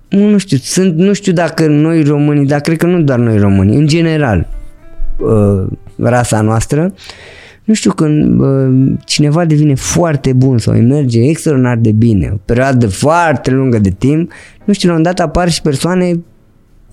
nu 0.10 0.38
știu, 0.38 0.58
sunt, 0.58 0.98
nu 0.98 1.14
știu 1.14 1.34
dacă 1.34 1.68
noi 1.68 2.04
românii, 2.04 2.46
dar 2.46 2.60
cred 2.60 2.78
că 2.78 2.86
nu 2.86 3.02
doar 3.02 3.20
noi 3.20 3.38
români, 3.38 3.76
în 3.76 3.88
general, 3.88 4.48
uh, 5.18 5.68
rasa 5.98 6.42
noastră, 6.42 6.94
nu 7.64 7.74
știu 7.74 7.92
când 7.92 8.40
uh, 8.40 8.94
cineva 9.06 9.46
devine 9.46 9.76
foarte 9.76 10.34
bun 10.34 10.58
sau 10.58 10.74
îi 10.74 10.82
merge 10.82 11.22
extraordinar 11.22 11.78
de 11.78 11.92
bine, 11.92 12.30
o 12.34 12.38
perioadă 12.46 12.88
foarte 12.88 13.52
lungă 13.52 13.80
de 13.80 13.90
timp, 13.90 14.32
nu 14.64 14.74
știu, 14.74 14.90
la 14.90 14.96
un 14.96 15.02
dat 15.02 15.20
apar 15.20 15.50
și 15.50 15.62
persoane 15.62 16.12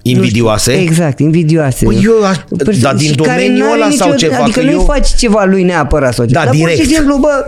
Invidioase? 0.06 0.70
Nu 0.70 0.76
știu, 0.78 0.88
exact, 0.90 1.18
invidioase. 1.18 1.84
Păi 1.84 2.00
eu 2.04 2.24
aș- 2.24 2.36
Perso- 2.36 2.80
dar 2.80 2.94
din 2.94 3.08
și 3.08 3.14
care 3.14 3.40
domeniul 3.42 3.66
n-are 3.66 3.80
ăla 3.82 3.90
sau 3.90 4.10
nicio- 4.12 4.26
ceva, 4.26 4.42
Adică 4.42 4.58
că 4.60 4.64
nu-i 4.66 4.74
eu- 4.74 4.80
faci 4.84 5.14
ceva 5.14 5.44
lui 5.44 5.62
neapărat 5.62 6.14
sau 6.14 6.24
ceva. 6.26 6.38
Da, 6.38 6.44
dar 6.44 6.54
pur 6.54 6.64
direct. 6.68 6.80
și 6.88 6.94
simplu, 6.94 7.16
bă, 7.16 7.44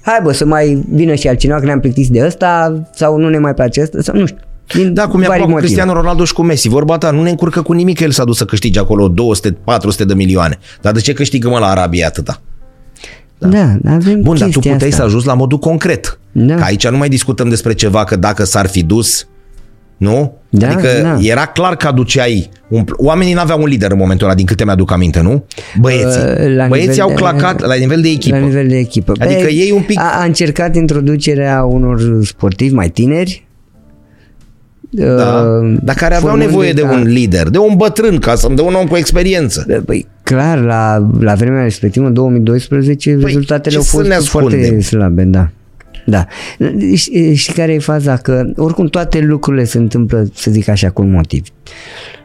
hai 0.00 0.18
bă, 0.22 0.32
să 0.32 0.44
mai 0.44 0.84
vină 0.92 1.14
și 1.14 1.28
altcineva 1.28 1.58
că 1.58 1.64
ne-am 1.64 1.80
plictisit 1.80 2.12
de 2.12 2.24
ăsta 2.26 2.80
sau 2.94 3.16
nu 3.18 3.28
ne 3.28 3.38
mai 3.38 3.54
place 3.54 3.80
ăsta 3.82 3.98
sau 4.02 4.16
nu 4.16 4.26
știu. 4.26 4.38
Din 4.74 4.94
Da, 4.94 5.06
cum 5.06 5.20
e 5.22 5.26
vari 5.26 5.32
acum 5.40 5.44
cu 5.44 5.50
motive. 5.50 5.60
Cristiano 5.60 5.92
Ronaldo 6.00 6.24
și 6.24 6.32
cu 6.32 6.42
Messi. 6.42 6.68
Vorba 6.68 6.98
ta, 6.98 7.10
nu 7.10 7.22
ne 7.22 7.30
încurcă 7.30 7.62
cu 7.62 7.72
nimic 7.72 7.96
că 7.96 8.04
el 8.04 8.10
s-a 8.10 8.24
dus 8.24 8.36
să 8.36 8.44
câștige 8.44 8.78
acolo 8.78 9.08
200-400 9.08 10.04
de 10.04 10.14
milioane. 10.14 10.58
Dar 10.80 10.92
de 10.92 11.00
ce 11.00 11.12
câștigă 11.12 11.48
mă 11.48 11.58
la 11.58 11.66
Arabia 11.66 12.06
atâta? 12.06 12.40
Da, 13.38 13.48
da 13.82 13.92
avem 13.92 14.20
Bun, 14.20 14.38
dar 14.38 14.48
tu 14.48 14.52
chestia 14.52 14.72
puteai 14.72 14.90
asta. 14.90 15.00
să 15.02 15.06
ajungi 15.08 15.26
la 15.26 15.34
modul 15.34 15.58
concret. 15.58 16.18
Da. 16.32 16.54
Că 16.54 16.62
aici 16.62 16.88
nu 16.88 16.96
mai 16.96 17.08
discutăm 17.08 17.48
despre 17.48 17.74
ceva 17.74 18.04
că 18.04 18.16
dacă 18.16 18.44
s-ar 18.44 18.66
fi 18.68 18.82
dus, 18.82 19.26
Nu? 20.00 20.38
Da, 20.48 20.66
adică 20.68 20.88
da. 21.02 21.16
era 21.20 21.46
clar 21.46 21.76
că 21.76 21.86
aduceai... 21.86 22.50
Un, 22.68 22.84
oamenii 22.96 23.32
n-aveau 23.34 23.60
un 23.60 23.66
lider 23.68 23.90
în 23.90 23.96
momentul 23.98 24.26
ăla, 24.26 24.34
din 24.34 24.44
câte 24.46 24.64
mi-aduc 24.64 24.92
aminte, 24.92 25.20
nu? 25.20 25.44
Băieții. 25.80 26.20
Uh, 26.20 26.54
la 26.56 26.66
Băieții 26.66 26.88
nivel 26.90 27.02
au 27.04 27.08
de- 27.08 27.14
clacat 27.14 27.60
la 27.66 27.74
nivel 27.74 28.00
de 28.00 28.08
echipă. 28.08 28.36
La 28.38 28.44
nivel 28.44 28.68
de 28.68 28.76
echipă. 28.78 29.12
Adică 29.18 29.48
ei 29.48 29.70
un 29.70 29.82
pic- 29.82 29.98
A, 29.98 30.20
a 30.20 30.24
încercat 30.24 30.74
introducerea 30.76 31.64
unor 31.64 32.00
sportivi 32.24 32.74
mai 32.74 32.88
tineri. 32.88 33.46
Da, 34.90 35.02
uh, 35.62 35.76
dar 35.82 35.94
care 35.94 36.14
aveau 36.14 36.28
formând 36.30 36.50
nevoie 36.50 36.72
de 36.72 36.80
ca- 36.80 36.90
un 36.90 37.02
lider, 37.02 37.48
de 37.48 37.58
un 37.58 37.74
bătrân, 37.76 38.18
ca 38.18 38.34
să 38.34 38.48
de 38.54 38.60
un 38.60 38.74
om 38.74 38.86
cu 38.86 38.96
experiență. 38.96 39.82
Păi, 39.86 40.06
clar, 40.22 40.58
la, 40.58 41.08
la 41.20 41.34
vremea 41.34 41.62
respectivă, 41.62 42.06
în 42.06 42.12
2012, 42.12 43.10
Păi, 43.10 43.22
rezultatele 43.24 43.70
ce 43.70 43.76
au 43.76 43.82
să 43.82 43.90
fost 43.96 44.08
ne 44.08 44.14
foarte 44.14 44.54
ascundem? 44.56 44.80
slabe, 44.80 45.22
da. 45.22 45.48
Da. 46.06 46.26
Știi, 46.94 47.34
știi 47.34 47.52
care 47.54 47.72
e 47.72 47.78
faza? 47.78 48.16
Că 48.16 48.44
oricum 48.56 48.86
toate 48.86 49.20
lucrurile 49.20 49.64
se 49.64 49.78
întâmplă, 49.78 50.28
să 50.34 50.50
zic 50.50 50.68
așa, 50.68 50.90
cu 50.90 51.02
un 51.02 51.10
motiv. 51.10 51.46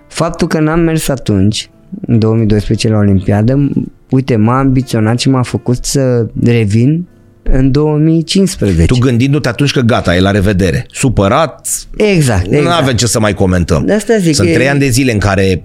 Faptul 0.08 0.48
că 0.48 0.60
n-am 0.60 0.80
mers 0.80 1.08
atunci, 1.08 1.70
în 2.08 2.20
2012 2.20 2.90
la 2.90 2.98
Olimpiadă, 2.98 3.70
uite, 4.10 4.36
m-a 4.36 4.58
ambiționat 4.58 5.20
și 5.20 5.30
m-a 5.30 5.42
făcut 5.42 5.86
să 5.86 6.26
revin 6.44 7.08
în 7.44 7.72
2015. 7.72 8.86
Tu 8.86 8.98
gândindu-te 9.00 9.48
atunci 9.50 9.72
că 9.72 9.80
gata, 9.82 10.16
e 10.16 10.20
la 10.20 10.32
revedere. 10.32 10.86
Supărat, 10.92 11.68
Exact, 11.98 12.48
nu 12.48 12.58
exact. 12.58 12.82
avem 12.82 12.96
ce 12.96 13.06
să 13.08 13.20
mai 13.20 13.34
comentăm. 13.34 13.86
De 13.86 13.94
asta 13.94 14.18
zic, 14.18 14.36
Sunt 14.36 14.48
e- 14.48 14.54
trei 14.54 14.70
ani 14.70 14.80
de 14.80 14.90
zile 14.90 15.12
în 15.12 15.20
care 15.20 15.64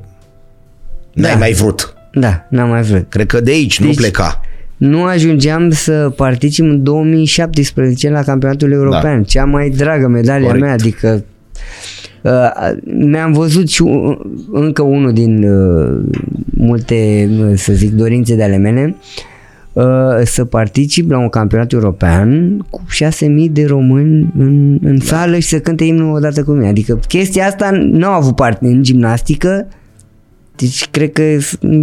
n-ai 1.12 1.32
Da. 1.32 1.38
mai 1.38 1.52
vrut. 1.52 1.94
Da, 2.12 2.46
n-am 2.50 2.68
mai 2.68 2.82
vrut. 2.82 3.06
Cred 3.08 3.26
că 3.26 3.40
de 3.40 3.50
aici 3.50 3.80
nu 3.80 3.86
Deci- 3.86 3.96
pleca. 3.96 4.40
Nu 4.80 5.04
ajungeam 5.04 5.70
să 5.70 6.12
particip 6.16 6.64
în 6.64 6.82
2017 6.82 8.10
la 8.10 8.22
campionatul 8.22 8.72
european, 8.72 9.22
cea 9.22 9.44
mai 9.44 9.68
dragă 9.68 10.08
medalia 10.08 10.46
Corect. 10.46 10.64
mea, 10.64 10.72
adică 10.72 11.24
uh, 12.22 12.72
mi-am 12.84 13.32
văzut 13.32 13.68
și 13.68 13.82
un, 13.82 14.18
încă 14.52 14.82
unul 14.82 15.12
din 15.12 15.42
uh, 15.44 16.02
multe, 16.50 17.30
uh, 17.40 17.52
să 17.54 17.72
zic, 17.72 17.90
dorințe 17.90 18.36
de 18.36 18.42
ale 18.42 18.56
mele, 18.56 18.96
uh, 19.72 19.84
să 20.24 20.44
particip 20.44 21.10
la 21.10 21.18
un 21.18 21.28
campionat 21.28 21.72
european 21.72 22.58
cu 22.70 22.82
6.000 23.04 23.50
de 23.50 23.64
români 23.66 24.32
în, 24.38 24.78
în 24.82 24.98
Da. 24.98 25.04
sală 25.04 25.38
și 25.38 25.48
să 25.48 25.58
cânte 25.58 25.84
imnul 25.84 26.14
odată 26.14 26.42
cu 26.42 26.50
mine. 26.50 26.68
Adică 26.68 27.00
chestia 27.08 27.46
asta 27.46 27.70
nu 27.72 28.06
au 28.06 28.12
avut 28.12 28.34
parte 28.34 28.66
în 28.66 28.82
gimnastică, 28.82 29.66
deci 30.60 30.88
cred 30.90 31.12
că 31.12 31.22
îi 31.22 31.38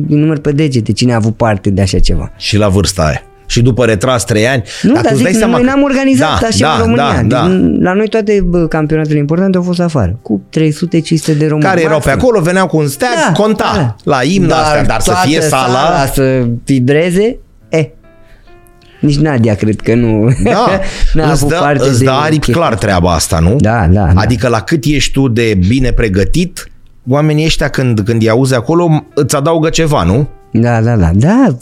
număr 0.07 0.37
pe 0.39 0.51
degete 0.51 0.91
cine 0.91 1.11
a 1.13 1.15
avut 1.15 1.35
parte 1.35 1.69
de 1.69 1.81
așa 1.81 1.99
ceva. 1.99 2.31
Și 2.37 2.57
la 2.57 2.67
vârsta 2.67 3.03
aia. 3.05 3.21
Și 3.49 3.61
după 3.61 3.85
retras 3.85 4.23
trei 4.25 4.47
ani. 4.47 4.63
Nu, 4.81 4.93
dar 4.93 5.01
dar 5.03 5.11
tu 5.11 5.17
îți 5.17 5.23
zic, 5.23 5.31
dai 5.31 5.39
seama 5.41 5.57
noi 5.57 5.65
că- 5.65 5.69
n-am 5.73 5.83
organizat 5.83 6.39
da, 6.39 6.47
așa 6.47 6.57
da, 6.67 6.73
în 6.73 6.79
România. 6.79 7.23
Da, 7.27 7.37
da. 7.41 7.47
Deci, 7.47 7.81
La 7.81 7.93
noi 7.93 8.07
toate 8.07 8.41
bă, 8.45 8.67
campionatele 8.67 9.17
importante 9.17 9.57
au 9.57 9.63
fost 9.63 9.79
afară. 9.79 10.19
Cu 10.21 10.41
300-500 10.49 11.37
de 11.37 11.47
români. 11.47 11.65
Care 11.67 11.81
erau 11.81 11.99
pe 11.99 12.09
maxim. 12.09 12.11
acolo, 12.11 12.39
veneau 12.41 12.67
cu 12.67 12.77
un 12.77 12.87
steag, 12.87 13.11
Da, 13.27 13.31
conta 13.31 13.71
da. 13.75 13.95
la 14.11 14.19
imn 14.23 14.51
astea, 14.51 14.83
dar 14.83 14.99
să 15.01 15.11
toată 15.11 15.27
fie 15.27 15.41
sala... 15.41 15.67
sala 15.73 16.05
să 16.13 16.45
vibreze, 16.65 17.37
e, 17.69 17.89
nici 18.99 19.17
Nadia 19.17 19.55
cred 19.55 19.79
că 19.81 19.95
nu 19.95 20.29
Da, 20.43 20.65
n-a 21.13 21.23
îți 21.31 21.31
avut 21.31 21.49
dă, 21.49 21.57
parte 21.59 21.87
îți 21.89 21.99
de 21.99 22.05
dă 22.05 22.11
aripi 22.11 22.35
chestia 22.35 22.53
clar 22.53 22.71
asta. 22.73 22.85
treaba 22.85 23.13
asta, 23.13 23.39
nu? 23.39 23.55
Da, 23.59 23.87
da, 23.91 24.09
da. 24.13 24.21
Adică 24.21 24.47
la 24.47 24.61
cât 24.61 24.83
ești 24.85 25.11
tu 25.11 25.27
de 25.27 25.57
bine 25.67 25.91
pregătit, 25.91 26.69
oamenii 27.09 27.45
ăștia 27.45 27.67
când, 27.67 27.99
când 27.99 28.21
îi 28.21 28.29
auzi 28.29 28.55
acolo 28.55 29.03
îți 29.13 29.35
adaugă 29.35 29.69
ceva, 29.69 30.03
nu? 30.03 30.27
Da, 30.51 30.81
da, 30.81 30.95
da, 30.95 31.11
da, 31.13 31.55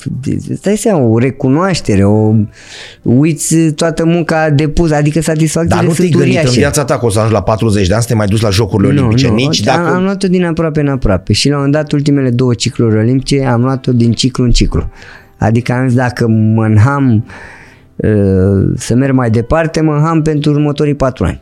îți 0.50 0.62
dai 0.62 0.76
seama, 0.78 1.00
o 1.00 1.18
recunoaștere, 1.18 2.04
o 2.04 2.34
uiți 3.02 3.56
toată 3.58 4.06
munca 4.06 4.50
depusă, 4.50 4.96
adică 4.96 5.20
Dar 5.20 5.24
satisfacțiile 5.24 5.86
nu 5.88 5.94
te-ai 5.94 6.08
sunt 6.08 6.18
gândit 6.18 6.36
în 6.36 6.40
uriașe. 6.40 6.60
viața 6.60 6.86
ta 6.86 6.98
că 6.98 7.06
o 7.06 7.10
să 7.10 7.18
ajungi 7.18 7.36
la 7.36 7.42
40 7.42 7.88
de 7.88 7.94
ani 7.94 8.02
să 8.02 8.08
te 8.08 8.16
mai 8.16 8.28
duci 8.28 8.42
la 8.42 8.50
Jocurile 8.50 8.90
Olimpice, 8.90 9.28
nici 9.28 9.68
am, 9.68 9.76
dacă... 9.84 9.96
am 9.96 10.04
luat-o 10.04 10.28
din 10.28 10.46
aproape 10.46 10.80
în 10.80 10.88
aproape 10.88 11.34
și 11.34 11.48
la 11.50 11.56
un 11.56 11.62
moment 11.62 11.84
dat 11.84 11.92
ultimele 11.92 12.30
două 12.30 12.54
cicluri 12.54 12.98
olimpice 12.98 13.46
am 13.46 13.62
luat-o 13.62 13.92
din 13.92 14.12
ciclu 14.12 14.44
în 14.44 14.52
ciclu. 14.52 14.90
Adică 15.38 15.74
am 15.74 15.88
zis 15.88 15.98
dacă 15.98 16.28
mă 16.28 16.66
înham 16.66 17.26
uh, 17.96 18.74
să 18.76 18.96
merg 18.96 19.14
mai 19.14 19.30
departe, 19.30 19.82
mă 19.82 19.94
înham 19.94 20.22
pentru 20.22 20.52
următorii 20.52 20.96
patru 20.96 21.26
ani. 21.26 21.42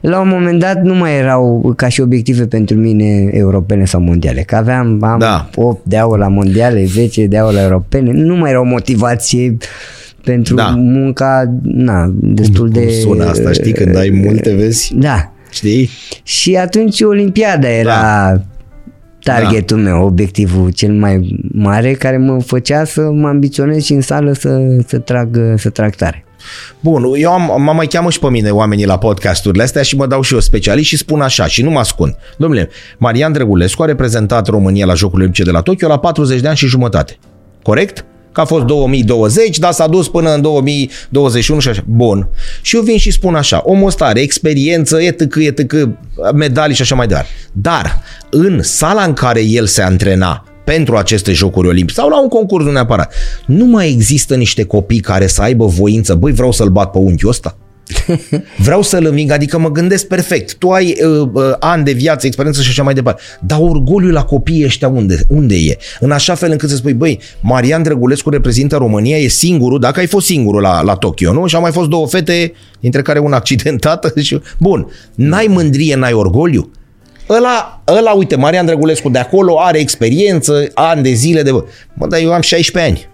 La 0.00 0.20
un 0.20 0.28
moment 0.28 0.58
dat 0.58 0.82
nu 0.82 0.94
mai 0.94 1.16
erau 1.18 1.72
ca 1.76 1.88
și 1.88 2.00
obiective 2.00 2.46
pentru 2.46 2.76
mine 2.76 3.28
europene 3.32 3.84
sau 3.84 4.00
mondiale, 4.00 4.40
că 4.40 4.56
aveam 4.56 5.02
am 5.02 5.18
Da. 5.18 5.48
8 5.54 5.80
de 5.84 5.96
aur 5.96 6.18
la 6.18 6.28
mondiale, 6.28 6.84
10 6.84 7.26
de 7.26 7.38
aur 7.38 7.52
la 7.52 7.62
europene, 7.62 8.10
nu 8.12 8.36
mai 8.36 8.50
era 8.50 8.60
o 8.60 8.64
motivație 8.64 9.56
pentru 10.24 10.54
Da. 10.54 10.74
munca 10.76 11.52
na, 11.62 12.12
destul 12.20 12.70
Cum 12.70 12.82
de... 12.82 12.90
sună 12.90 13.24
asta, 13.24 13.52
știi, 13.52 13.72
când 13.72 13.96
ai 13.96 14.22
multe, 14.24 14.54
vezi? 14.54 14.94
Da, 14.96 15.32
Știi? 15.50 15.90
și 16.22 16.56
atunci 16.56 17.00
Olimpiada 17.00 17.68
era 17.68 17.92
Da. 18.00 18.40
targetul 19.32 19.78
meu, 19.78 20.04
obiectivul 20.04 20.70
cel 20.70 20.92
mai 20.92 21.38
mare 21.52 21.92
care 21.92 22.16
mă 22.16 22.40
făcea 22.40 22.84
să 22.84 23.00
mă 23.00 23.28
ambiționez 23.28 23.82
și 23.82 23.92
în 23.92 24.00
sală 24.00 24.32
să, 24.32 24.60
să, 24.86 24.98
trag, 24.98 25.38
să 25.56 25.68
trag 25.70 25.94
tare. 25.94 26.24
Bun, 26.80 27.04
eu 27.16 27.32
am, 27.32 27.62
mă 27.62 27.72
mai 27.72 27.86
cheamă 27.86 28.10
și 28.10 28.18
pe 28.18 28.28
mine 28.28 28.50
oamenii 28.50 28.86
la 28.86 28.98
podcasturile 28.98 29.62
astea 29.62 29.82
și 29.82 29.96
mă 29.96 30.06
dau 30.06 30.22
și 30.22 30.32
eu 30.32 30.40
specialist 30.40 30.88
și 30.88 30.96
spun 30.96 31.20
așa 31.20 31.46
și 31.46 31.62
nu 31.62 31.70
mă 31.70 31.78
ascund. 31.78 32.16
Domnule, 32.36 32.70
Marian 32.98 33.32
Drăgulescu 33.32 33.82
a 33.82 33.86
reprezentat 33.86 34.48
România 34.48 34.86
la 34.86 34.94
Jocurile 34.94 35.20
Olimpice 35.20 35.44
de 35.44 35.50
la 35.50 35.62
Tokyo 35.62 35.88
la 35.88 35.98
40 35.98 36.40
de 36.40 36.48
ani 36.48 36.56
și 36.56 36.66
jumătate. 36.66 37.18
Corect? 37.62 38.04
Că 38.32 38.40
a 38.40 38.44
fost 38.44 38.64
2020, 38.64 39.58
dar 39.58 39.72
s-a 39.72 39.86
dus 39.86 40.08
până 40.08 40.34
în 40.34 40.40
2021 40.40 41.60
și 41.60 41.68
așa. 41.68 41.82
Bun. 41.86 42.28
Și 42.62 42.76
eu 42.76 42.82
vin 42.82 42.98
și 42.98 43.10
spun 43.10 43.34
așa, 43.34 43.62
omul 43.64 43.86
ăsta 43.86 44.04
are 44.04 44.20
experiență, 44.20 45.02
etc., 45.02 45.34
etc., 45.36 45.88
medalii 46.34 46.74
și 46.74 46.82
așa 46.82 46.94
mai 46.94 47.06
departe. 47.06 47.30
Dar 47.52 48.02
în 48.30 48.62
sala 48.62 49.02
în 49.02 49.12
care 49.12 49.42
el 49.42 49.66
se 49.66 49.82
antrena 49.82 50.44
pentru 50.64 50.96
aceste 50.96 51.32
jocuri 51.32 51.68
olimpice 51.68 52.00
sau 52.00 52.08
la 52.08 52.20
un 52.20 52.28
concurs 52.28 52.64
nu 52.64 52.70
neapărat, 52.70 53.14
nu 53.46 53.64
mai 53.64 53.88
există 53.88 54.34
niște 54.34 54.62
copii 54.64 55.00
care 55.00 55.26
să 55.26 55.42
aibă 55.42 55.66
voință, 55.66 56.14
băi, 56.14 56.32
vreau 56.32 56.52
să-l 56.52 56.68
bat 56.68 56.90
pe 56.90 56.98
unchiul 56.98 57.28
ăsta. 57.28 57.56
Vreau 58.56 58.82
să-l 58.82 59.04
înving, 59.06 59.30
adică 59.30 59.58
mă 59.58 59.70
gândesc 59.70 60.06
perfect. 60.06 60.54
Tu 60.54 60.70
ai 60.70 60.96
uh, 61.04 61.28
uh, 61.32 61.52
ani 61.58 61.84
de 61.84 61.92
viață, 61.92 62.26
experiență 62.26 62.62
și 62.62 62.68
așa 62.68 62.82
mai 62.82 62.94
departe. 62.94 63.22
Dar 63.40 63.58
orgoliul 63.60 64.12
la 64.12 64.24
copiii 64.24 64.64
ăștia 64.64 64.88
unde, 64.88 65.20
unde 65.28 65.54
e? 65.54 65.76
În 66.00 66.10
așa 66.10 66.34
fel 66.34 66.50
încât 66.50 66.68
să 66.68 66.76
spui, 66.76 66.92
băi, 66.92 67.20
Marian 67.40 67.82
Drăgulescu 67.82 68.30
reprezintă 68.30 68.76
România, 68.76 69.16
e 69.16 69.28
singurul, 69.28 69.78
dacă 69.78 70.00
ai 70.00 70.06
fost 70.06 70.26
singurul 70.26 70.60
la, 70.60 70.82
la 70.82 70.94
Tokyo, 70.94 71.32
nu? 71.32 71.46
Și 71.46 71.54
au 71.54 71.60
mai 71.60 71.72
fost 71.72 71.88
două 71.88 72.06
fete, 72.06 72.52
dintre 72.80 73.02
care 73.02 73.18
una 73.18 73.36
accidentată. 73.36 74.12
Și... 74.20 74.40
Bun, 74.58 74.86
n-ai 75.14 75.46
mândrie, 75.48 75.94
n-ai 75.94 76.12
orgoliu? 76.12 76.70
Ăla, 77.28 77.82
ăla, 77.88 78.10
uite, 78.12 78.36
Marian 78.36 78.66
Drăgulescu 78.66 79.08
de 79.08 79.18
acolo 79.18 79.60
are 79.60 79.78
experiență, 79.78 80.64
ani 80.74 81.02
de 81.02 81.12
zile 81.12 81.42
de... 81.42 81.50
Mă, 81.94 82.06
dar 82.08 82.20
eu 82.20 82.32
am 82.32 82.40
16 82.40 82.92
ani. 82.92 83.08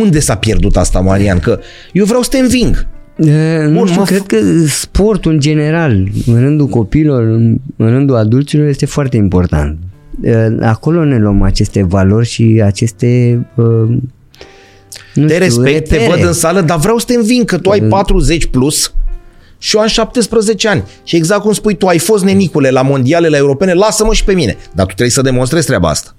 Unde 0.00 0.20
s-a 0.20 0.36
pierdut 0.36 0.76
asta, 0.76 1.00
Marian? 1.00 1.38
Că 1.38 1.60
eu 1.92 2.04
vreau 2.04 2.22
să 2.22 2.28
te 2.28 2.38
înving. 2.38 2.86
E, 3.16 3.62
nu 3.62 3.78
Bun, 3.78 3.86
știu, 3.86 4.00
mă, 4.00 4.06
cred 4.06 4.22
că 4.26 4.36
sportul 4.68 5.32
în 5.32 5.40
general, 5.40 6.08
în 6.26 6.40
rândul 6.40 6.66
copilor, 6.66 7.22
în, 7.22 7.56
în 7.76 7.88
rândul 7.88 8.16
adulților, 8.16 8.66
este 8.66 8.86
foarte 8.86 9.16
important. 9.16 9.78
E, 10.22 10.34
Acolo 10.60 11.04
ne 11.04 11.18
luăm 11.18 11.42
aceste 11.42 11.82
valori 11.82 12.26
și 12.26 12.62
aceste 12.64 13.40
uh, 13.54 13.96
nu 15.14 15.26
Te 15.26 15.32
știu, 15.32 15.44
respect, 15.44 15.88
te 15.88 15.96
repere. 15.96 16.10
văd 16.16 16.26
în 16.26 16.32
sală, 16.32 16.60
dar 16.60 16.78
vreau 16.78 16.98
să 16.98 17.04
te 17.06 17.14
înving, 17.14 17.44
că 17.44 17.58
tu 17.58 17.70
ai 17.70 17.80
40 17.80 18.46
plus 18.46 18.94
și 19.64 19.76
eu 19.76 19.82
am 19.82 19.88
17 19.88 20.68
ani. 20.68 20.82
Și 21.04 21.16
exact 21.16 21.40
cum 21.42 21.52
spui, 21.52 21.74
tu 21.76 21.86
ai 21.86 21.98
fost 21.98 22.24
nenicule 22.24 22.70
la 22.70 22.82
mondialele 22.82 23.36
europene, 23.36 23.72
lasă-mă 23.72 24.12
și 24.14 24.24
pe 24.24 24.32
mine. 24.34 24.56
Dar 24.74 24.86
tu 24.86 24.92
trebuie 24.94 25.10
să 25.10 25.22
demonstrezi 25.22 25.66
treaba 25.66 25.88
asta. 25.88 26.14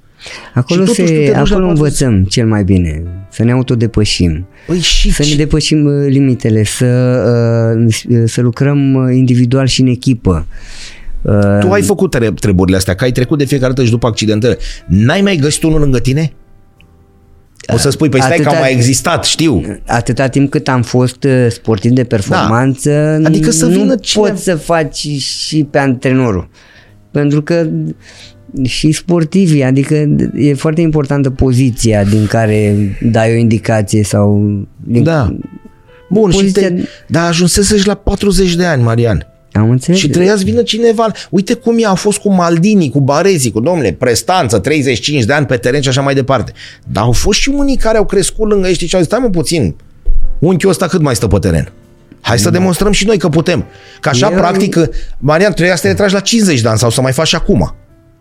Acolo, 0.54 0.86
Și 0.86 0.86
totuși 0.88 1.02
tu 1.02 1.08
te 1.08 1.26
se, 1.26 1.26
duci 1.26 1.50
la 1.50 1.56
acolo 1.56 1.66
40. 1.66 1.78
învățăm 1.78 2.24
cel 2.24 2.46
mai 2.48 2.64
bine, 2.64 3.04
să 3.30 3.44
ne 3.44 3.52
autodepășim, 3.52 4.48
Păi 4.68 4.80
și 4.80 5.12
să 5.12 5.22
ne 5.22 5.28
ce? 5.30 5.36
depășim 5.36 5.86
uh, 5.86 6.06
limitele, 6.08 6.64
să, 6.64 6.86
uh, 7.86 8.24
să 8.26 8.42
lucrăm 8.42 8.94
uh, 8.94 9.16
individual 9.16 9.66
și 9.68 9.82
în 9.82 9.88
echipă. 9.88 10.46
Uh, 11.22 11.58
Tu 11.60 11.72
ai 11.72 11.82
făcut 11.82 12.12
tre- 12.12 12.32
treburile 12.32 12.78
astea, 12.78 12.96
că 12.96 13.04
ai 13.04 13.12
trecut 13.12 13.38
de 13.38 13.46
fiecare 13.46 13.70
dată 13.74 13.84
și 13.86 13.92
după 13.92 14.08
accidentele. 14.08 14.58
N-ai 14.88 15.22
mai 15.22 15.36
găsit 15.36 15.64
unul 15.64 15.80
lângă 15.80 16.00
tine? 16.00 16.34
O 17.74 17.78
să 17.78 17.90
spui, 17.90 18.10
păi 18.10 18.22
stai 18.22 18.36
că 18.38 18.42
Atâta- 18.44 18.56
am 18.56 18.60
mai 18.62 18.72
existat, 18.72 19.24
știu. 19.26 19.80
Atâta 19.88 20.28
timp 20.28 20.50
cât 20.50 20.68
am 20.68 20.82
fost 20.82 21.24
uh, 21.24 21.46
sportiv 21.50 21.92
de 21.92 22.04
performanță, 22.04 23.18
Da. 23.22 23.28
Adică 23.28 23.52
să 23.52 23.66
nu 23.66 23.72
vină 23.72 23.96
cine- 23.96 24.28
poți 24.30 24.44
să 24.44 24.56
faci 24.56 24.98
și 25.18 25.64
pe 25.64 25.78
antrenorul. 25.78 26.50
Pentru 27.12 27.42
că 27.42 27.68
și 28.64 28.92
sportivii, 28.92 29.64
adică 29.64 30.16
e 30.36 30.54
foarte 30.54 30.82
importantă 30.82 31.30
poziția 31.30 32.04
din 32.04 32.26
care 32.28 32.76
dai 33.02 33.32
o 33.32 33.36
indicație 33.36 34.04
sau... 34.04 34.42
Din, 34.84 35.04
Da. 35.04 35.36
Bun, 36.10 36.32
și 36.32 36.38
Poziția- 36.38 36.68
te, 36.68 36.84
dar 37.08 37.28
ajunsesești 37.28 37.88
la 37.88 37.94
40 37.96 38.56
de 38.56 38.66
ani, 38.66 38.84
Marian. 38.84 39.28
Am 39.54 39.70
înțeles. 39.70 40.00
Și 40.00 40.10
treia 40.10 40.36
să 40.36 40.44
vină 40.44 40.62
cineva. 40.62 41.12
Uite 41.30 41.54
cum 41.54 41.78
e, 41.80 41.86
a 41.86 41.94
fost 41.94 42.20
cu 42.20 42.34
Maldini, 42.34 42.90
cu 42.90 43.00
Barezi, 43.02 43.52
cu 43.52 43.60
domnule, 43.60 43.92
prestanță, 43.92 44.60
35 44.60 45.24
de 45.24 45.34
ani 45.34 45.46
pe 45.46 45.58
teren 45.58 45.82
și 45.82 45.90
așa 45.90 46.02
mai 46.02 46.14
departe. 46.14 46.52
Dar 46.84 47.04
au 47.04 47.12
fost 47.12 47.40
și 47.40 47.50
unii 47.50 47.78
care 47.78 47.98
au 47.98 48.06
crescut 48.06 48.50
lângă 48.50 48.68
ei, 48.68 48.74
știi, 48.74 48.88
și 48.88 48.96
au 48.96 49.02
zis, 49.02 49.10
stai 49.10 49.22
mă 49.24 49.30
puțin, 49.30 49.76
unchiul 50.40 50.70
ăsta 50.70 50.88
cât 50.88 51.02
mai 51.02 51.16
stă 51.16 51.28
pe 51.28 51.40
teren? 51.40 51.72
Hai 52.22 52.40
să 52.40 52.50
demonstrăm 52.50 52.92
și 52.92 53.06
noi 53.06 53.18
că 53.18 53.30
putem. 53.30 53.66
Că 54.00 54.10
așa, 54.10 54.30
Eu- 54.32 54.38
practic, 54.38 54.78
Marian, 55.18 55.54
trebuia 55.54 55.76
să 55.76 55.82
te 55.82 55.88
retragi 55.88 56.14
la 56.14 56.20
50 56.20 56.62
de 56.62 56.68
ani 56.68 56.78
sau 56.78 56.90
să 56.90 57.02
mai 57.02 57.12
faci 57.12 57.28
și 57.28 57.36
acum. 57.36 57.76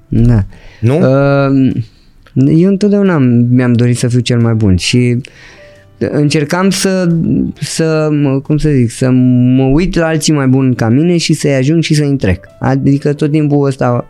Da. 0.08 0.44
Nu? 0.80 0.96
Uh, 0.98 1.72
eu 2.34 2.68
întotdeauna 2.68 3.18
mi-am 3.50 3.72
dorit 3.72 3.98
să 3.98 4.08
fiu 4.08 4.20
cel 4.20 4.40
mai 4.40 4.54
bun 4.54 4.76
și 4.76 5.20
încercam 6.12 6.70
să, 6.70 7.06
să, 7.60 8.08
mă- 8.22 8.40
cum 8.40 8.56
să 8.56 8.68
zic, 8.68 8.90
să 8.90 9.10
mă 9.56 9.62
uit 9.64 9.94
la 9.96 10.06
alții 10.06 10.32
mai 10.32 10.46
buni 10.46 10.74
ca 10.74 10.88
mine 10.88 11.16
și 11.16 11.32
să-i 11.32 11.54
ajung 11.54 11.82
și 11.82 11.94
să-i 11.94 12.08
întrec. 12.08 12.44
Adică 12.60 13.12
tot 13.12 13.30
timpul 13.30 13.66
ăsta 13.66 14.06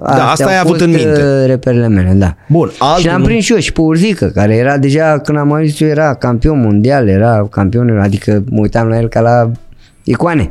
astea 0.00 0.24
asta 0.24 0.44
au 0.44 0.50
ai 0.50 0.58
avut 0.58 0.70
fost, 0.70 0.80
în 0.80 0.90
minte. 0.90 1.08
uh, 1.22 1.46
reperele 1.46 1.88
mele, 1.88 2.12
da. 2.12 2.36
Bun, 2.48 2.68
Și 2.68 2.76
altul 2.78 3.10
l-am 3.10 3.20
nu- 3.20 3.24
prins 3.26 3.44
și 3.44 3.52
eu 3.52 3.58
și 3.58 3.72
pe 3.72 3.80
Urzică, 3.80 4.26
care 4.26 4.54
era 4.56 4.78
deja, 4.78 5.18
când 5.18 5.38
am 5.38 5.52
ajuns 5.52 5.80
eu, 5.80 5.88
era 5.88 6.14
campion 6.14 6.60
mondial, 6.60 7.08
era 7.08 7.46
campion, 7.50 7.98
adică 7.98 8.44
mă 8.50 8.60
uitam 8.60 8.88
la 8.88 8.98
el 8.98 9.08
ca 9.08 9.20
la 9.20 9.50
icoane. 10.04 10.50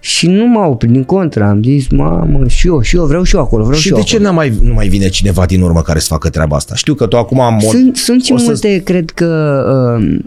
Și 0.00 0.26
nu 0.28 0.46
m-au 0.48 0.70
oprit, 0.70 0.90
din 0.90 1.04
contră, 1.04 1.44
am 1.44 1.62
zis, 1.62 1.88
mamă, 1.88 2.48
și 2.48 2.66
eu, 2.66 2.80
și 2.80 2.96
eu, 2.96 3.04
vreau 3.04 3.22
și 3.22 3.34
eu 3.34 3.40
acolo, 3.40 3.62
vreau 3.64 3.78
și, 3.78 3.86
Și 3.86 3.92
eu 3.92 3.96
de 3.98 4.02
ce 4.02 4.14
acolo. 4.14 4.28
nu 4.30 4.34
mai, 4.36 4.52
nu 4.62 4.72
mai 4.74 4.88
vine 4.88 5.08
cineva 5.08 5.46
din 5.46 5.60
urmă 5.62 5.82
care 5.82 5.98
să 5.98 6.06
facă 6.10 6.28
treaba 6.30 6.56
asta? 6.56 6.74
Știu 6.74 6.94
că 6.94 7.06
tu 7.06 7.16
acum 7.16 7.40
am... 7.40 7.58
Sunt, 7.70 7.96
sunt 7.96 8.24
și 8.24 8.32
o 8.32 8.36
să- 8.36 8.44
multe, 8.46 8.82
cred 8.84 9.10
că, 9.10 9.60
uh, 9.98 10.18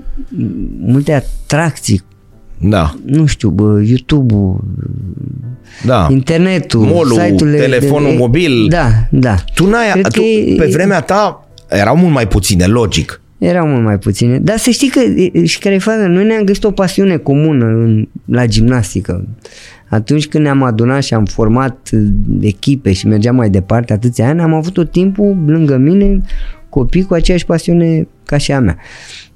multe 0.80 1.14
atracții, 1.14 2.02
Da, 2.58 2.96
nu 3.06 3.26
știu, 3.26 3.50
bă, 3.50 3.82
YouTube-ul, 3.86 4.60
da. 5.86 6.08
internetul, 6.12 6.82
Mall-ul, 6.82 7.20
site-urile 7.20 7.58
telefonul 7.58 8.10
de, 8.10 8.16
mobil. 8.18 8.68
Da, 8.70 8.88
da. 9.12 9.36
Tu 9.54 9.70
n-ai... 9.70 9.92
Cred 9.92 10.08
Tu, 10.08 10.20
că 10.20 10.26
e- 10.26 10.56
pe 10.58 10.66
vremea 10.74 11.02
ta 11.02 11.48
erau 11.70 11.96
mult 11.96 12.14
mai 12.14 12.28
puține, 12.28 12.66
logic. 12.66 13.22
Erau 13.44 13.68
mult 13.68 13.84
mai 13.84 13.98
puține. 13.98 14.39
Dar 14.39 14.58
să 14.58 14.70
știi 14.70 14.89
că, 14.89 15.00
e, 15.00 15.46
și 15.46 15.60
care 15.60 15.76
e 15.76 15.78
faza, 15.78 16.08
noi 16.08 16.26
ne-am 16.26 16.44
găsit 16.44 16.64
o 16.64 16.72
pasiune 16.72 17.18
comună 17.18 17.66
în, 17.66 18.08
la 18.26 18.46
gimnastică. 18.46 19.28
Atunci 19.89 20.28
când 20.28 20.44
ne-am 20.44 20.64
adunat 20.64 21.04
și 21.04 21.14
am 21.14 21.26
format 21.26 21.89
uh, 21.91 22.02
echipe 22.39 22.91
și 22.91 23.08
mergeam 23.08 23.36
mai 23.36 23.50
departe 23.50 23.94
atâția 23.94 24.28
ani, 24.28 24.41
am 24.41 24.54
avut 24.54 24.74
tot 24.74 24.91
timpul 24.91 25.38
lângă 25.46 25.78
mine 25.78 26.22
copii 26.70 27.04
cu 27.04 27.14
aceeași 27.14 27.46
pasiune 27.46 28.08
ca 28.26 28.38
și 28.38 28.52
a 28.52 28.60
mea. 28.60 28.78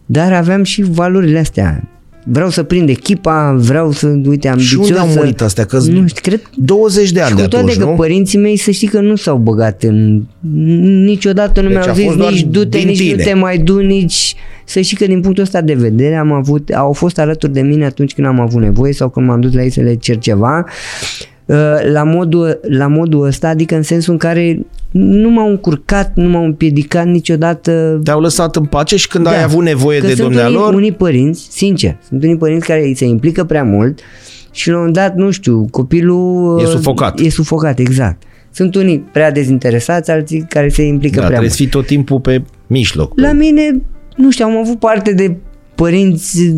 Dar 0.05 0.33
aveam 0.33 0.63
și 0.63 0.81
valorile 0.81 1.39
astea. 1.39 1.87
Vreau 2.29 2.49
să 2.49 2.63
prind 2.63 2.89
echipa, 2.89 3.55
vreau 3.59 3.91
să, 3.91 4.07
uite, 4.07 4.47
Și 4.47 4.53
ambițios 4.53 4.87
unde 4.87 4.99
au 4.99 5.07
să- 5.07 5.13
murit 5.17 5.41
astea? 5.41 5.65
Că 5.65 5.75
Nu 5.77 6.07
știu, 6.07 6.21
cred 6.21 6.41
20 6.55 7.11
de 7.11 7.19
ani 7.21 7.29
și 7.29 7.35
de 7.35 7.41
cu 7.41 7.47
toate 7.47 7.65
atunci, 7.65 7.79
că 7.83 7.89
nu? 7.89 7.95
părinții 7.95 8.37
mei 8.39 8.57
să 8.57 8.71
știi 8.71 8.87
că 8.87 8.99
nu 8.99 9.15
s-au 9.15 9.37
băgat 9.37 9.83
în... 9.83 10.23
Niciodată 11.03 11.61
nu 11.61 11.67
Deci 11.67 11.77
mi-au 11.77 11.89
a 11.89 11.93
zis 11.93 12.05
fost 12.05 12.17
doar 12.17 12.31
nici 12.31 12.41
du-te, 12.43 12.77
din 12.77 12.87
nici 12.87 12.97
tine. 12.97 13.15
nu 13.15 13.23
te 13.23 13.33
mai 13.33 13.57
du, 13.57 13.79
nici... 13.79 14.35
Să 14.65 14.79
știi 14.81 14.97
că 14.97 15.05
din 15.05 15.21
punctul 15.21 15.43
ăsta 15.43 15.61
de 15.61 15.73
vedere 15.73 16.15
am 16.15 16.31
avut, 16.31 16.69
au 16.69 16.93
fost 16.93 17.19
alături 17.19 17.53
de 17.53 17.61
mine 17.61 17.85
atunci 17.85 18.13
când 18.13 18.27
am 18.27 18.39
avut 18.39 18.61
nevoie 18.61 18.93
sau 18.93 19.09
când 19.09 19.27
m-am 19.27 19.39
dus 19.41 19.53
la 19.53 19.63
ei 19.63 19.69
să 19.69 19.81
le 19.81 19.95
cer 19.95 20.17
ceva 20.17 20.57
uh, 20.57 21.35
la 21.91 22.03
modul, 22.03 22.59
la 22.61 22.87
modul 22.87 23.25
ăsta, 23.25 23.47
adică 23.47 23.75
în 23.75 23.81
sensul 23.81 24.11
în 24.13 24.19
care 24.19 24.65
nu 24.91 25.29
m-au 25.29 25.49
încurcat, 25.49 26.11
nu 26.15 26.29
m-au 26.29 26.43
împiedicat 26.45 27.05
niciodată 27.05 27.99
Te-au 28.03 28.19
lăsat 28.19 28.55
în 28.55 28.65
pace 28.65 28.95
și 28.95 29.07
când 29.07 29.27
ai 29.27 29.43
avut 29.43 29.63
nevoie 29.63 29.99
Da. 29.99 30.03
Că 30.03 30.09
de 30.09 30.15
sunt 30.15 30.27
dumnealor... 30.27 30.63
Unii, 30.65 30.75
unii 30.77 30.91
părinți, 30.91 31.47
sincer, 31.51 31.97
sunt 32.07 32.23
unii 32.23 32.37
părinți 32.37 32.67
care 32.67 32.91
se 32.95 33.05
implică 33.05 33.43
prea 33.43 33.63
mult 33.63 33.99
și 34.51 34.67
la 34.69 34.73
un 34.73 34.79
moment 34.79 34.97
dat, 34.97 35.15
nu 35.15 35.31
știu, 35.31 35.67
copilul... 35.71 36.59
E 36.59 36.63
uh, 36.63 36.69
sufocat. 36.69 37.19
E 37.19 37.29
sufocat, 37.29 37.79
exact. 37.79 38.21
Sunt 38.51 38.75
unii 38.75 38.99
prea 38.99 39.31
dezinteresați, 39.31 40.11
alții 40.11 40.45
care 40.49 40.69
se 40.69 40.83
implică 40.83 41.19
Da, 41.19 41.25
prea 41.25 41.37
trebuie 41.37 41.49
să 41.49 41.57
mult. 41.59 41.71
fii 41.71 41.79
tot 41.81 41.89
timpul 41.89 42.19
pe 42.19 42.41
mijloc. 42.67 43.19
La 43.19 43.31
mine, 43.31 43.81
nu 44.15 44.31
știu, 44.31 44.45
am 44.45 44.57
avut 44.57 44.79
parte 44.79 45.13
de 45.13 45.35
părinți, 45.75 46.43
de- 46.45 46.55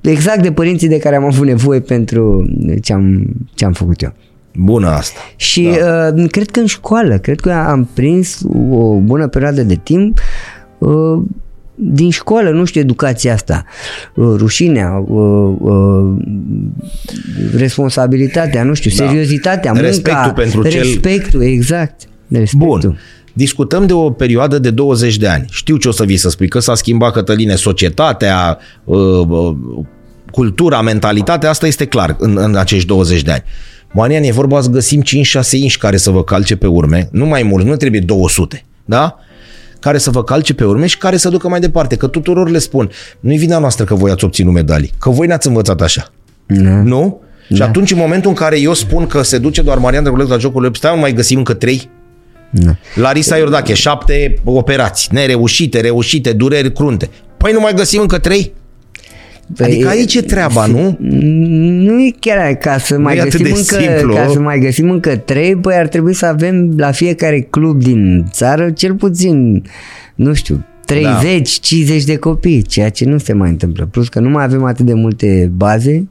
exact 0.00 0.42
de 0.42 0.52
părinții 0.52 0.88
de 0.88 0.98
care 0.98 1.16
am 1.16 1.24
avut 1.24 1.46
nevoie 1.46 1.80
pentru 1.80 2.46
ce 2.82 2.92
am, 2.92 3.26
ce 3.54 3.64
am 3.64 3.72
făcut 3.72 4.02
eu. 4.02 4.12
Bună 4.56 4.88
asta. 4.88 5.18
Și 5.36 5.68
da. 5.80 6.12
uh, 6.16 6.30
cred 6.30 6.50
că 6.50 6.60
în 6.60 6.66
școală, 6.66 7.18
cred 7.18 7.40
că 7.40 7.52
am 7.52 7.88
prins 7.94 8.40
o 8.70 8.98
bună 8.98 9.28
perioadă 9.28 9.62
de 9.62 9.80
timp 9.82 10.18
uh, 10.78 11.22
din 11.74 12.10
școală, 12.10 12.50
nu 12.50 12.64
știu, 12.64 12.80
educația 12.80 13.32
asta, 13.32 13.64
uh, 14.14 14.34
rușinea, 14.36 15.04
uh, 15.06 15.54
uh, 15.58 16.16
responsabilitatea, 17.56 18.62
nu 18.62 18.74
știu, 18.74 18.90
Da. 18.96 19.04
seriozitatea, 19.06 19.72
munca, 19.72 19.86
Respectul 19.86 20.32
pentru 20.32 20.68
cel- 20.68 20.82
respectul, 20.82 21.42
exact, 21.42 22.00
respectul. 22.28 22.78
Bun. 22.80 22.98
Discutăm 23.36 23.86
de 23.86 23.92
o 23.92 24.10
perioadă 24.10 24.58
de 24.58 24.70
20 24.70 25.16
de 25.16 25.28
ani. 25.28 25.46
Știu 25.50 25.76
ce 25.76 25.88
o 25.88 25.92
să 25.92 26.04
vii 26.04 26.16
să 26.16 26.30
spui, 26.30 26.48
că 26.48 26.58
s-a 26.58 26.74
schimbat, 26.74 27.12
Cătăline, 27.12 27.54
societatea, 27.54 28.58
uh, 28.84 28.98
uh, 29.28 29.56
cultura, 30.30 30.80
mentalitatea, 30.80 31.50
asta 31.50 31.66
este 31.66 31.84
clar 31.84 32.16
în, 32.18 32.36
în 32.36 32.56
acești 32.56 32.86
20 32.86 33.22
de 33.22 33.30
ani. 33.30 33.42
Marian, 33.92 34.22
e 34.22 34.32
vorba 34.32 34.60
să 34.60 34.68
găsim 34.68 35.02
5-6 35.02 35.50
inși 35.50 35.78
care 35.78 35.96
să 35.96 36.10
vă 36.10 36.24
calce 36.24 36.56
pe 36.56 36.66
urme, 36.66 37.08
nu 37.12 37.26
mai 37.26 37.42
mult, 37.42 37.64
nu 37.64 37.76
trebuie 37.76 38.00
200, 38.00 38.64
da? 38.84 39.18
care 39.84 39.98
să 39.98 40.10
vă 40.10 40.24
calce 40.24 40.54
pe 40.54 40.64
urme 40.64 40.86
și 40.86 40.98
care 40.98 41.16
să 41.16 41.28
ducă 41.28 41.48
mai 41.48 41.60
departe. 41.60 41.96
Că 41.96 42.06
tuturor 42.06 42.50
le 42.50 42.58
spun, 42.58 42.90
nu-i 43.20 43.36
vina 43.36 43.58
noastră 43.58 43.84
că 43.84 43.94
voi 43.94 44.10
ați 44.10 44.24
obținut 44.24 44.52
medalii, 44.52 44.92
că 44.98 45.10
voi 45.10 45.26
ne-ați 45.26 45.46
învățat 45.46 45.80
așa. 45.80 46.08
Da. 46.46 46.82
Nu? 46.82 47.20
Și 47.54 47.62
atunci, 47.62 47.90
în 47.90 47.98
momentul 47.98 48.30
în 48.30 48.36
care 48.36 48.60
eu 48.60 48.72
spun 48.72 49.06
că 49.06 49.22
se 49.22 49.38
duce 49.38 49.62
doar 49.62 49.78
Marian 49.78 50.02
Drăgulescu 50.02 50.32
la 50.32 50.38
Jocurile 50.38 50.60
Olimpice, 50.60 50.86
stai, 50.86 51.00
mai 51.00 51.12
găsim 51.12 51.38
încă 51.38 51.54
trei? 51.54 51.90
Da. 52.56 52.76
Larisa 52.94 53.36
Iordache, 53.36 53.74
șapte 53.74 54.38
operații, 54.44 55.08
nereușite, 55.12 55.80
reușite, 55.80 56.32
dureri 56.32 56.72
crunte. 56.72 57.08
Păi 57.36 57.52
nu 57.52 57.60
mai 57.60 57.74
găsim 57.74 58.00
încă 58.00 58.18
trei? 58.18 58.52
Păi, 59.56 59.66
Adică 59.66 59.88
aici 59.88 60.14
e 60.14 60.20
treaba, 60.22 60.66
nu? 60.66 60.96
Nu 61.00 62.00
e 62.00 62.10
chiar 62.20 62.54
ca 62.54 62.78
să 62.78 62.98
mai 62.98 63.16
e 63.16 63.20
atât 63.20 63.42
găsim 63.42 63.44
de 63.54 63.58
încă, 63.58 63.92
simplu. 63.92 64.14
ca 64.14 64.28
să 64.32 64.38
mai 64.40 64.58
găsim 64.58 64.90
încă 64.90 65.16
trei, 65.16 65.56
păi 65.56 65.74
ar 65.74 65.88
trebui 65.88 66.14
să 66.14 66.26
avem 66.26 66.74
la 66.76 66.90
fiecare 66.90 67.40
club 67.40 67.82
din 67.82 68.26
țară 68.30 68.70
cel 68.70 68.94
puțin, 68.94 69.64
nu 70.14 70.34
știu, 70.34 70.64
30, 70.86 71.48
50 71.60 72.04
de 72.04 72.16
copii, 72.16 72.62
ceea 72.62 72.88
ce 72.88 73.04
nu 73.04 73.18
se 73.18 73.32
mai 73.32 73.48
întâmplă. 73.50 73.86
Plus 73.86 74.08
că 74.08 74.20
nu 74.20 74.28
mai 74.28 74.44
avem 74.44 74.64
atât 74.64 74.86
de 74.86 74.94
multe 74.94 75.50
baze, 75.56 76.08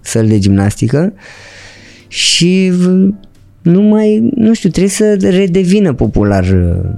săli 0.00 0.28
de 0.28 0.38
gimnastică 0.38 1.12
și 2.08 2.72
v- 2.74 3.14
nu 3.62 3.80
mai, 3.82 4.30
nu 4.34 4.54
știu, 4.54 4.68
trebuie 4.70 4.90
să 4.92 5.16
redevină 5.20 5.92
popular 5.92 6.44
uh, 6.44 6.88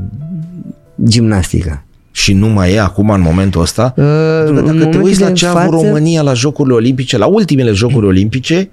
gimnastica. 1.04 1.84
Și 2.10 2.32
nu 2.32 2.48
mai 2.48 2.72
e 2.72 2.80
acum 2.80 3.10
în 3.10 3.20
momentul 3.20 3.60
ăsta. 3.60 3.94
Uh, 3.96 4.04
Pentru 4.44 4.52
că 4.52 4.58
în 4.58 4.64
dacă 4.64 4.66
te 4.66 4.72
momentul 4.78 5.02
uiți 5.02 5.20
la 5.20 5.26
de 5.26 5.32
ce 5.32 5.46
a 5.46 5.50
avut 5.50 5.62
față- 5.72 5.86
România 5.86 6.22
la 6.22 6.32
Jocurile 6.34 6.74
Olimpice, 6.74 7.18
la 7.18 7.26
ultimele 7.26 7.70
Jocuri 7.72 8.06
Olimpice, 8.06 8.70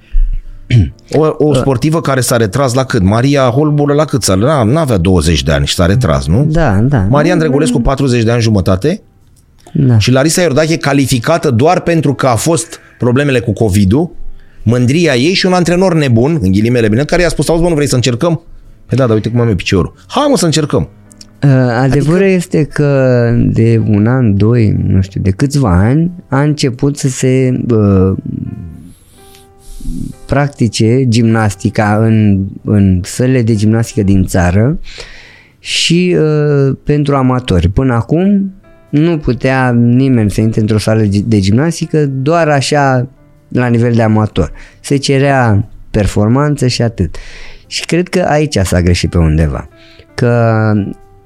o, 1.11 1.27
o 1.37 1.53
sportivă 1.53 2.01
care 2.01 2.21
s-a 2.21 2.37
retras 2.37 2.73
la 2.73 2.83
cât? 2.83 3.01
Maria 3.01 3.41
Holbură 3.41 3.93
la 3.93 4.05
cât? 4.05 4.23
S-a, 4.23 4.35
n-avea 4.65 4.97
20 4.97 5.43
de 5.43 5.51
ani 5.51 5.65
și 5.65 5.73
s-a 5.73 5.85
retras, 5.85 6.27
nu? 6.27 6.45
Da, 6.49 6.71
da. 6.81 7.05
Marian 7.09 7.37
Drăgulescu 7.37 7.81
40 7.81 8.23
de 8.23 8.31
ani 8.31 8.41
jumătate 8.41 9.01
Da. 9.73 9.97
și 9.97 10.11
Larisa 10.11 10.41
Iordache 10.41 10.77
calificată 10.77 11.51
doar 11.51 11.79
pentru 11.79 12.13
că 12.13 12.27
a 12.27 12.35
fost 12.35 12.79
problemele 12.97 13.39
cu 13.39 13.53
COVID-ul, 13.53 14.11
mândria 14.63 15.15
ei 15.15 15.33
și 15.33 15.45
un 15.45 15.53
antrenor 15.53 15.93
nebun, 15.93 16.39
în 16.41 16.51
ghilimele 16.51 16.87
bine, 16.87 17.03
care 17.03 17.21
i-a 17.21 17.29
spus, 17.29 17.49
auzi 17.49 17.61
mă, 17.61 17.69
nu 17.69 17.75
vrei 17.75 17.87
să 17.87 17.95
încercăm? 17.95 18.41
Păi 18.85 18.97
da, 18.97 19.05
dar 19.05 19.15
uite 19.15 19.29
cum 19.29 19.39
am 19.39 19.47
eu 19.47 19.55
piciorul. 19.55 19.93
Hai 20.07 20.27
mă 20.29 20.37
să 20.37 20.45
încercăm. 20.45 20.89
Uh, 21.43 21.49
Adevărul 21.81 22.21
adică... 22.21 22.33
este 22.35 22.63
că 22.63 23.31
de 23.45 23.81
un 23.87 24.07
an, 24.07 24.37
doi, 24.37 24.75
nu 24.87 25.01
știu, 25.01 25.21
de 25.21 25.29
câțiva 25.29 25.69
ani 25.69 26.11
a 26.27 26.41
început 26.41 26.97
să 26.97 27.07
se 27.07 27.61
uh, 27.69 28.17
practice 30.25 31.05
gimnastica 31.07 31.97
în, 32.01 32.45
în 32.63 33.01
sălile 33.03 33.41
de 33.41 33.55
gimnastică 33.55 34.03
din 34.03 34.25
țară 34.25 34.79
și 35.59 36.17
uh, 36.19 36.75
pentru 36.83 37.15
amatori. 37.15 37.69
Până 37.69 37.93
acum 37.93 38.53
nu 38.89 39.17
putea 39.17 39.71
nimeni 39.71 40.31
să 40.31 40.41
intre 40.41 40.61
într-o 40.61 40.77
sală 40.77 41.03
de 41.25 41.39
gimnastică 41.39 42.05
doar 42.05 42.47
așa 42.47 43.07
la 43.49 43.67
nivel 43.67 43.93
de 43.93 44.01
amator. 44.01 44.51
Se 44.79 44.97
cerea 44.97 45.69
performanță 45.91 46.67
și 46.67 46.81
atât. 46.81 47.15
Și 47.67 47.85
cred 47.85 48.07
că 48.07 48.25
aici 48.27 48.57
s-a 48.57 48.81
greșit 48.81 49.09
pe 49.09 49.17
undeva. 49.17 49.69
Că 50.13 50.71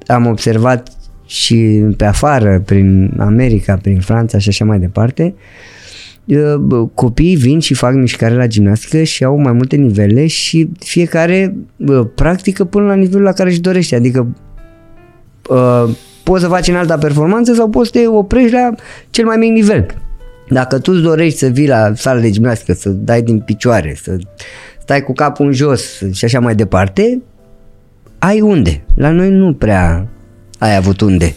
am 0.08 0.26
observat 0.26 0.90
și 1.26 1.84
pe 1.98 2.06
afară, 2.06 2.62
prin 2.66 3.14
America, 3.20 3.80
prin 3.82 4.00
Franța 4.00 4.38
și 4.38 4.50
așa 4.50 4.66
mai 4.66 4.80
departe, 4.80 5.34
uh, 6.26 6.56
bă, 6.56 6.86
copiii 6.86 7.36
vin 7.36 7.60
și 7.60 7.74
fac 7.74 7.94
mișcare 7.94 8.36
la 8.36 8.48
gimnastică 8.48 9.04
și 9.04 9.24
au 9.24 9.38
mai 9.38 9.52
multe 9.52 9.76
nivele 9.76 10.28
și 10.28 10.70
fiecare 10.80 11.56
bă, 11.76 12.04
practică 12.06 12.64
până 12.64 12.86
la 12.86 12.94
nivelul 12.94 13.24
la 13.24 13.32
care 13.32 13.50
își 13.50 13.60
dorește. 13.60 13.96
Adică 13.96 14.36
uh, 15.50 15.96
poți 16.24 16.42
să 16.42 16.48
faci 16.48 16.68
în 16.68 16.76
alta 16.76 16.98
performanță 16.98 17.54
sau 17.54 17.70
poți 17.70 17.92
să 17.94 18.00
te 18.00 18.08
oprești 18.08 18.52
la 18.52 18.70
cel 19.10 19.26
mai 19.26 19.38
mic 19.38 19.52
nivel. 19.52 19.86
Dacă 20.50 20.80
tu 20.80 20.92
îți 20.92 21.02
dorești 21.02 21.38
să 21.38 21.48
vii 21.48 21.68
la 21.68 21.92
sală 21.96 22.20
de 22.20 22.30
gimnastică, 22.30 22.74
să 22.74 22.90
dai 22.90 23.22
din 23.22 23.40
picioare, 23.40 23.98
să 24.04 24.18
stai 24.82 25.04
cu 25.04 25.14
capul 25.14 25.46
în 25.46 25.52
jos 25.52 26.02
și 26.12 26.26
așa 26.26 26.40
mai 26.40 26.56
departe, 26.56 27.22
ai 28.20 28.42
unde. 28.42 28.84
La 28.96 29.10
noi 29.10 29.30
nu 29.30 29.54
prea 29.54 30.08
ai 30.58 30.76
avut 30.76 31.02
unde. 31.02 31.34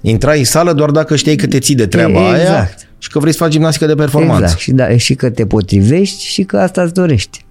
Intrai 0.00 0.38
în 0.38 0.44
sală 0.44 0.72
doar 0.72 0.90
dacă 0.90 1.16
știai 1.16 1.36
că 1.36 1.46
te 1.46 1.58
ții 1.58 1.74
de 1.74 1.86
treaba 1.86 2.20
exact. 2.20 2.48
aia 2.48 2.68
și 2.98 3.10
că 3.10 3.18
vrei 3.18 3.32
să 3.32 3.38
faci 3.38 3.50
gimnastică 3.50 3.86
de 3.86 3.94
performanță. 3.94 4.42
Exact, 4.42 4.60
și, 4.60 4.72
da, 4.72 4.96
și 4.96 5.14
că 5.14 5.30
te 5.30 5.46
potrivești 5.46 6.24
și 6.24 6.42
că 6.42 6.58
asta 6.58 6.82
îți 6.82 6.94
dorești. 6.94 7.44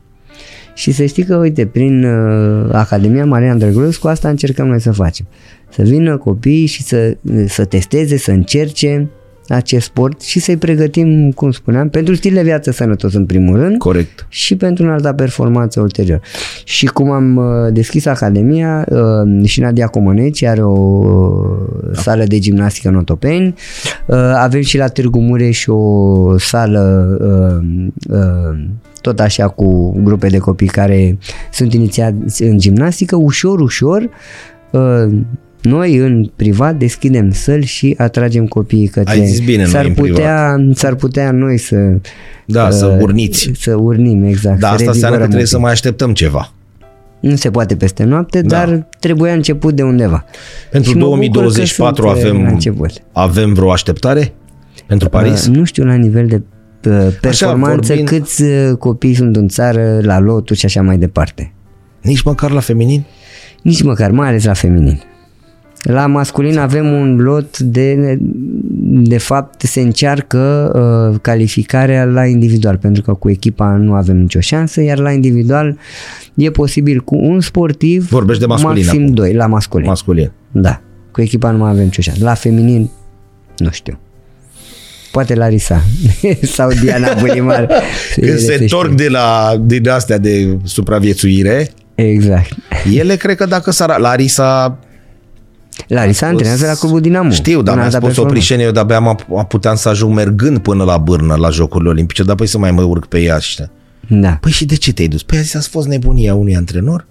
Și 0.73 0.91
să 0.91 1.05
știi 1.05 1.23
că, 1.23 1.35
uite, 1.35 1.65
prin 1.65 2.03
uh, 2.03 2.69
Academia 2.71 3.25
Marian 3.25 3.57
Drăgulescu 3.57 4.07
asta 4.07 4.29
încercăm 4.29 4.67
noi 4.67 4.81
să 4.81 4.91
facem. 4.91 5.27
Să 5.69 5.81
vină 5.81 6.17
copiii 6.17 6.65
și 6.65 6.83
să, 6.83 7.17
să 7.47 7.65
testeze, 7.65 8.17
să 8.17 8.31
încerce 8.31 9.09
acest 9.47 9.85
sport 9.85 10.21
și 10.21 10.39
să-i 10.39 10.57
pregătim, 10.57 11.31
cum 11.31 11.51
spuneam, 11.51 11.89
pentru 11.89 12.15
stil 12.15 12.33
de 12.33 12.41
viață 12.41 12.71
sănătos 12.71 13.13
în 13.13 13.25
primul 13.25 13.57
rând 13.57 13.77
Corect. 13.77 14.25
și 14.29 14.55
pentru 14.55 14.83
un 14.83 14.89
alta 14.89 15.13
performanță 15.13 15.81
ulterior. 15.81 16.21
Și 16.63 16.85
cum 16.85 17.11
am 17.11 17.35
uh, 17.35 17.73
deschis 17.73 18.05
Academia, 18.05 18.85
uh, 18.89 19.45
și 19.45 19.59
Nadia 19.59 19.87
Comăneci 19.87 20.43
are 20.43 20.63
o 20.63 20.77
uh, 20.77 21.89
sală 21.91 22.23
de 22.23 22.39
gimnastică 22.39 22.87
în 22.87 22.95
Otopeni, 22.95 23.55
uh, 24.05 24.17
avem 24.35 24.61
și 24.61 24.77
la 24.77 24.87
Târgu 24.87 25.19
Mureș 25.19 25.65
o 25.67 26.37
sală 26.37 27.17
uh, 27.21 27.87
uh, 28.09 28.59
tot 29.01 29.19
așa 29.19 29.47
cu 29.47 29.99
grupe 30.03 30.27
de 30.27 30.37
copii 30.37 30.67
care 30.67 31.17
sunt 31.51 31.73
inițiați 31.73 32.43
în 32.43 32.57
gimnastică, 32.57 33.15
ușor, 33.15 33.59
ușor, 33.59 34.09
uh, 34.71 35.17
noi 35.61 35.95
în 35.95 36.31
privat 36.35 36.75
deschidem 36.77 37.31
săli 37.31 37.65
și 37.65 37.93
atragem 37.97 38.45
copiii 38.47 38.87
către... 38.87 39.11
Ai 39.11 39.25
zis 39.25 39.39
bine, 39.39 39.61
noi 39.61 39.71
s-ar 39.71 39.85
în 39.85 39.93
putea, 39.93 40.55
s-ar 40.73 40.95
putea 40.95 41.31
noi 41.31 41.57
să... 41.57 41.75
Da, 42.45 42.69
să 42.69 42.85
uh, 42.85 43.01
urniți. 43.01 43.51
Să 43.59 43.75
urnim, 43.75 44.23
exact. 44.23 44.59
Dar 44.59 44.69
să 44.69 44.75
asta 44.75 44.91
înseamnă 44.91 45.17
că 45.17 45.23
revigorăm 45.23 45.27
trebuie 45.29 45.41
un 45.41 45.45
să 45.47 45.55
pic. 45.55 45.63
mai 45.63 45.71
așteptăm 45.71 46.13
ceva. 46.13 46.51
Nu 47.19 47.35
se 47.35 47.49
poate 47.51 47.75
peste 47.75 48.03
noapte, 48.03 48.41
Da. 48.41 48.57
dar 48.57 48.87
trebuia 48.99 49.33
început 49.33 49.73
de 49.75 49.83
undeva. 49.83 50.25
Pentru 50.71 50.89
Și 50.91 50.97
mă 50.97 51.03
bucur 51.03 51.19
că 51.19 51.29
2024 51.31 52.07
sunt, 52.07 52.17
uh, 52.17 52.23
la 52.23 52.29
avem, 52.37 52.47
început. 52.53 52.91
avem 53.11 53.53
vreo 53.53 53.71
așteptare 53.71 54.33
pentru 54.87 55.09
Paris? 55.09 55.45
Uh, 55.47 55.55
nu 55.55 55.63
știu 55.63 55.83
la 55.83 55.93
nivel 55.95 56.27
de 56.27 56.41
uh, 56.89 57.07
performanță 57.21 57.93
vorbind- 57.93 58.07
câți 58.07 58.43
uh, 58.43 58.77
copii 58.79 59.13
sunt 59.13 59.35
în 59.35 59.47
țară, 59.47 59.99
la 60.01 60.19
lotul 60.19 60.55
și 60.55 60.65
așa 60.65 60.81
mai 60.81 60.97
departe. 60.97 61.53
Nici 62.01 62.21
măcar 62.21 62.51
la 62.51 62.59
feminin? 62.59 63.03
Nici 63.61 63.81
măcar, 63.83 64.11
mai 64.11 64.27
ales 64.27 64.43
la 64.45 64.53
feminin. 64.53 65.01
La 65.89 66.05
masculin 66.07 66.57
avem 66.57 66.91
un 66.91 67.15
lot 67.17 67.59
de, 67.59 68.17
de 69.03 69.17
fapt 69.17 69.61
se 69.61 69.79
încearcă 69.81 70.71
uh, 71.13 71.19
calificarea 71.21 72.05
la 72.05 72.25
individual, 72.25 72.77
pentru 72.77 73.01
că 73.01 73.13
cu 73.13 73.29
echipa 73.29 73.67
nu 73.75 73.93
avem 73.93 74.17
nicio 74.17 74.39
șansă, 74.39 74.81
iar 74.81 74.97
la 74.97 75.11
individual 75.11 75.77
e 76.33 76.49
posibil 76.51 76.99
cu 76.99 77.15
un 77.15 77.41
sportiv, 77.41 78.09
Vorbești 78.09 78.41
de 78.41 78.47
masculin 78.47 78.83
maxim 78.85 79.01
acum. 79.01 79.13
doi, 79.13 79.33
la 79.33 79.45
masculin. 79.47 79.87
Masculin. 79.87 80.31
Da, 80.51 80.81
cu 81.11 81.21
echipa 81.21 81.51
nu 81.51 81.57
mai 81.57 81.69
avem 81.69 81.83
nicio 81.83 82.01
șansă. 82.01 82.23
La 82.23 82.33
feminin, 82.33 82.89
nu 83.57 83.69
știu. 83.71 83.99
Poate 85.11 85.35
Larisa 85.35 85.81
sau 86.55 86.69
Diana 86.81 87.13
Bulimar. 87.19 87.65
Când 88.15 88.27
Ele 88.27 88.37
se 88.37 88.51
știe. 88.51 88.57
întorc 88.61 88.91
de 88.93 89.07
la, 89.09 89.55
din 89.65 89.89
astea 89.89 90.17
de 90.17 90.57
supraviețuire, 90.63 91.69
Exact. 91.95 92.49
ele 92.93 93.15
cred 93.15 93.35
că 93.35 93.45
dacă 93.45 93.71
s-ar... 93.71 93.99
Larisa 93.99 94.79
Larisa 95.87 96.27
antrenează 96.27 96.65
la 96.65 96.73
clubul 96.73 97.01
Dinamo. 97.01 97.29
Știu, 97.31 97.61
dar 97.61 97.73
În 97.73 97.79
mi-a 97.79 97.83
alta 97.85 97.97
spus 97.97 98.01
o 98.01 98.05
performanță. 98.05 98.37
prișenie, 98.39 98.65
eu 98.65 98.71
de-abia 98.71 98.95
am, 98.95 99.07
am 99.37 99.45
puteam 99.47 99.75
să 99.75 99.89
ajung 99.89 100.15
mergând 100.15 100.57
până 100.57 100.83
la 100.83 100.97
bârnă 100.97 101.35
la 101.35 101.49
Jocurile 101.49 101.89
Olimpice, 101.89 102.23
dar 102.23 102.35
păi 102.35 102.47
să 102.47 102.57
mai 102.57 102.71
mă 102.71 102.81
urc 102.81 103.05
pe 103.05 103.19
ea 103.21 103.37
și 103.39 103.63
Da. 104.07 104.29
Păi 104.41 104.51
și 104.51 104.65
de 104.65 104.75
ce 104.75 104.93
te-ai 104.93 105.07
dus? 105.07 105.23
Păi 105.23 105.37
a 105.37 105.41
zis, 105.41 105.55
a 105.55 105.59
fost 105.69 105.87
nebunia 105.87 106.35
unui 106.35 106.55
antrenor 106.55 107.05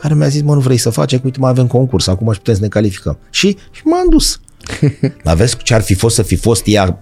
care 0.00 0.14
mi-a 0.14 0.28
zis, 0.28 0.42
mă, 0.42 0.54
nu 0.54 0.60
vrei 0.60 0.76
să 0.76 0.90
faci, 0.90 1.14
că 1.14 1.20
uite, 1.24 1.38
mai 1.40 1.50
avem 1.50 1.66
concurs, 1.66 2.06
acum 2.06 2.32
și 2.32 2.38
putem 2.38 2.54
să 2.54 2.60
ne 2.60 2.68
calificăm. 2.68 3.18
Și, 3.30 3.56
și 3.70 3.82
m-am 3.84 4.06
dus. 4.10 4.40
Dar 5.24 5.34
vezi 5.36 5.56
ce 5.56 5.74
ar 5.74 5.80
fi 5.82 5.94
fost 5.94 6.14
să 6.14 6.22
fi 6.22 6.36
fost 6.36 6.62
ea 6.66 6.98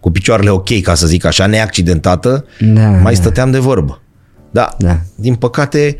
cu 0.00 0.10
picioarele 0.10 0.50
ok, 0.50 0.80
ca 0.82 0.94
să 0.94 1.06
zic 1.06 1.24
așa, 1.24 1.46
neaccidentată, 1.46 2.44
Da, 2.60 2.88
mai 2.88 3.12
da. 3.14 3.20
stăteam 3.20 3.50
de 3.50 3.58
vorbă. 3.58 4.02
Da, 4.50 4.68
Da. 4.78 5.00
din 5.14 5.34
păcate, 5.34 5.96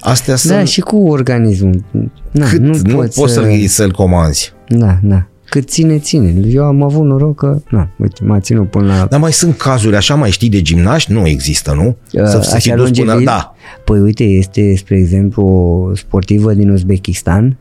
astea 0.00 0.34
Da, 0.34 0.38
sunt 0.38 0.68
și 0.68 0.80
cu 0.80 0.96
organismul. 0.96 1.84
Da, 2.30 2.44
cât 2.44 2.60
nu, 2.60 2.78
nu 2.82 2.94
poți, 2.94 3.20
poți 3.20 3.32
să... 3.32 3.40
să-l, 3.40 3.66
să-l 3.66 3.92
comanzi. 3.92 4.52
Da, 4.68 4.98
da. 5.02 5.24
Cât 5.44 5.68
ține, 5.68 5.98
ține. 5.98 6.34
Eu 6.48 6.64
am 6.64 6.82
avut 6.82 7.04
noroc 7.04 7.36
că, 7.36 7.60
na, 7.70 7.88
uite, 7.98 8.24
m-a 8.24 8.40
ținut 8.40 8.70
până 8.70 8.86
la... 8.86 9.06
Dar 9.10 9.20
mai 9.20 9.32
sunt 9.32 9.56
cazuri, 9.56 9.96
așa 9.96 10.14
mai 10.14 10.30
știi, 10.30 10.48
de 10.48 10.62
gimnaști? 10.62 11.12
Nu 11.12 11.26
există, 11.26 11.72
nu? 11.74 11.96
Uh, 12.12 12.40
fi 12.40 12.54
așa 12.54 12.74
dus 12.74 12.84
longeviv? 12.84 13.24
Da. 13.24 13.54
Păi 13.84 13.98
uite, 13.98 14.24
este, 14.24 14.76
spre 14.76 14.96
exemplu, 14.96 15.44
o 15.44 15.94
sportivă 15.94 16.52
din 16.52 16.70
Uzbekistan, 16.70 17.56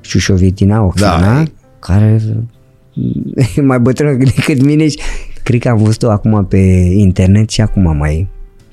Șușovitina 0.00 0.82
Oxana, 0.82 1.34
Da. 1.34 1.44
care 1.78 2.20
e 3.56 3.60
mai 3.60 3.80
bătrână 3.80 4.24
decât 4.24 4.62
mine 4.62 4.88
și 4.88 4.98
cred 5.42 5.60
că 5.60 5.68
am 5.68 5.76
văzut-o 5.76 6.10
acum 6.10 6.46
pe 6.46 6.56
internet 6.96 7.50
și 7.50 7.60
acum 7.60 7.96
mai 7.96 8.28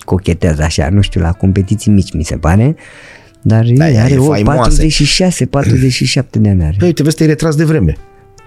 cochetează 0.10 0.64
așa, 0.64 0.89
nu 0.91 1.01
știu, 1.01 1.22
la 1.22 1.32
competiții 1.32 1.91
mici 1.91 2.12
mi 2.14 2.24
se 2.24 2.36
pare, 2.38 2.76
dar 3.41 3.66
Da, 3.66 3.72
da, 3.74 3.89
ea 3.89 4.03
are 4.03 4.14
e 4.14 4.18
o 4.18 4.24
faimoasă. 4.32 4.60
46, 4.60 5.45
47 5.45 6.39
de 6.39 6.49
ani 6.49 6.64
are. 6.64 6.76
Păi 6.78 6.88
uite, 6.88 7.03
vezi, 7.03 7.16
te-ai 7.16 7.30
retras 7.30 7.55
de 7.55 7.64
vreme. 7.64 7.95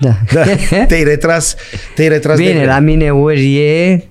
Da. 0.00 0.16
Da, 0.32 0.44
te-ai 0.86 1.02
retras, 1.02 1.56
te-ai 1.94 2.08
retras 2.08 2.36
de 2.36 2.42
Bine, 2.42 2.54
vreme. 2.54 2.72
la 2.72 2.78
mine 2.78 3.10
ori 3.10 3.56
e, 3.56 4.04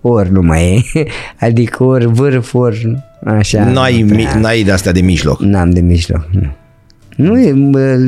ori 0.00 0.30
nu 0.32 0.40
mai 0.42 0.90
e. 0.94 1.02
Adică 1.46 1.84
ori 1.84 2.06
vârf, 2.06 2.54
ori 2.54 3.04
așa. 3.24 3.64
N-ai, 3.64 4.02
nu 4.02 4.14
mi, 4.14 4.22
prea. 4.22 4.38
n-ai 4.38 4.62
de 4.62 4.70
astea 4.72 4.92
de 4.92 5.00
mijloc. 5.00 5.40
N-am 5.40 5.70
de 5.70 5.80
mijloc, 5.80 6.28
nu. 6.30 6.52
Nu 7.16 7.40
e, 7.40 7.52
bă, 7.52 7.98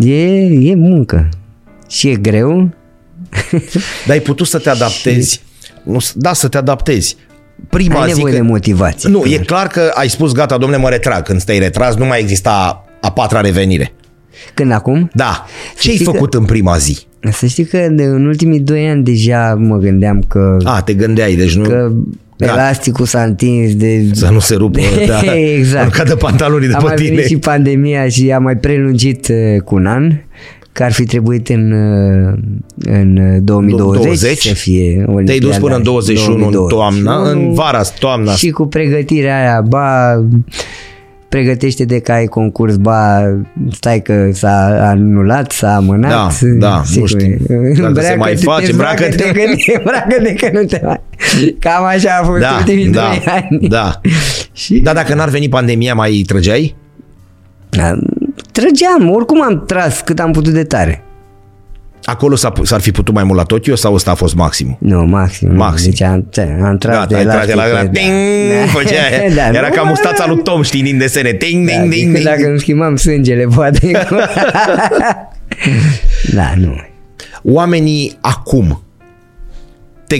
e, 0.00 0.42
e 0.70 0.74
muncă. 0.74 1.28
Și 1.88 2.08
e 2.08 2.16
greu. 2.16 2.70
Dar 4.06 4.16
ai 4.16 4.20
putut 4.20 4.46
să 4.46 4.58
te 4.58 4.70
adaptezi. 4.76 5.40
Nu, 5.82 5.98
da, 6.14 6.32
să 6.32 6.48
te 6.48 6.56
adaptezi. 6.56 7.16
Prima 7.68 8.00
Ai 8.00 8.08
zi 8.10 8.14
nevoie 8.14 8.32
că... 8.34 8.38
de 8.40 8.46
motivație. 8.46 9.08
Nu, 9.08 9.22
e 9.24 9.36
clar 9.36 9.66
că 9.66 9.90
ai 9.94 10.08
spus, 10.08 10.32
gata, 10.32 10.58
domne, 10.58 10.76
mă 10.76 10.88
retrag. 10.88 11.22
Când 11.22 11.42
te-ai 11.42 11.58
retras, 11.58 11.94
nu 11.94 12.04
mai 12.04 12.20
exista 12.20 12.84
a 13.00 13.12
patra 13.12 13.40
revenire. 13.40 13.92
Când 14.54 14.72
acum? 14.72 15.10
Da. 15.14 15.46
Ce 15.78 15.88
ai 15.88 15.94
știi 15.94 16.06
că- 16.06 16.12
făcut 16.12 16.34
în 16.34 16.44
prima 16.44 16.76
zi? 16.76 16.98
Să 17.32 17.46
știi 17.46 17.64
că 17.64 17.86
de, 17.90 18.02
în 18.02 18.26
ultimii 18.26 18.60
doi 18.60 18.88
ani 18.88 19.02
deja 19.04 19.54
mă 19.58 19.76
gândeam 19.76 20.22
că, 20.28 20.56
A, 20.64 20.82
te 20.82 20.94
gândeai, 20.94 21.34
deci 21.34 21.54
nu... 21.56 21.68
că 21.68 21.92
Da. 22.36 22.46
elasticul 22.46 23.04
s-a 23.06 23.22
întins 23.22 23.74
de... 23.74 24.02
Să 24.12 24.28
nu 24.30 24.38
se 24.38 24.54
rupă, 24.54 24.80
da. 25.06 25.34
exact. 25.36 25.84
Nu 25.84 25.90
cadă 25.90 26.16
pantalonii 26.16 26.68
de 26.68 26.74
a 26.74 26.76
pe 26.76 26.84
mai 26.84 26.94
tine. 26.94 27.08
venit 27.08 27.24
și 27.26 27.36
pandemia 27.36 28.08
și 28.08 28.30
a 28.32 28.38
mai 28.38 28.56
prelungit 28.56 29.28
uh, 29.28 29.60
cu 29.64 29.74
un 29.74 29.86
an, 29.86 30.12
că 30.76 30.84
ar 30.84 30.92
fi 30.92 31.04
trebuit 31.04 31.48
în, 31.48 31.72
uh, 31.72 32.32
în 32.76 33.44
2020 33.44 34.04
20? 34.04 34.38
să 34.46 34.54
fie 34.54 35.04
Olimpiada. 35.06 35.24
Te-ai 35.24 35.38
dus 35.38 35.56
până 35.56 35.76
în 35.76 35.82
21 35.82 36.46
în 36.46 36.68
toamna, 36.68 37.30
în 37.30 37.52
vara, 37.52 37.82
toamna. 37.98 38.32
Și 38.32 38.50
cu 38.50 38.66
pregătirea 38.66 39.38
aia, 39.38 39.60
ba 39.60 40.14
pregătește-te 41.28 41.98
că 41.98 42.12
ai 42.12 42.26
concurs, 42.26 42.76
ba 42.76 43.22
stai 43.72 44.02
că 44.02 44.28
s-a 44.32 44.88
anulat, 44.88 45.52
s-a 45.52 45.76
amânat. 45.76 46.10
Da, 46.10 46.48
da, 46.58 46.82
nu 47.00 47.06
știu. 47.06 47.36
Dacă 47.80 48.00
se 48.00 48.14
mai 48.14 48.34
Îmbracă-te, 48.34 48.36
face, 48.36 48.70
îmbracă-te 48.70 49.24
îmbracă-te. 49.26 49.72
că, 49.72 49.78
îmbracă-te 49.78 50.32
că 50.34 50.58
nu 50.58 50.64
te 50.64 50.80
mai... 50.84 51.00
Cam 51.58 51.84
așa 51.84 52.18
a 52.20 52.24
fost 52.24 52.40
Da, 52.40 52.56
ultimii 52.58 52.88
da, 52.88 53.00
doi 53.00 53.22
ani. 53.26 53.68
da. 53.68 54.00
Și 54.52 54.78
Dar 54.78 54.94
dacă 54.94 55.14
n-ar 55.14 55.28
veni 55.28 55.48
pandemia, 55.48 55.94
mai 55.94 56.24
trăgeai? 56.26 56.74
Da, 57.68 57.98
Trăgeam, 58.60 59.10
oricum 59.14 59.42
am 59.42 59.64
tras 59.66 60.00
cât 60.00 60.18
am 60.20 60.32
putut 60.32 60.52
de 60.52 60.64
tare. 60.64 61.00
Acolo 62.04 62.34
s-a, 62.34 62.52
s-ar 62.62 62.80
fi 62.80 62.90
putut 62.90 63.14
mai 63.14 63.24
mult 63.24 63.38
la 63.38 63.44
Tokyo 63.44 63.74
sau 63.74 63.94
ăsta 63.94 64.10
a 64.10 64.14
fost 64.14 64.34
maxim? 64.34 64.76
Nu, 64.80 65.04
maxim. 65.04 65.48
nu. 65.48 65.56
Maxim. 65.56 65.90
Deci 65.90 66.02
am, 66.02 66.26
ți- 66.32 66.40
am 66.40 66.76
tras 66.78 66.94
Gata, 66.94 67.06
de 67.06 67.14
ai 67.16 67.22
tras 67.22 67.34
elastic. 67.48 67.54
de 67.54 67.60
la, 67.60 67.66
la 67.66 67.84
da. 67.84 67.90
ting, 67.90 68.12
Da. 68.60 68.66
făcea 68.78 69.02
aia. 69.04 69.34
Da, 69.52 69.58
Era 69.58 69.68
nu, 69.68 69.74
ca 69.74 69.82
mustața 69.82 70.26
lui 70.26 70.42
Tom, 70.42 70.62
știi, 70.62 70.82
din 70.82 70.98
desene. 70.98 71.32
Ting, 71.32 71.66
Da, 71.68 71.72
ding, 71.78 71.90
ding, 71.92 72.12
decât 72.12 72.14
ding. 72.14 72.24
dacă 72.36 72.48
îmi 72.50 72.58
schimbam 72.58 72.96
sângele, 72.96 73.44
poate. 73.54 74.06
da, 76.34 76.52
nu. 76.56 76.74
Oamenii 77.42 78.16
acum, 78.20 78.82
te, 80.06 80.16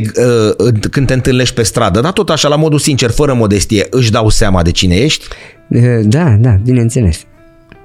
uh, 0.57 0.73
când 0.91 1.07
te 1.07 1.13
întâlnești 1.13 1.55
pe 1.55 1.63
stradă, 1.63 2.01
dar 2.01 2.13
tot 2.13 2.31
așa, 2.31 2.49
la 2.49 2.57
modul 2.57 2.79
sincer, 2.79 3.11
fără 3.11 3.35
modestie, 3.35 3.87
își 3.91 4.11
dau 4.11 4.29
seama 4.29 4.63
de 4.63 4.71
cine 4.71 4.95
ești? 4.95 5.25
Da, 6.03 6.25
da, 6.39 6.51
bineînțeles. 6.65 7.21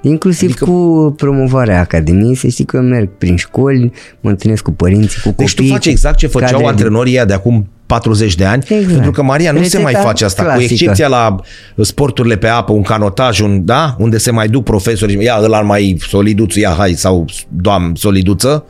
Inclusiv 0.01 0.49
adică... 0.49 0.65
cu 0.65 1.13
promovarea 1.17 1.79
Academiei, 1.79 2.35
să 2.35 2.47
știi 2.47 2.65
că 2.65 2.77
eu 2.77 2.83
merg 2.83 3.09
prin 3.17 3.35
școli, 3.35 3.91
mă 4.19 4.29
întâlnesc 4.29 4.63
cu 4.63 4.71
părinții, 4.71 5.21
cu 5.21 5.27
copii. 5.29 5.45
Deci 5.45 5.53
tu 5.55 5.63
faci 5.63 5.85
exact 5.85 6.17
ce 6.17 6.27
făceau 6.27 6.49
cadre- 6.51 6.67
antrenorii 6.67 7.13
ăia 7.13 7.25
de 7.25 7.33
acum 7.33 7.67
40 7.85 8.35
de 8.35 8.45
ani, 8.45 8.63
Exact. 8.67 8.91
pentru 8.93 9.11
că 9.11 9.23
Maria 9.23 9.51
nu 9.51 9.57
se 9.57 9.63
Rețeta 9.63 9.83
mai 9.83 9.93
face 9.93 10.25
asta, 10.25 10.43
clasică. 10.43 10.65
cu 10.67 10.71
excepția 10.73 11.07
la 11.07 11.35
sporturile 11.81 12.37
pe 12.37 12.47
apă, 12.47 12.71
un 12.71 12.81
canotaj, 12.81 13.39
un, 13.39 13.65
da? 13.65 13.95
unde 13.99 14.17
se 14.17 14.31
mai 14.31 14.47
duc 14.47 14.63
profesori, 14.63 15.23
ia 15.23 15.39
ăla 15.43 15.61
mai 15.61 15.97
soliduțu, 16.07 16.59
ia 16.59 16.73
hai, 16.77 16.93
sau 16.93 17.25
doam 17.47 17.91
soliduță. 17.95 18.65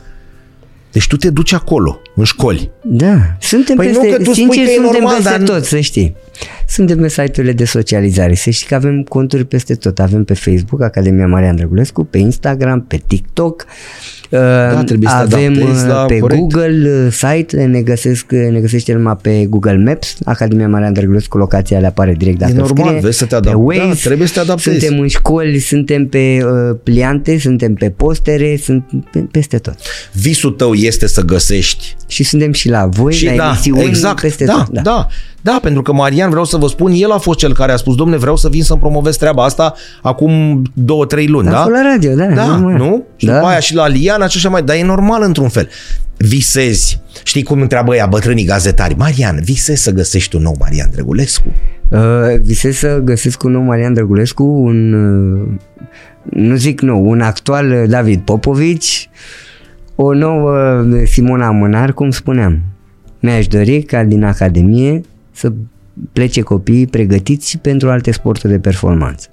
Deci 0.92 1.08
tu 1.08 1.16
te 1.18 1.30
duci 1.30 1.54
acolo, 1.54 2.00
în 2.16 2.24
școli. 2.24 2.72
Da, 2.84 3.16
suntem 3.40 3.76
Păi 3.76 3.92
nu, 3.92 4.00
peste, 4.00 4.16
că 4.16 4.24
tu 4.24 4.32
spui 4.32 4.34
sincer, 4.34 4.64
că 4.64 4.70
e 4.70 4.74
suntem 4.74 4.92
normal, 5.02 5.16
peste 5.16 5.30
dar- 5.38 5.48
tot, 5.48 5.64
să 5.66 5.80
știi. 5.80 6.16
Suntem 6.72 6.98
pe 6.98 7.08
site-urile 7.08 7.54
de 7.54 7.66
socializare, 7.66 8.34
să 8.34 8.50
știi 8.50 8.68
că 8.68 8.76
avem 8.76 9.04
conturi 9.04 9.46
peste 9.46 9.76
tot. 9.76 10.00
Avem 10.00 10.24
pe 10.24 10.34
Facebook 10.34 10.82
Academia 10.82 11.28
Marian 11.28 11.56
Drăgulescu, 11.56 12.04
pe 12.04 12.18
Instagram, 12.18 12.82
pe 12.82 13.02
TikTok, 13.08 13.66
Uh, 13.66 14.21
trebuie 14.86 15.10
să 15.10 15.26
te 15.30 15.36
Avem 15.36 15.52
adaptezi 15.54 15.84
uh, 15.86 15.90
la- 15.92 16.06
pe 16.06 16.20
corect. 16.20 16.40
Google 16.42 16.90
uh, 17.06 17.12
site, 17.12 17.64
ne, 17.64 17.82
găsesc, 17.82 18.32
ne 18.32 18.60
găsește 18.60 18.94
numai 18.94 19.16
pe 19.22 19.46
Google 19.50 19.84
Maps, 19.86 20.16
Academia 20.26 20.68
Marian 20.68 20.94
Drăgulescu, 20.94 21.38
locația 21.38 21.80
le 21.80 21.88
apare 21.88 22.14
direct 22.18 22.38
dacă 22.38 22.54
normal, 22.54 22.86
scrie. 22.86 23.00
vezi 23.02 23.18
să 23.18 23.26
te 23.26 23.36
Pe 23.36 23.42
adap- 23.50 23.52
da, 23.52 23.58
Waze, 23.58 24.00
trebuie 24.04 24.28
să 24.28 24.34
te 24.34 24.40
adaptezi. 24.40 24.80
Suntem 24.80 25.00
în 25.00 25.08
școli, 25.08 25.60
suntem 25.60 26.08
pe 26.08 26.40
uh, 26.46 26.78
pliante, 26.84 27.40
suntem 27.40 27.74
pe 27.74 27.90
postere, 27.90 28.58
sunt 28.64 28.84
pe, 29.12 29.20
peste 29.20 29.58
tot. 29.58 29.76
Visul 30.14 30.52
tău 30.52 30.74
este 30.74 31.08
să 31.08 31.22
găsești 31.22 31.96
Și 32.08 32.24
suntem 32.24 32.52
și 32.52 32.70
la 32.70 32.86
voi, 32.86 33.14
și 33.14 33.26
la 33.26 33.32
da, 33.36 33.46
emisiuni, 33.48 33.84
exact, 33.84 34.22
peste 34.22 34.46
da, 34.46 34.54
tot. 34.54 34.70
da, 34.74 34.82
da, 34.82 35.08
da, 35.44 35.60
pentru 35.62 35.82
că 35.82 35.94
Marian, 35.94 36.30
vreau 36.30 36.46
să 36.46 36.58
vă 36.58 36.68
spun, 36.68 36.92
el 36.96 37.12
a 37.12 37.18
fost 37.18 37.40
cel 37.40 37.54
care 37.54 37.72
a 37.72 37.76
spus, 37.76 37.96
domne, 37.96 38.18
vreau 38.18 38.36
să 38.36 38.50
vin 38.50 38.64
să-mi 38.64 38.80
promovez 38.80 39.16
treaba 39.18 39.44
asta 39.44 39.74
acum 40.02 40.62
două, 40.74 41.06
trei 41.06 41.28
luni, 41.28 41.48
da? 41.50 41.60
Acolo 41.60 41.76
la 41.76 41.82
radio, 41.82 42.14
da. 42.16 42.26
Da, 42.26 42.46
normal. 42.46 42.74
nu? 42.78 43.04
Și 43.16 43.26
Da. 43.26 43.34
după 43.34 43.46
aia 43.46 43.60
și 43.60 43.76
la 43.76 43.88
Liana 44.22 44.28
și 44.28 44.38
așa 44.38 44.50
mai, 44.50 44.64
dar 44.64 44.76
e 44.76 44.84
normal 44.84 45.24
într-un 45.24 45.50
fel. 45.50 45.70
Visezi, 46.18 47.02
știi 47.24 47.44
cum 47.44 47.62
întreabă 47.62 47.96
ea 47.96 48.06
bătrânii 48.06 48.46
gazetari, 48.46 48.96
Marian, 48.98 49.40
visezi 49.44 49.84
să 49.84 49.92
găsești 49.92 50.36
un 50.36 50.42
nou 50.42 50.56
Marian 50.60 50.90
Drăgulescu? 50.92 51.54
Uh, 51.90 52.40
visez 52.42 52.76
să 52.76 53.02
găsesc 53.04 53.44
un 53.44 53.52
nou 53.52 53.62
Marian 53.62 53.94
Drăgulescu, 53.94 54.44
un, 54.44 54.94
uh, 54.94 55.48
nu 56.30 56.56
zic 56.56 56.82
nou, 56.82 57.10
un 57.10 57.22
actual 57.22 57.72
uh, 57.72 57.84
David 57.90 58.22
Popovici, 58.22 59.10
o 59.96 60.14
nouă 60.14 60.82
uh, 60.82 61.08
Simona 61.08 61.48
Amânar, 61.48 61.94
cum 61.94 62.12
spuneam. 62.12 62.62
Mi-aș 63.20 63.48
dori 63.48 63.82
ca 63.82 64.04
din 64.04 64.24
Academie 64.24 65.02
să 65.32 65.52
plece 66.14 66.42
copiii 66.42 66.88
pregătiți 66.88 67.50
și 67.50 67.58
pentru 67.58 67.90
alte 67.90 68.12
sporturi 68.12 68.54
de 68.54 68.60
performanță. 68.60 69.28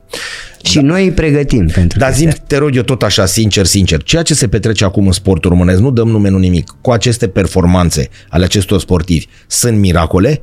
Și 0.63 0.79
noi 0.79 1.05
îi 1.05 1.13
pregătim 1.13 1.67
pentru 1.67 1.99
Dar 1.99 2.09
chestia 2.09 2.31
zim, 2.31 2.43
te 2.47 2.57
rog 2.57 2.77
eu 2.77 2.83
tot 2.83 3.03
așa, 3.03 3.27
sincer, 3.27 3.67
sincer, 3.67 4.03
ceea 4.03 4.23
ce 4.23 4.35
se 4.35 4.49
petrece 4.49 4.85
acum 4.85 5.07
în 5.07 5.13
sportul 5.13 5.51
românesc, 5.51 5.81
nu 5.81 5.91
dăm 5.91 6.09
nume, 6.09 6.29
nu 6.29 6.39
nimic, 6.39 6.75
cu 6.81 6.91
aceste 6.91 7.29
performanțe 7.29 8.09
ale 8.29 8.45
acestor 8.45 8.81
sportivi, 8.81 9.27
sunt 9.47 9.79
miracole? 9.79 10.43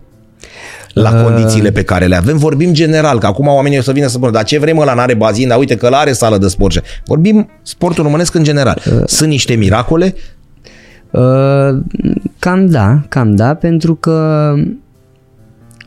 La 0.94 1.10
Uh. 1.10 1.24
condițiile 1.24 1.72
pe 1.72 1.84
care 1.84 2.06
le 2.06 2.16
avem. 2.16 2.38
Vorbim 2.38 2.74
general, 2.74 3.20
că 3.20 3.26
acum 3.26 3.48
oamenii 3.48 3.78
o 3.78 3.82
să 3.82 3.92
vină 3.92 4.08
să 4.08 4.12
spună, 4.12 4.32
dar 4.32 4.44
ce 4.44 4.60
vrem 4.60 4.78
ăla 4.78 4.94
n-are 4.94 5.14
bazin, 5.14 5.48
dar 5.48 5.60
uite 5.60 5.76
că 5.76 5.86
ăla 5.86 5.98
are 5.98 6.12
sală 6.12 6.38
de 6.38 6.48
sport. 6.48 6.82
Vorbim 7.06 7.50
sportul 7.62 8.04
românesc 8.04 8.34
în 8.34 8.44
general. 8.44 8.82
Uh. 8.86 9.02
Sunt 9.06 9.30
niște 9.30 9.54
miracole? 9.54 10.16
Uh, 11.12 11.22
cam 12.40 12.68
da, 12.68 13.02
cam 13.10 13.36
da, 13.36 13.54
pentru 13.54 13.96
că 13.96 14.54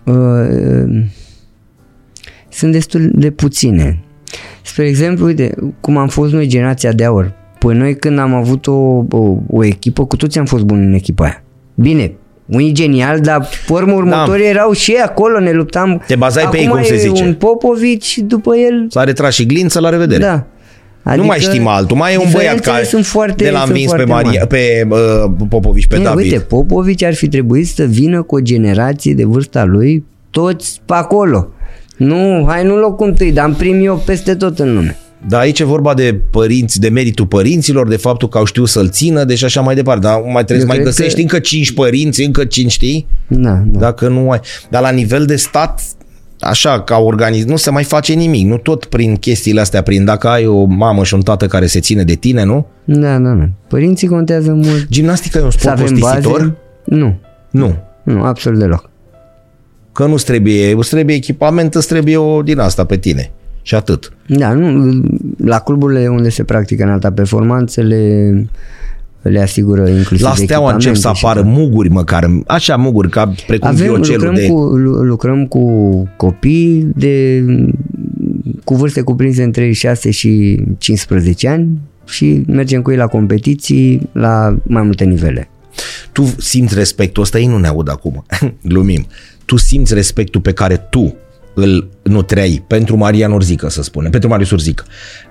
uh, 0.09 1.05
sunt 2.49 2.73
destul 2.73 3.11
de 3.15 3.31
puține. 3.31 4.03
Spre 4.63 4.87
exemplu, 4.87 5.25
uite, 5.27 5.55
cum 5.81 5.97
am 5.97 6.09
fost 6.09 6.33
noi 6.33 6.47
generația 6.47 6.93
de 6.93 7.05
aur. 7.05 7.33
Păi 7.59 7.75
noi 7.77 7.97
când 7.97 8.19
am 8.19 8.35
avut 8.35 8.67
o, 8.67 8.73
o, 9.11 9.37
o 9.51 9.65
echipă, 9.65 10.05
cu 10.07 10.17
toți 10.17 10.39
am 10.39 10.45
fost 10.45 10.65
buni 10.65 10.85
în 10.87 10.93
echipa 10.93 11.25
aia. 11.25 11.43
Bine, 11.75 12.13
unii 12.47 12.73
genial, 12.73 13.21
dar 13.21 13.49
pe 13.67 13.73
urmă 13.73 13.93
următorii 13.93 14.47
erau 14.47 14.73
și 14.73 14.91
ei 14.91 15.01
acolo, 15.01 15.41
ne 15.41 15.53
luptam. 15.53 15.89
Da. 15.99 16.05
Te 16.07 16.17
bazai 16.17 16.49
pe 16.51 16.59
ei, 16.59 16.67
Acum 16.67 16.77
cum 16.79 16.87
se 16.87 16.95
e 16.95 16.97
zice. 16.97 17.25
un 17.25 17.35
Popovici, 17.35 18.19
după 18.19 18.57
el, 18.57 18.87
S-a 18.91 19.05
retras 19.05 19.35
și 19.35 19.47
glință, 19.47 19.81
la 19.81 19.89
revedere. 19.89 20.23
da. 20.23 20.47
Nu 21.17 21.25
mai 21.25 21.39
știm 21.39 21.67
altul. 21.67 21.97
Mai 21.97 22.15
e 22.15 22.17
un 22.17 22.23
băiat 22.23 22.35
diferențele 22.37 22.73
care 22.75 22.85
sunt 22.85 23.05
foarte, 23.07 23.45
de 23.45 23.51
l-a 23.51 23.59
sunt 23.59 23.69
învins 23.71 23.91
pe, 23.91 23.97
foarte 23.97 24.13
Maria, 24.13 24.31
mari. 24.31 24.47
pe 24.47 24.87
uh, 24.91 25.31
Popovici, 25.49 25.87
pe 25.87 25.97
Ei, 25.97 26.03
David. 26.03 26.25
Uite, 26.33 26.39
Popovici 26.45 27.03
ar 27.03 27.15
fi 27.15 27.29
trebuit 27.29 27.67
să 27.69 27.85
vină 27.85 28.23
cu 28.23 28.35
o 28.37 28.41
generație 28.41 29.15
de 29.15 29.25
vârsta 29.25 29.65
lui, 29.65 30.05
toți 30.31 30.81
pe 30.85 30.95
acolo. 30.95 31.49
Nu, 31.97 32.45
hai 32.49 32.65
nu 32.65 32.77
locul 32.77 33.07
întâi, 33.07 33.33
dar 33.33 33.47
în 33.49 33.55
primii 33.55 33.87
eu 33.87 34.03
peste 34.07 34.35
tot 34.35 34.59
în 34.59 34.75
lume. 34.75 34.97
Dar 35.29 35.41
aici 35.41 35.61
e 35.61 35.65
vorba 35.65 35.95
de 35.95 36.21
părinți, 36.31 36.81
de 36.81 36.89
meritul 36.89 37.27
părinților, 37.27 37.89
de 37.89 37.97
faptul 37.97 38.29
că 38.29 38.39
au 38.39 38.45
știut 38.45 38.69
să-l 38.69 38.89
țină, 38.91 39.25
deci 39.25 39.43
așa 39.43 39.61
mai 39.61 39.75
departe. 39.75 40.01
Dar 40.01 40.15
mai 40.33 40.45
trebuie 40.45 40.57
Eu 40.57 40.61
să 40.61 40.67
mai 40.67 40.77
cred 40.77 40.87
găsești 40.89 41.15
că- 41.15 41.21
încă 41.21 41.39
cinci 41.39 41.73
părinți, 41.73 42.23
încă 42.23 42.45
cinci, 42.45 42.71
știi? 42.71 43.07
Da, 43.27 43.63
da. 43.67 43.79
Dacă 43.79 44.09
nu 44.09 44.31
ai. 44.31 44.41
Dar 44.71 44.83
la 44.83 44.91
nivel 44.91 45.25
de 45.25 45.37
stat, 45.37 45.81
așa, 46.41 46.81
ca 46.83 46.97
organism, 46.99 47.49
nu 47.49 47.57
se 47.57 47.71
mai 47.71 47.85
face 47.85 48.13
nimic. 48.13 48.47
Nu 48.47 48.57
tot 48.57 48.85
prin 48.85 49.17
chestiile 49.17 49.61
astea, 49.61 49.83
prin 49.83 50.05
dacă 50.05 50.29
ai 50.29 50.47
o 50.47 50.65
mamă 50.65 51.05
și 51.05 51.15
un 51.15 51.21
tată 51.23 51.47
care 51.47 51.67
se 51.67 51.81
ține 51.81 52.03
de 52.05 52.15
tine, 52.15 52.45
nu? 52.45 52.67
Da, 52.85 53.19
da, 53.19 53.31
da. 53.31 53.49
Părinții 53.69 54.09
contează 54.09 54.53
mult. 54.53 54.87
Gimnastica 54.89 55.39
e 55.39 55.43
un 55.43 55.51
Să 55.51 55.59
sport 55.59 55.79
avem 55.81 55.99
costisitor? 55.99 56.39
baze? 56.39 56.55
Nu, 56.85 57.19
Nu. 57.51 57.75
nu, 58.03 58.23
absolut 58.23 58.59
deloc. 58.59 58.91
Că 59.93 60.07
nu-ți 60.07 60.25
trebuie, 60.25 60.75
îți 60.77 60.91
trebuie 60.91 61.15
echipament, 61.17 61.75
îți 61.75 61.89
trebuie 61.89 62.17
o 62.17 62.43
din 62.43 62.59
asta 62.59 62.85
pe 62.85 62.97
tine. 62.97 63.31
Și 63.63 63.75
atât. 63.75 64.13
Da, 64.27 64.53
nu, 64.53 65.03
la 65.45 65.59
cluburile 65.59 66.09
unde 66.09 66.29
se 66.29 66.45
practică 66.45 66.83
în 66.83 66.89
alta 66.91 67.13
performanță 67.13 67.81
le, 67.81 68.33
le 69.23 69.41
asigură 69.41 69.89
inclusiv 69.89 70.27
La 70.27 70.35
steaua 70.35 70.73
încep 70.73 70.95
să 70.95 71.09
echipamente 71.09 71.19
și 71.19 71.27
apară 71.27 71.43
muguri 71.61 71.89
măcar, 71.89 72.31
așa 72.47 72.77
muguri, 72.77 73.11
ca 73.11 73.33
precum 73.47 73.69
Avem, 73.69 73.87
viocelul 73.87 74.25
lucrăm, 74.25 74.35
de... 74.35 74.47
cu, 74.47 74.61
lu- 74.61 75.03
lucrăm 75.03 75.47
cu 75.47 75.63
copii 76.17 76.87
de 76.97 77.45
cu 78.65 78.75
vârste 78.75 79.01
cuprinse 79.01 79.43
între 79.43 79.73
6 79.73 80.11
și 80.11 80.63
15 80.79 81.49
ani 81.49 81.69
și 82.07 82.43
mergem 82.47 82.83
cu 82.83 82.91
ei 82.91 82.97
la 82.97 83.07
competiții 83.07 84.09
la 84.13 84.57
mai 84.63 84.83
multe 84.83 85.05
nivele. 85.05 85.49
tu 86.13 86.35
simți 86.39 86.75
respectul 86.75 87.23
ăsta, 87.23 87.39
ei 87.39 87.47
nu 87.47 87.59
ne 87.59 87.67
aud 87.67 87.89
acum, 87.91 88.25
glumim, 88.63 89.07
tu 89.45 89.57
simți 89.57 89.95
respectul 89.95 90.41
pe 90.41 90.53
care 90.53 90.77
tu 90.77 91.15
îl 91.61 91.89
nutrei 92.03 92.65
pentru 92.67 92.97
Marian 92.97 93.33
Urzică, 93.33 93.69
să 93.69 93.83
spunem, 93.83 94.11
pentru 94.11 94.29
Marius 94.29 94.51
Urzică. 94.51 94.85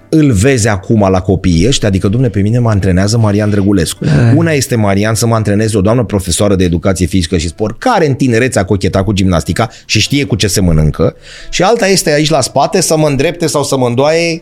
Îl 0.09 0.31
vezi 0.31 0.67
acum 0.67 1.07
la 1.09 1.21
copiii 1.21 1.67
ăștia, 1.67 1.87
adică, 1.87 2.07
domne, 2.07 2.29
pe 2.29 2.41
mine 2.41 2.59
mă 2.59 2.69
antrenează 2.69 3.17
Marian 3.17 3.49
Drăgulescu. 3.49 4.05
Una 4.35 4.51
este, 4.51 4.75
Marian, 4.75 5.15
să 5.15 5.27
mă 5.27 5.35
antreneze 5.35 5.77
o 5.77 5.81
doamnă 5.81 6.03
profesoară 6.03 6.55
de 6.55 6.63
educație 6.63 7.05
fizică 7.05 7.37
și 7.37 7.47
sport, 7.47 7.79
care 7.79 8.07
în 8.07 8.13
tinerețe 8.13 8.59
a 8.59 8.65
cochetat 8.65 9.03
cu 9.03 9.11
gimnastica 9.11 9.69
și 9.85 9.99
știe 9.99 10.23
cu 10.23 10.35
ce 10.35 10.47
se 10.47 10.61
mănâncă, 10.61 11.15
și 11.49 11.63
alta 11.63 11.87
este 11.87 12.11
aici 12.11 12.29
la 12.29 12.41
spate 12.41 12.81
să 12.81 12.97
mă 12.97 13.07
îndrepte 13.07 13.47
sau 13.47 13.63
să 13.63 13.77
mă 13.77 13.87
îndoaie 13.87 14.41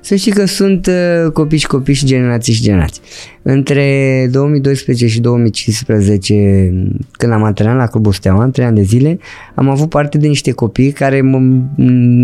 Să 0.00 0.14
știi 0.14 0.32
că 0.32 0.44
sunt 0.44 0.86
uh, 0.86 1.32
copii 1.32 1.58
și 1.58 1.66
copii 1.66 1.94
și 1.94 2.06
generații 2.06 2.52
și 2.52 2.62
generații. 2.62 3.02
Între 3.42 4.28
2012 4.32 5.06
și 5.06 5.20
2015, 5.20 6.72
când 7.10 7.32
am 7.32 7.42
antrenat 7.42 7.76
la 7.76 7.86
Clubul 7.86 8.12
Steaua, 8.12 8.44
în 8.44 8.50
3 8.50 8.66
ani 8.66 8.76
de 8.76 8.82
zile, 8.82 9.18
am 9.54 9.68
avut 9.68 9.88
parte 9.88 10.18
de 10.18 10.26
niște 10.26 10.50
copii 10.50 10.90
care 10.90 11.20
mă, 11.20 11.38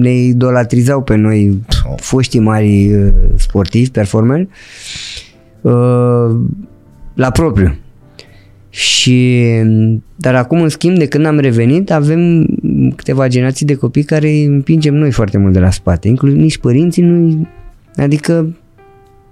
ne 0.01 0.15
idolatrizau 0.15 1.03
pe 1.03 1.15
noi, 1.15 1.61
foștii 1.97 2.41
mari 2.41 2.95
uh, 2.95 3.13
sportivi, 3.37 3.91
performeri, 3.91 4.49
uh, 5.61 6.37
la 7.15 7.31
propriu. 7.33 7.79
Și, 8.75 9.47
dar 10.17 10.35
acum, 10.35 10.61
în 10.61 10.69
schimb, 10.69 10.99
de 10.99 11.07
când 11.07 11.27
am 11.27 11.39
revenit, 11.39 11.91
avem 11.91 12.47
câteva 12.97 13.29
generații 13.29 13.67
de 13.67 13.75
copii 13.75 14.03
care 14.03 14.29
îi 14.29 14.45
împingem 14.45 14.95
noi 14.95 15.11
foarte 15.11 15.39
mult 15.39 15.53
de 15.53 15.59
la 15.59 15.71
spate, 15.71 16.09
inclusiv 16.09 16.39
nici 16.39 16.59
părinții 16.59 17.03
nu 17.03 17.47
Adică 17.97 18.57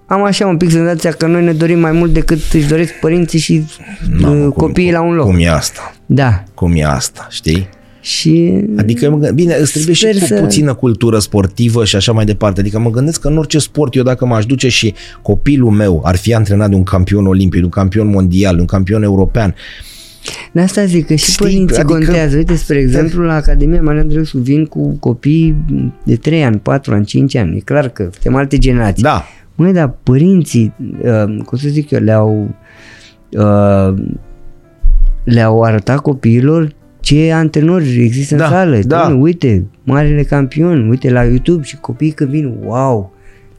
am 0.06 0.22
așa 0.24 0.46
un 0.46 0.56
pic 0.56 0.70
senzația 0.70 1.10
că 1.10 1.26
noi 1.26 1.44
ne 1.44 1.52
dorim 1.52 1.78
mai 1.78 1.92
mult 1.92 2.12
decât 2.12 2.38
își 2.52 2.68
doresc 2.68 2.92
părinții 3.00 3.38
și 3.38 3.64
Mamă, 4.20 4.46
uh, 4.46 4.52
copiii 4.52 4.92
la 4.92 5.00
un 5.02 5.14
loc. 5.14 5.26
Cum 5.26 5.36
e 5.40 5.48
asta? 5.48 5.94
Da. 6.06 6.42
Cum 6.54 6.72
e 6.76 6.84
asta, 6.84 7.26
știi? 7.30 7.68
Și 8.00 8.52
Adică, 8.76 9.10
mă 9.10 9.16
gând- 9.18 9.34
bine, 9.34 9.54
îți 9.60 9.72
trebuie 9.72 9.94
Sper 9.94 10.14
și 10.14 10.20
cu 10.20 10.26
să- 10.26 10.40
puțină 10.40 10.74
cultură 10.74 11.18
sportivă 11.18 11.84
și 11.84 11.96
așa 11.96 12.12
mai 12.12 12.24
departe. 12.24 12.60
Adică 12.60 12.78
mă 12.78 12.90
gândesc 12.90 13.20
că 13.20 13.28
în 13.28 13.36
orice 13.38 13.58
sport, 13.58 13.94
eu 13.94 14.02
dacă 14.02 14.26
m-aș 14.26 14.46
duce 14.46 14.68
și 14.68 14.94
copilul 15.22 15.70
meu 15.70 16.00
ar 16.04 16.16
fi 16.16 16.34
antrenat 16.34 16.68
de 16.68 16.74
un 16.74 16.82
campion 16.82 17.26
olimpic, 17.26 17.58
de 17.58 17.64
un 17.64 17.70
campion 17.70 18.06
mondial, 18.06 18.54
de 18.54 18.60
un 18.60 18.66
campion 18.66 19.02
european, 19.02 19.54
de 20.52 20.60
asta 20.60 20.84
zic 20.84 21.06
că 21.06 21.14
și 21.14 21.30
Știi, 21.30 21.44
părinții 21.44 21.76
adică- 21.76 21.92
contează. 21.92 22.36
Uite, 22.36 22.54
spre 22.54 22.78
exemplu, 22.78 23.22
la 23.22 23.34
Academia 23.34 23.82
Marian 23.82 24.04
Drăgulescu 24.06 24.38
vin 24.38 24.64
cu 24.64 24.96
copii 25.00 25.56
de 26.04 26.16
3 26.16 26.44
ani, 26.44 26.58
4 26.58 26.94
ani, 26.94 27.04
5 27.04 27.34
ani. 27.36 27.56
E 27.56 27.60
clar 27.60 27.88
că 27.88 28.02
suntem 28.12 28.34
alte 28.34 28.58
generații. 28.58 29.02
da, 29.02 29.24
Măi, 29.54 29.72
dar 29.72 29.94
părinții, 30.02 30.72
uh, 31.04 31.36
cum 31.44 31.58
să 31.58 31.68
zic 31.68 31.90
eu, 31.90 32.00
le-au 32.00 32.48
uh, 33.30 33.94
le-au 35.24 35.62
arătat 35.62 35.98
copiilor 35.98 36.72
ce 37.00 37.32
antrenori 37.32 38.02
există 38.02 38.36
Da, 38.36 38.44
în 38.44 38.50
sală. 38.50 38.76
da. 38.76 38.96
Doamne, 38.96 39.18
uite, 39.20 39.64
marele 39.84 40.22
campion, 40.22 40.88
uite 40.88 41.10
la 41.10 41.22
YouTube 41.24 41.62
și 41.62 41.76
copiii 41.76 42.10
când 42.10 42.30
vin, 42.30 42.54
wow! 42.64 43.12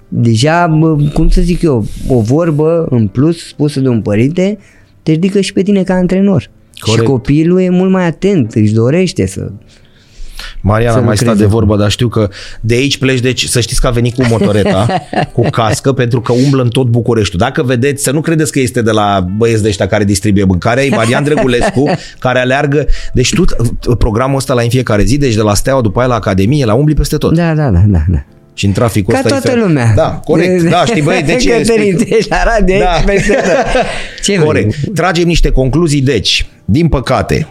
Deja, 0.07 0.67
bă, 0.67 0.95
cum 1.13 1.29
să 1.29 1.41
zic 1.41 1.61
eu, 1.61 1.85
o 2.07 2.19
vorbă 2.21 2.87
în 2.89 3.07
plus 3.07 3.47
spusă 3.47 3.79
de 3.79 3.87
un 3.87 4.01
părinte 4.01 4.57
te 5.03 5.11
ridică 5.11 5.41
și 5.41 5.53
pe 5.53 5.61
tine 5.61 5.83
ca 5.83 5.93
antrenor. 5.93 6.49
Corect. 6.79 7.01
Și 7.01 7.07
copilul 7.07 7.61
e 7.61 7.69
mult 7.69 7.91
mai 7.91 8.05
atent, 8.05 8.53
își 8.53 8.73
dorește 8.73 9.25
să... 9.25 9.51
Mariana 10.61 10.93
Să 10.93 11.01
mai 11.01 11.15
stat 11.15 11.27
lucreze 11.27 11.43
de 11.43 11.49
cu- 11.53 11.57
vorbă, 11.57 11.77
dar 11.77 11.91
știu 11.91 12.07
că 12.07 12.29
de 12.61 12.73
aici 12.73 12.97
pleci, 12.97 13.19
deci 13.19 13.45
să 13.45 13.59
știți 13.59 13.81
că 13.81 13.87
a 13.87 13.89
venit 13.89 14.13
cu 14.15 14.23
motoreta, 14.29 14.87
cu 15.33 15.41
cască, 15.59 15.93
pentru 15.93 16.21
că 16.21 16.31
umblă 16.33 16.61
în 16.61 16.69
tot 16.69 16.87
Bucureștiul. 16.87 17.39
Dacă 17.39 17.63
vedeți, 17.63 18.03
să 18.03 18.11
nu 18.11 18.21
credeți 18.21 18.51
că 18.51 18.59
este 18.59 18.81
de 18.81 18.91
la 18.91 19.25
băieți 19.37 19.61
de 19.61 19.67
ăștia 19.67 19.87
care 19.87 20.03
distribuie 20.03 20.43
mâncarea, 20.43 20.83
e 20.83 20.89
Marian 20.89 21.23
Drăgulescu, 21.23 21.89
care 22.19 22.39
aleargă, 22.39 22.85
deci 23.13 23.33
tu 23.33 23.43
programul 23.97 24.35
ăsta 24.35 24.53
la 24.53 24.61
în 24.61 24.69
fiecare 24.69 25.03
zi, 25.03 25.17
deci 25.17 25.35
de 25.35 25.41
la 25.41 25.53
Steaua, 25.53 25.81
după 25.81 25.99
aia 25.99 26.07
la 26.07 26.15
Academie, 26.15 26.65
la 26.65 26.73
umbli 26.73 26.93
peste 26.93 27.17
tot. 27.17 27.35
Da, 27.35 27.53
da, 27.53 27.69
da, 27.69 27.83
da. 27.87 28.03
da. 28.07 28.25
Și 28.53 28.65
în 28.65 28.71
traficul 28.71 29.13
Ca 29.13 29.19
ăsta 29.19 29.35
e 29.35 29.39
toată 29.39 29.49
fel. 29.57 29.59
lumea. 29.67 29.91
Da, 29.95 30.09
corect. 30.23 30.61
Da, 30.69 30.85
știi, 30.85 31.01
băi, 31.01 31.23
de 31.25 31.35
ce? 31.35 31.49
Cătălin, 31.57 31.95
tu 31.97 32.03
ești 32.03 32.29
la 32.29 32.43
radio, 32.43 32.77
Da. 32.77 32.83
da. 32.83 33.01
peste 33.05 33.33
tot. 33.33 33.83
Ce 34.23 34.35
Corect. 34.39 34.75
vrei? 34.75 34.93
Tragem 34.93 35.27
niște 35.27 35.49
concluzii. 35.49 36.01
Deci, 36.01 36.45
din 36.65 36.87
păcate, 36.87 37.47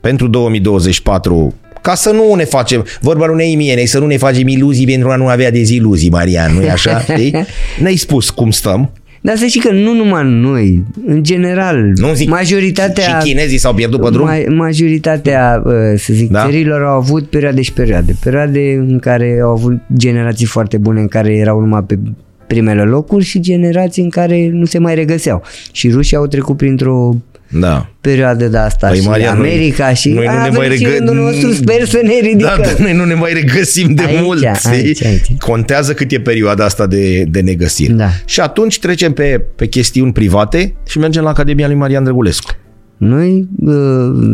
pentru 0.00 0.26
2024, 0.28 1.54
ca 1.82 1.94
să 1.94 2.10
nu 2.10 2.34
ne 2.34 2.44
facem, 2.44 2.84
vorba 3.00 3.24
lui 3.26 3.34
Unei 3.34 3.54
Mienei, 3.54 3.86
să 3.86 3.98
nu 3.98 4.06
ne 4.06 4.16
facem 4.16 4.48
iluzii 4.48 4.86
pentru 4.86 5.10
a 5.10 5.16
nu 5.16 5.26
avea 5.26 5.50
deziluzii, 5.50 6.10
Marian, 6.10 6.54
nu-i 6.54 6.70
așa? 6.70 7.00
Știi? 7.12 7.46
Ne-ai 7.80 7.96
spus 7.96 8.30
cum 8.30 8.50
stăm. 8.50 8.92
Dar 9.20 9.36
să 9.36 9.46
știi 9.46 9.60
că 9.60 9.70
nu 9.72 9.94
numai 9.94 10.22
noi, 10.26 10.84
în 11.06 11.22
general, 11.22 11.92
Nu 11.94 12.12
zic 12.12 12.28
majoritatea... 12.28 13.04
și 13.04 13.26
chinezii 13.26 13.58
s-au 13.58 13.74
pierdut 13.74 14.00
pe 14.02 14.10
drum. 14.10 14.28
Ma- 14.30 14.46
majoritatea, 14.56 15.62
uh, 15.64 15.72
să 15.96 16.12
zic, 16.12 16.30
Da? 16.30 16.38
da? 16.38 16.44
țărilor 16.44 16.82
au 16.82 16.96
avut 16.96 17.24
perioade 17.24 17.62
și 17.62 17.72
perioade. 17.72 18.14
Perioade 18.24 18.74
în 18.88 18.98
care 18.98 19.38
au 19.42 19.50
avut 19.50 19.78
generații 19.96 20.46
foarte 20.46 20.76
bune, 20.76 21.00
în 21.00 21.08
care 21.08 21.32
erau 21.36 21.60
numai 21.60 21.82
pe 21.82 21.98
primele 22.46 22.82
locuri 22.82 23.24
și 23.24 23.40
generații 23.40 24.02
în 24.02 24.08
care 24.10 24.48
nu 24.52 24.64
se 24.64 24.78
mai 24.78 24.94
regăseau. 24.94 25.42
Și 25.72 25.88
rușii 25.90 26.16
au 26.16 26.26
trecut 26.26 26.56
printr-o 26.56 27.16
Da. 27.52 27.88
perioadă 28.00 28.46
de 28.46 28.56
asta 28.56 28.86
Păi, 28.88 28.98
și 29.00 29.06
Marian, 29.06 29.38
noi- 29.38 29.48
America 29.48 29.92
și 29.94 30.08
noi 30.08 30.24
nu 30.24 30.30
a 30.30 30.42
ne 30.42 30.50
mai 30.56 30.68
venit 30.68 30.78
și 30.78 30.84
regă- 30.84 30.96
rândul 30.96 31.14
nostru, 31.14 31.52
sper 31.52 31.84
să 31.88 32.00
ne 32.02 32.12
ridicăm. 32.22 32.58
Da, 32.60 32.62
dar 32.66 32.76
noi 32.78 32.92
nu 32.92 33.04
ne 33.04 33.14
mai 33.14 33.32
regăsim 33.32 33.94
de 33.94 34.02
Aici, 34.02 34.20
mult. 34.22 34.44
știi? 34.56 34.70
aici, 34.70 35.04
aici. 35.04 35.26
Contează 35.38 35.92
cât 35.92 36.10
e 36.12 36.20
perioada 36.20 36.64
asta 36.64 36.86
de, 36.86 37.24
de 37.28 37.40
negăsire. 37.40 37.92
Da. 37.92 38.08
Și 38.24 38.40
atunci 38.40 38.78
trecem 38.78 39.12
pe, 39.12 39.44
pe 39.56 39.66
chestiuni 39.66 40.12
private 40.12 40.74
și 40.86 40.98
mergem 40.98 41.22
la 41.22 41.28
Academia 41.28 41.66
lui 41.66 41.76
Marian 41.76 42.04
Drăgulescu. 42.04 42.50
Noi 42.96 43.48
uh, 43.60 43.74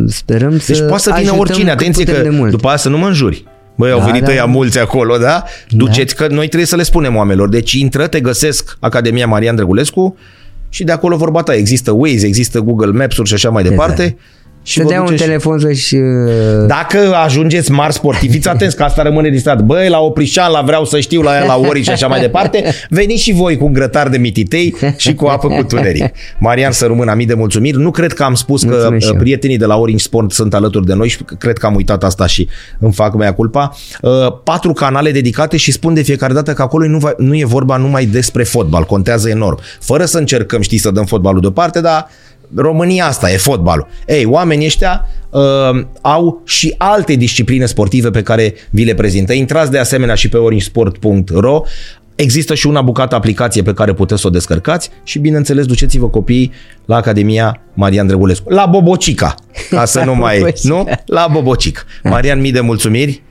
sperăm 0.07 0.49
Deci 0.49 0.75
să 0.75 0.83
poate 0.83 1.03
să 1.03 1.09
vină 1.09 1.19
ajutăm 1.19 1.39
oricine. 1.39 1.69
cât 1.69 1.79
Atenție 1.79 2.03
putem 2.05 2.21
că 2.23 2.29
de 2.29 2.35
mult. 2.35 2.51
după 2.51 2.67
aia 2.67 2.77
să 2.77 2.89
nu 2.89 2.97
mă 2.97 3.07
înjuri. 3.07 3.43
Băi, 3.75 3.91
au 3.91 3.99
Da, 3.99 4.05
venit 4.05 4.23
da, 4.23 4.29
ăia 4.31 4.39
da. 4.39 4.45
mulți 4.45 4.79
acolo, 4.79 5.17
da? 5.17 5.43
Duceți 5.69 6.15
că 6.15 6.27
noi 6.27 6.45
trebuie 6.45 6.65
să 6.65 6.75
le 6.75 6.83
spunem 6.83 7.15
oamenilor. 7.15 7.49
Deci 7.49 7.71
intră, 7.73 8.07
te 8.07 8.19
găsesc 8.19 8.77
Academia 8.79 9.27
Marian 9.27 9.55
Drăgulescu 9.55 10.17
și 10.69 10.83
de 10.83 10.91
acolo 10.91 11.17
vorba 11.17 11.43
ta. 11.43 11.55
Există 11.55 11.91
Waze, 11.91 12.27
există 12.27 12.59
Google 12.59 12.91
Maps-uri 12.91 13.27
și 13.27 13.33
așa 13.33 13.49
mai 13.49 13.63
departe. 13.63 14.17
Și 14.67 14.77
Să 14.77 14.83
vă 14.83 14.89
dea 14.89 14.99
un 14.99 15.05
duceți- 15.05 15.23
telefon 15.23 15.59
să-și... 15.59 15.95
uh, 15.95 16.65
Dacă 16.67 17.13
ajungeți 17.25 17.71
mari 17.71 17.93
sportivi, 17.93 18.33
fiți 18.33 18.47
atenți 18.49 18.75
că 18.75 18.83
asta 18.83 19.01
rămâne 19.01 19.29
distrat. 19.29 19.61
Băi, 19.61 19.89
la 19.89 19.99
Oprișan, 19.99 20.51
la 20.51 20.61
Vreau 20.61 20.85
să 20.85 20.99
știu, 20.99 21.21
la, 21.21 21.45
la 21.45 21.55
Ori 21.67 21.81
și 21.83 21.89
așa 21.89 22.07
mai 22.07 22.19
departe, 22.19 22.63
veniți 22.89 23.21
și 23.21 23.33
voi 23.33 23.57
cu 23.57 23.65
un 23.65 23.73
grătar 23.73 24.09
de 24.09 24.17
mititei 24.17 24.75
și 24.97 25.13
cu 25.13 25.25
apă 25.25 25.47
cu 25.47 25.63
tuneric. 25.63 26.05
Marian 26.39 26.71
să 26.71 26.85
rămână 26.85 27.13
mii 27.15 27.25
de 27.25 27.33
mulțumiri. 27.33 27.77
Nu 27.77 27.91
cred 27.91 28.13
că 28.13 28.23
am 28.23 28.33
spus 28.33 28.61
că 28.61 28.67
Mulțumesc 28.69 29.01
și 29.03 29.07
uh, 29.09 29.13
eu. 29.15 29.21
prietenii 29.21 29.57
de 29.57 29.65
la 29.65 29.75
Orange 29.77 30.03
Sport 30.03 30.31
sunt 30.31 30.53
alături 30.53 30.85
de 30.85 30.93
noi 30.93 31.07
și 31.07 31.17
cred 31.39 31.57
că 31.57 31.65
am 31.65 31.75
uitat 31.75 32.03
asta 32.03 32.25
și 32.25 32.47
îmi 32.79 32.93
fac 32.93 33.13
mea 33.15 33.33
culpa. 33.33 33.75
Uh, 34.01 34.11
Patru 34.43 34.73
canale 34.73 35.11
dedicate 35.11 35.57
și 35.57 35.71
spun 35.71 35.93
de 35.93 36.01
fiecare 36.01 36.33
dată 36.33 36.53
că 36.53 36.61
acolo 36.61 36.87
nu, 36.87 36.97
va, 36.97 37.13
nu 37.17 37.35
e 37.37 37.45
vorba 37.45 37.77
numai 37.77 38.05
despre 38.05 38.43
fotbal, 38.43 38.83
contează 38.83 39.29
enorm. 39.29 39.59
Fără 39.79 40.05
să 40.05 40.17
încercăm, 40.17 40.61
știi, 40.61 40.77
să 40.77 40.91
dăm 40.91 41.05
fotbalul 41.05 41.41
deoparte, 41.41 41.81
dar 41.81 42.07
România 42.55 43.05
asta 43.05 43.31
e 43.31 43.37
fotbalul. 43.37 43.87
Ei, 44.07 44.25
oamenii 44.25 44.65
ăștia 44.65 45.05
uh, 45.29 45.41
au 46.01 46.41
și 46.45 46.75
alte 46.77 47.13
discipline 47.13 47.65
sportive 47.65 48.09
pe 48.09 48.21
care 48.21 48.53
vi 48.69 48.83
le 48.83 48.93
prezintă. 48.93 49.33
Intrați 49.33 49.71
de 49.71 49.77
asemenea 49.77 50.15
și 50.15 50.29
pe 50.29 50.37
oringsport.ro 50.37 51.61
Există 52.17 52.53
și 52.55 52.67
una 52.67 52.81
bucată 52.81 53.15
aplicație 53.15 53.61
pe 53.61 53.73
care 53.73 53.93
puteți 53.93 54.21
să 54.21 54.27
o 54.27 54.29
descărcați 54.29 54.89
și 55.03 55.19
bineînțeles 55.19 55.65
duceți-vă 55.65 56.09
copiii 56.09 56.51
la 56.85 56.95
Academia 56.95 57.61
Marian 57.73 58.07
Drăgulescu. 58.07 58.49
La 58.49 58.65
Bobocica, 58.65 59.35
ca 59.69 59.85
să 59.85 60.03
nu 60.03 60.15
mai... 60.25 60.37
Bobocica. 60.37 60.73
nu? 60.73 60.87
La 61.05 61.27
Bobocic. 61.31 61.85
Marian, 62.03 62.39
mii 62.39 62.51
de 62.51 62.59
mulțumiri. 62.59 63.23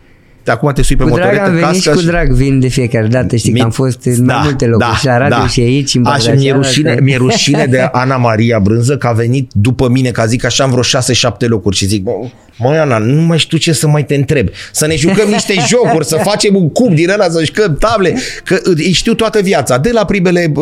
De 0.46 0.52
acum 0.52 0.72
te 0.72 0.82
sui 0.82 0.96
pe 0.96 1.02
Cu 1.02 1.08
drag 1.08 1.20
motoretă, 1.22 1.44
am 1.48 1.54
venit 1.54 1.80
și 1.82 1.88
cască 1.88 2.00
cu 2.00 2.06
drag 2.06 2.30
vin 2.32 2.60
de 2.60 2.68
fiecare 2.68 3.06
dată, 3.06 3.36
știi 3.36 3.52
Mi- 3.52 3.58
că 3.58 3.64
am 3.64 3.70
fost 3.70 3.98
în 4.04 4.24
mai 4.24 4.36
multe 4.42 4.66
locuri 4.66 4.96
și 4.98 5.06
la 5.06 5.18
radio 5.18 5.46
și 5.46 5.60
aici, 5.60 5.94
în 5.94 6.04
Așa, 6.06 6.16
Bădra 6.16 6.32
mi-e 6.34 6.42
cealaltă. 6.48 6.66
rușine, 6.68 6.98
mi-e 7.02 7.16
rușine 7.16 7.66
de 7.70 7.78
Ana 7.92 8.16
Maria 8.16 8.58
Brânză 8.58 8.96
că 8.96 9.06
a 9.06 9.12
venit 9.12 9.50
după 9.52 9.88
mine, 9.88 10.10
ca 10.10 10.26
zic 10.26 10.44
așa, 10.44 10.64
am 10.64 10.70
vreo 10.70 10.82
6-7 10.82 11.46
locuri 11.46 11.76
și 11.76 11.86
zic, 11.86 12.02
"Bă, 12.02 12.10
măi 12.58 12.76
Ana, 12.78 12.98
nu 12.98 13.20
mai 13.22 13.38
știu 13.38 13.58
ce 13.58 13.72
să 13.72 13.88
mai 13.88 14.04
te 14.04 14.14
întreb. 14.14 14.48
Să 14.72 14.86
ne 14.86 14.96
jucăm 14.96 15.28
niște 15.28 15.54
jocuri, 15.70 16.06
să 16.06 16.18
facem 16.22 16.54
un 16.56 16.70
cub 16.70 16.94
din 16.94 17.10
ăla, 17.10 17.28
să 17.28 17.44
jucăm 17.44 17.76
table, 17.78 18.16
că 18.44 18.58
îi 18.64 18.92
știu 18.92 19.14
toată 19.14 19.40
viața, 19.42 19.78
de 19.78 19.90
la 19.92 20.04
primele, 20.04 20.52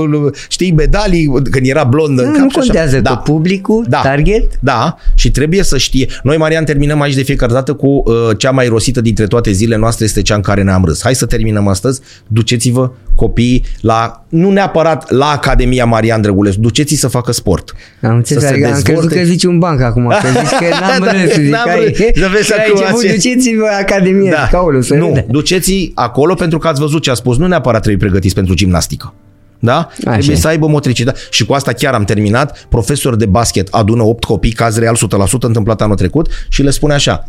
știi, 0.48 0.72
medalii, 0.72 1.32
când 1.50 1.66
era 1.66 1.84
blondă 1.84 2.22
în 2.22 2.28
Nu, 2.28 2.34
cap 2.34 2.42
nu 2.42 2.48
și 2.50 2.56
așa. 2.58 2.66
contează 2.66 3.00
că 3.00 3.14
publicul, 3.32 3.86
target, 4.02 4.50
Da, 4.60 4.96
și 5.14 5.30
trebuie 5.30 5.62
să 5.62 5.78
știe. 5.78 6.06
Noi, 6.22 6.36
Marian, 6.36 6.64
terminăm 6.64 7.00
aici 7.00 7.14
de 7.14 7.22
fiecare 7.22 7.52
dată 7.52 7.72
cu 7.72 7.86
uh, 8.04 8.14
cea 8.38 8.50
mai 8.50 8.66
rosită 8.66 9.00
dintre 9.00 9.26
toate 9.26 9.50
zilele 9.50 9.73
noastre, 9.76 10.04
este 10.04 10.22
cea 10.22 10.34
în 10.34 10.40
care 10.40 10.62
ne-am 10.62 10.84
râs. 10.84 11.02
Hai 11.02 11.14
să 11.14 11.26
terminăm 11.26 11.68
astăzi. 11.68 12.00
Duceți-vă 12.26 12.90
copiii 13.14 13.64
la, 13.80 14.24
nu 14.28 14.50
neapărat 14.50 15.10
la 15.10 15.26
Academia 15.30 15.84
Marian 15.84 16.20
Drăgulescu, 16.20 16.60
duceți-i 16.60 16.96
să 16.96 17.08
facă 17.08 17.32
sport. 17.32 17.72
Am 18.02 18.14
înțeles, 18.14 18.42
Să 18.42 18.48
se 18.48 18.54
adică 18.54 18.68
am 18.68 18.72
crezut 18.72 18.86
dezvolte. 18.94 19.18
că 19.18 19.24
zici 19.24 19.44
un 19.44 19.58
banc 19.58 19.80
acum, 19.80 20.06
că 20.08 20.28
zici 20.40 20.58
că 20.58 20.64
n-am 20.80 21.00
Da, 21.04 21.12
râs, 21.12 21.32
zic 21.34 21.50
n-am 21.50 21.64
că 21.64 21.70
ai, 21.70 21.84
râs. 21.86 21.96
Să 22.22 22.28
vezi 22.32 22.48
că 22.52 22.54
ai 22.58 22.66
acum 22.66 22.80
început, 22.80 23.00
ce- 23.00 23.12
duceți-vă 23.12 23.64
Academie, 23.80 24.30
da. 24.30 24.48
caulul, 24.50 24.82
să 24.82 24.94
nu, 24.94 25.06
râde. 25.06 25.26
duceți 25.28 25.92
acolo 25.94 26.34
pentru 26.34 26.58
că 26.58 26.68
ați 26.68 26.80
văzut 26.80 27.02
ce 27.02 27.10
a 27.10 27.14
spus. 27.14 27.36
Nu 27.36 27.46
neapărat 27.46 27.82
trebuie 27.82 28.00
pregătiți 28.06 28.34
pentru 28.34 28.54
gimnastică. 28.54 29.14
Da? 29.58 29.88
Trebuie 30.00 30.32
e. 30.32 30.36
să 30.36 30.48
aibă 30.48 30.66
motricitate. 30.66 31.18
Și 31.30 31.44
cu 31.46 31.52
asta 31.52 31.72
chiar 31.72 31.94
am 31.94 32.04
terminat. 32.04 32.66
Profesor 32.68 33.16
de 33.16 33.26
basket 33.26 33.68
adună 33.70 34.02
8 34.02 34.24
copii, 34.24 34.52
caz 34.52 34.78
real 34.78 34.96
100% 34.96 35.30
întâmplat 35.40 35.80
anul 35.82 35.96
trecut 35.96 36.28
și 36.48 36.62
le 36.62 36.70
spune 36.70 36.94
așa, 36.94 37.28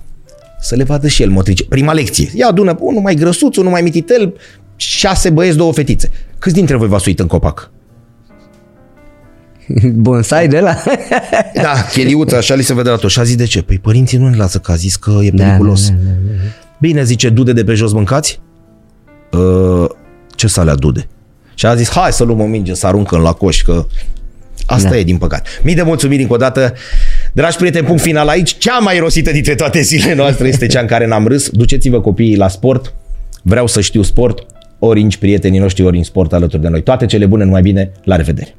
să 0.60 0.76
le 0.76 0.84
vadă 0.84 1.08
și 1.08 1.22
el 1.24 1.30
motrice. 1.30 1.66
Prima 1.66 1.94
lecție. 1.94 2.30
Ia 2.34 2.48
adună 2.48 2.76
unul 2.80 3.02
mai 3.02 3.16
grăsuț, 3.16 3.56
unul 3.56 3.72
mai 3.72 3.82
mititel, 3.82 4.34
șase 4.76 5.30
băieți, 5.30 5.58
două 5.58 5.74
fetițe. 5.74 6.12
Câți 6.40 6.56
dintre 6.56 6.76
voi 6.76 6.88
v-ați 6.88 7.08
uitat 7.08 7.22
în 7.22 7.28
copac? 7.28 7.72
Bonsai 9.94 10.48
de 10.48 10.60
la. 10.60 10.76
Da, 11.54 11.74
cheliuță, 11.92 12.36
așa 12.36 12.54
li 12.56 12.64
se 12.64 12.74
vede 12.74 12.90
la 12.90 12.96
tot. 12.96 13.10
Și 13.10 13.20
a 13.20 13.24
zis 13.24 13.36
de 13.36 13.46
ce? 13.46 13.62
Păi 13.62 13.80
părinții 13.80 14.18
nu 14.18 14.30
ne 14.30 14.36
lasă 14.36 14.58
că 14.60 14.72
a 14.72 14.76
zis 14.76 14.96
că 14.96 15.12
e 15.22 15.30
Da, 15.30 15.44
periculos. 15.44 15.90
da, 15.90 15.96
da, 16.04 16.10
da, 16.10 16.42
Bine, 16.80 17.04
zice, 17.04 17.30
dude 17.30 17.54
de 17.54 17.64
pe 17.64 17.74
jos 17.74 17.92
mâncați? 17.92 18.40
Uh, 19.32 19.86
ce 20.36 20.48
să 20.48 20.60
alea 20.60 20.76
dude? 20.76 21.08
Și 21.54 21.66
a 21.66 21.76
zis, 21.76 21.90
hai 21.90 22.12
să 22.14 22.24
luăm 22.24 22.40
o 22.40 22.46
minge, 22.46 22.74
să 22.74 22.88
aruncăm 22.88 23.22
la 23.22 23.32
coș, 23.32 23.62
că 23.62 23.86
asta 24.66 24.90
Da. 24.90 24.98
e 24.98 25.04
din 25.04 25.18
păcat. 25.18 25.48
Mii 25.64 25.76
de 25.76 25.82
mulțumiri 25.82 26.22
încă 26.22 26.34
o 26.34 26.38
dată. 26.38 26.74
Dragi 27.36 27.58
prieteni, 27.58 27.86
punct 27.86 28.02
final 28.02 28.28
aici. 28.28 28.58
Cea 28.58 28.78
mai 28.78 29.00
rosită 29.00 29.32
dintre 29.32 29.56
toate 29.56 29.82
zilele 29.82 30.14
noastre 30.14 30.48
este 30.48 30.68
cea 30.68 30.80
în 30.80 30.86
care 30.88 31.08
n-am 31.08 31.28
râs. 31.28 31.50
Duceți-vă 31.50 32.02
copiii 32.02 32.38
la 32.38 32.48
sport. 32.48 32.94
Vreau 33.42 33.68
să 33.68 33.82
știu 33.82 34.02
sport. 34.02 34.46
Orange, 34.80 35.18
prietenii 35.18 35.60
noștri 35.60 35.84
Orange 35.84 36.08
Sport 36.08 36.34
alături 36.34 36.62
de 36.62 36.68
noi. 36.68 36.84
Toate 36.84 37.06
cele 37.06 37.26
bune, 37.26 37.44
numai 37.44 37.62
bine. 37.62 37.92
La 38.04 38.16
revedere! 38.16 38.56